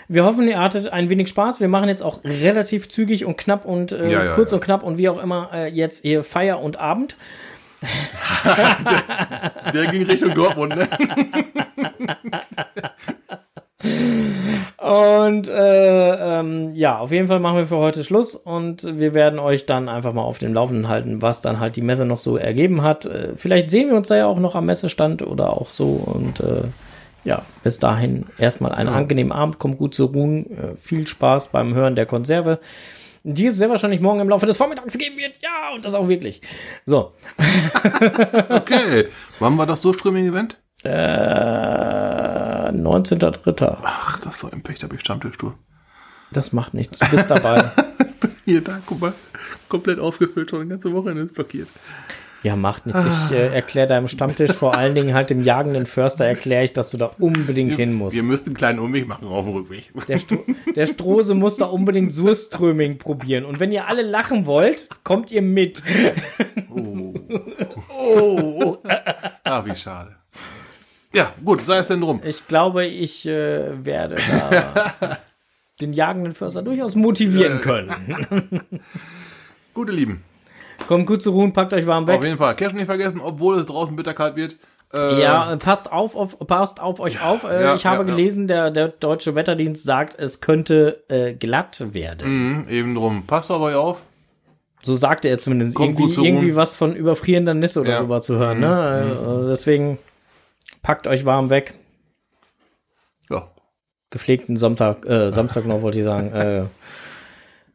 Wir 0.07 0.23
hoffen, 0.25 0.47
ihr 0.47 0.59
hattet 0.59 0.91
ein 0.91 1.09
wenig 1.09 1.29
Spaß. 1.29 1.59
Wir 1.59 1.67
machen 1.67 1.89
jetzt 1.89 2.01
auch 2.03 2.23
relativ 2.23 2.89
zügig 2.89 3.25
und 3.25 3.37
knapp 3.37 3.65
und 3.65 3.91
äh, 3.91 4.09
Ja, 4.09 4.23
ja, 4.25 4.31
kurz 4.33 4.51
ja. 4.51 4.57
und 4.57 4.63
knapp 4.63 4.83
und 4.83 4.97
wie 4.97 5.09
auch 5.09 5.21
immer 5.21 5.49
äh, 5.53 5.67
jetzt 5.67 6.01
hier 6.03 6.23
Feier 6.23 6.59
und 6.59 6.77
Abend. 6.79 7.17
Der 9.73 9.87
ging 9.87 10.03
Richtung 10.03 10.33
Dortmund, 10.33 10.75
ne? 10.75 10.89
Und 14.77 15.47
äh, 15.47 16.39
ähm, 16.39 16.73
ja, 16.75 16.99
auf 16.99 17.11
jeden 17.11 17.27
Fall 17.27 17.39
machen 17.39 17.57
wir 17.57 17.65
für 17.67 17.77
heute 17.77 18.03
Schluss 18.03 18.35
und 18.35 18.83
wir 18.99 19.13
werden 19.13 19.39
euch 19.39 19.65
dann 19.65 19.89
einfach 19.89 20.13
mal 20.13 20.21
auf 20.21 20.37
dem 20.37 20.53
Laufenden 20.53 20.87
halten, 20.87 21.21
was 21.21 21.41
dann 21.41 21.59
halt 21.59 21.75
die 21.75 21.81
Messe 21.81 22.05
noch 22.05 22.19
so 22.19 22.37
ergeben 22.37 22.81
hat. 22.81 23.05
Äh, 23.05 23.33
vielleicht 23.35 23.71
sehen 23.71 23.89
wir 23.89 23.97
uns 23.97 24.09
da 24.09 24.17
ja 24.17 24.27
auch 24.27 24.39
noch 24.39 24.55
am 24.55 24.67
Messestand 24.67 25.21
oder 25.21 25.53
auch 25.53 25.71
so 25.71 25.85
und 25.85 26.39
äh, 26.39 26.63
ja, 27.23 27.41
bis 27.63 27.79
dahin 27.79 28.27
erstmal 28.37 28.73
einen 28.73 28.89
angenehmen 28.89 29.31
Abend, 29.31 29.57
kommt 29.57 29.79
gut 29.79 29.95
zu 29.95 30.05
ruhen, 30.05 30.45
äh, 30.51 30.75
viel 30.79 31.07
Spaß 31.07 31.49
beim 31.49 31.73
Hören 31.73 31.95
der 31.95 32.05
Konserve, 32.05 32.59
die 33.23 33.47
es 33.47 33.57
sehr 33.57 33.71
wahrscheinlich 33.71 34.01
morgen 34.01 34.19
im 34.19 34.29
Laufe 34.29 34.45
des 34.45 34.57
Vormittags 34.57 34.97
geben 34.99 35.17
wird. 35.17 35.39
Ja, 35.41 35.73
und 35.73 35.83
das 35.83 35.95
auch 35.95 36.07
wirklich. 36.07 36.41
So, 36.85 37.13
Okay. 38.49 39.07
Wann 39.39 39.57
war 39.57 39.65
das 39.65 39.81
Durchströming-Event? 39.81 40.57
äh, 40.85 40.89
19.3. 42.81 43.77
Ach, 43.83 44.19
das 44.21 44.35
ist 44.35 44.41
so 44.41 44.49
ein 44.49 44.61
Pech, 44.61 44.79
da 44.79 44.85
habe 44.85 44.95
ich 44.95 45.01
Stammtischstuhl. 45.01 45.53
Das 46.31 46.53
macht 46.53 46.73
nichts, 46.73 46.99
du 46.99 47.09
bist 47.09 47.29
dabei. 47.29 47.71
Hier, 48.45 48.61
da, 48.61 48.79
guck 48.85 49.01
mal. 49.01 49.13
Komplett 49.69 49.99
ausgefüllt, 49.99 50.49
schon 50.49 50.61
eine 50.61 50.69
ganze 50.69 50.93
Woche 50.93 51.11
ist 51.11 51.33
parkiert. 51.33 51.69
Ja, 52.45 52.55
macht 52.55 52.85
nichts. 52.85 53.03
Ich 53.03 53.31
äh, 53.31 53.47
erkläre 53.47 53.87
deinem 53.87 54.07
Stammtisch, 54.07 54.51
vor 54.51 54.75
allen 54.75 54.93
Dingen 54.93 55.15
halt 55.15 55.31
dem 55.31 55.41
jagenden 55.43 55.87
Förster, 55.87 56.25
erkläre 56.25 56.63
ich, 56.63 56.73
dass 56.73 56.91
du 56.91 56.97
da 56.97 57.07
unbedingt 57.17 57.73
hin 57.73 57.91
musst. 57.91 58.15
Wir 58.15 58.21
müssten 58.21 58.49
einen 58.49 58.55
kleinen 58.55 58.77
Umweg 58.77 59.07
machen 59.07 59.27
auf 59.27 59.45
dem 59.45 59.55
Rückweg. 59.55 59.91
Der, 60.07 60.19
Stro 60.19 60.45
der 60.75 60.85
Strose 60.85 61.33
muss 61.33 61.57
da 61.57 61.65
unbedingt 61.65 62.13
Surströming 62.13 62.99
probieren. 62.99 63.45
Und 63.45 63.59
wenn 63.59 63.71
ihr 63.71 63.87
alle 63.87 64.03
lachen 64.03 64.45
wollt, 64.45 64.89
kommt 65.03 65.31
ihr 65.31 65.41
mit. 65.41 65.81
oh. 66.69 67.15
Ah, 69.43 69.65
wie 69.65 69.75
schade. 69.75 70.15
Ja, 71.15 71.31
gut, 71.43 71.65
sei 71.65 71.77
es 71.77 71.87
denn 71.87 72.01
drum. 72.01 72.21
Ich 72.25 72.47
glaube, 72.47 72.85
ich 72.85 73.25
äh, 73.27 73.85
werde 73.85 74.15
da 74.29 75.17
den 75.81 75.93
jagenden 75.93 76.33
Förster 76.33 76.61
durchaus 76.61 76.95
motivieren 76.95 77.61
können. 77.61 78.61
Gute 79.73 79.91
Lieben. 79.91 80.23
Kommt 80.87 81.05
gut 81.07 81.21
zu 81.21 81.31
ruhen, 81.31 81.53
packt 81.53 81.73
euch 81.73 81.87
warm 81.87 82.03
Auf 82.03 82.09
weg. 82.09 82.23
jeden 82.23 82.37
Fall. 82.37 82.55
Cash 82.55 82.73
nicht 82.73 82.85
vergessen, 82.85 83.21
obwohl 83.23 83.57
es 83.59 83.65
draußen 83.65 83.95
bitterkalt 83.95 84.35
wird. 84.35 84.57
Äh, 84.93 85.21
Ja, 85.21 85.53
äh, 85.53 85.57
passt 85.57 85.91
auf, 85.91 86.15
auf, 86.15 86.37
passt 86.47 86.81
auf 86.81 86.99
euch 86.99 87.21
auf. 87.23 87.43
Äh, 87.43 87.63
ja, 87.63 87.73
ich 87.75 87.85
habe 87.85 88.03
ja, 88.03 88.09
ja. 88.09 88.15
gelesen, 88.15 88.47
der, 88.47 88.71
der 88.71 88.89
deutsche 88.89 89.35
Wetterdienst 89.35 89.83
sagt, 89.83 90.19
es 90.19 90.41
könnte 90.41 91.03
äh, 91.09 91.33
glatt 91.33 91.81
werden. 91.93 92.63
mh, 92.65 92.69
eben 92.69 92.93
drum. 92.95 93.23
Passt 93.25 93.49
auf 93.51 93.61
euch 93.61 93.75
auf. 93.75 94.03
So 94.83 94.95
sagte 94.95 95.29
er 95.29 95.39
zumindest. 95.39 95.75
Kommt 95.75 95.95
gut 95.95 96.11
Irgendwie, 96.11 96.27
irgendwie 96.27 96.55
was 96.55 96.75
von 96.75 96.95
überfrierender 96.95 97.53
Nisse 97.55 97.81
oder 97.81 97.91
Ja. 97.91 97.99
so 97.99 98.09
war 98.09 98.21
zu 98.21 98.35
hören. 98.37 98.59
Ne? 98.59 99.05
Äh, 99.45 99.47
deswegen 99.47 99.97
packt 100.85 101.07
euch 101.07 101.25
warm 101.25 101.49
weg. 101.49 101.73
Ja. 103.31 103.49
Gepflegten 104.11 104.55
Sonntag, 104.55 105.03
äh, 105.05 105.31
Samstag 105.31 105.65
noch 105.65 105.81
wollte 105.81 105.97
ich 105.97 106.05
sagen. 106.05 106.31
Äh, 106.35 106.65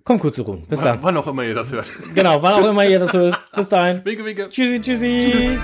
kommt 0.05 0.23
gut 0.23 0.35
zu 0.35 0.43
ruhen. 0.43 0.67
Bis 0.69 0.81
dann. 0.81 1.03
Wann 1.03 1.17
auch 1.17 1.27
immer 1.27 1.45
ihr 1.45 1.55
das 1.55 1.73
hört. 1.73 1.93
Genau, 2.15 2.43
wann 2.43 2.55
auch 2.55 2.69
immer 2.69 2.85
ihr 2.85 2.99
das 2.99 3.13
hört. 3.13 3.39
Bis 3.55 3.69
dahin. 3.69 4.05
Winke, 4.05 4.25
winke. 4.25 4.49
Tschüssi, 4.49 4.81
tschüssi. 4.81 5.59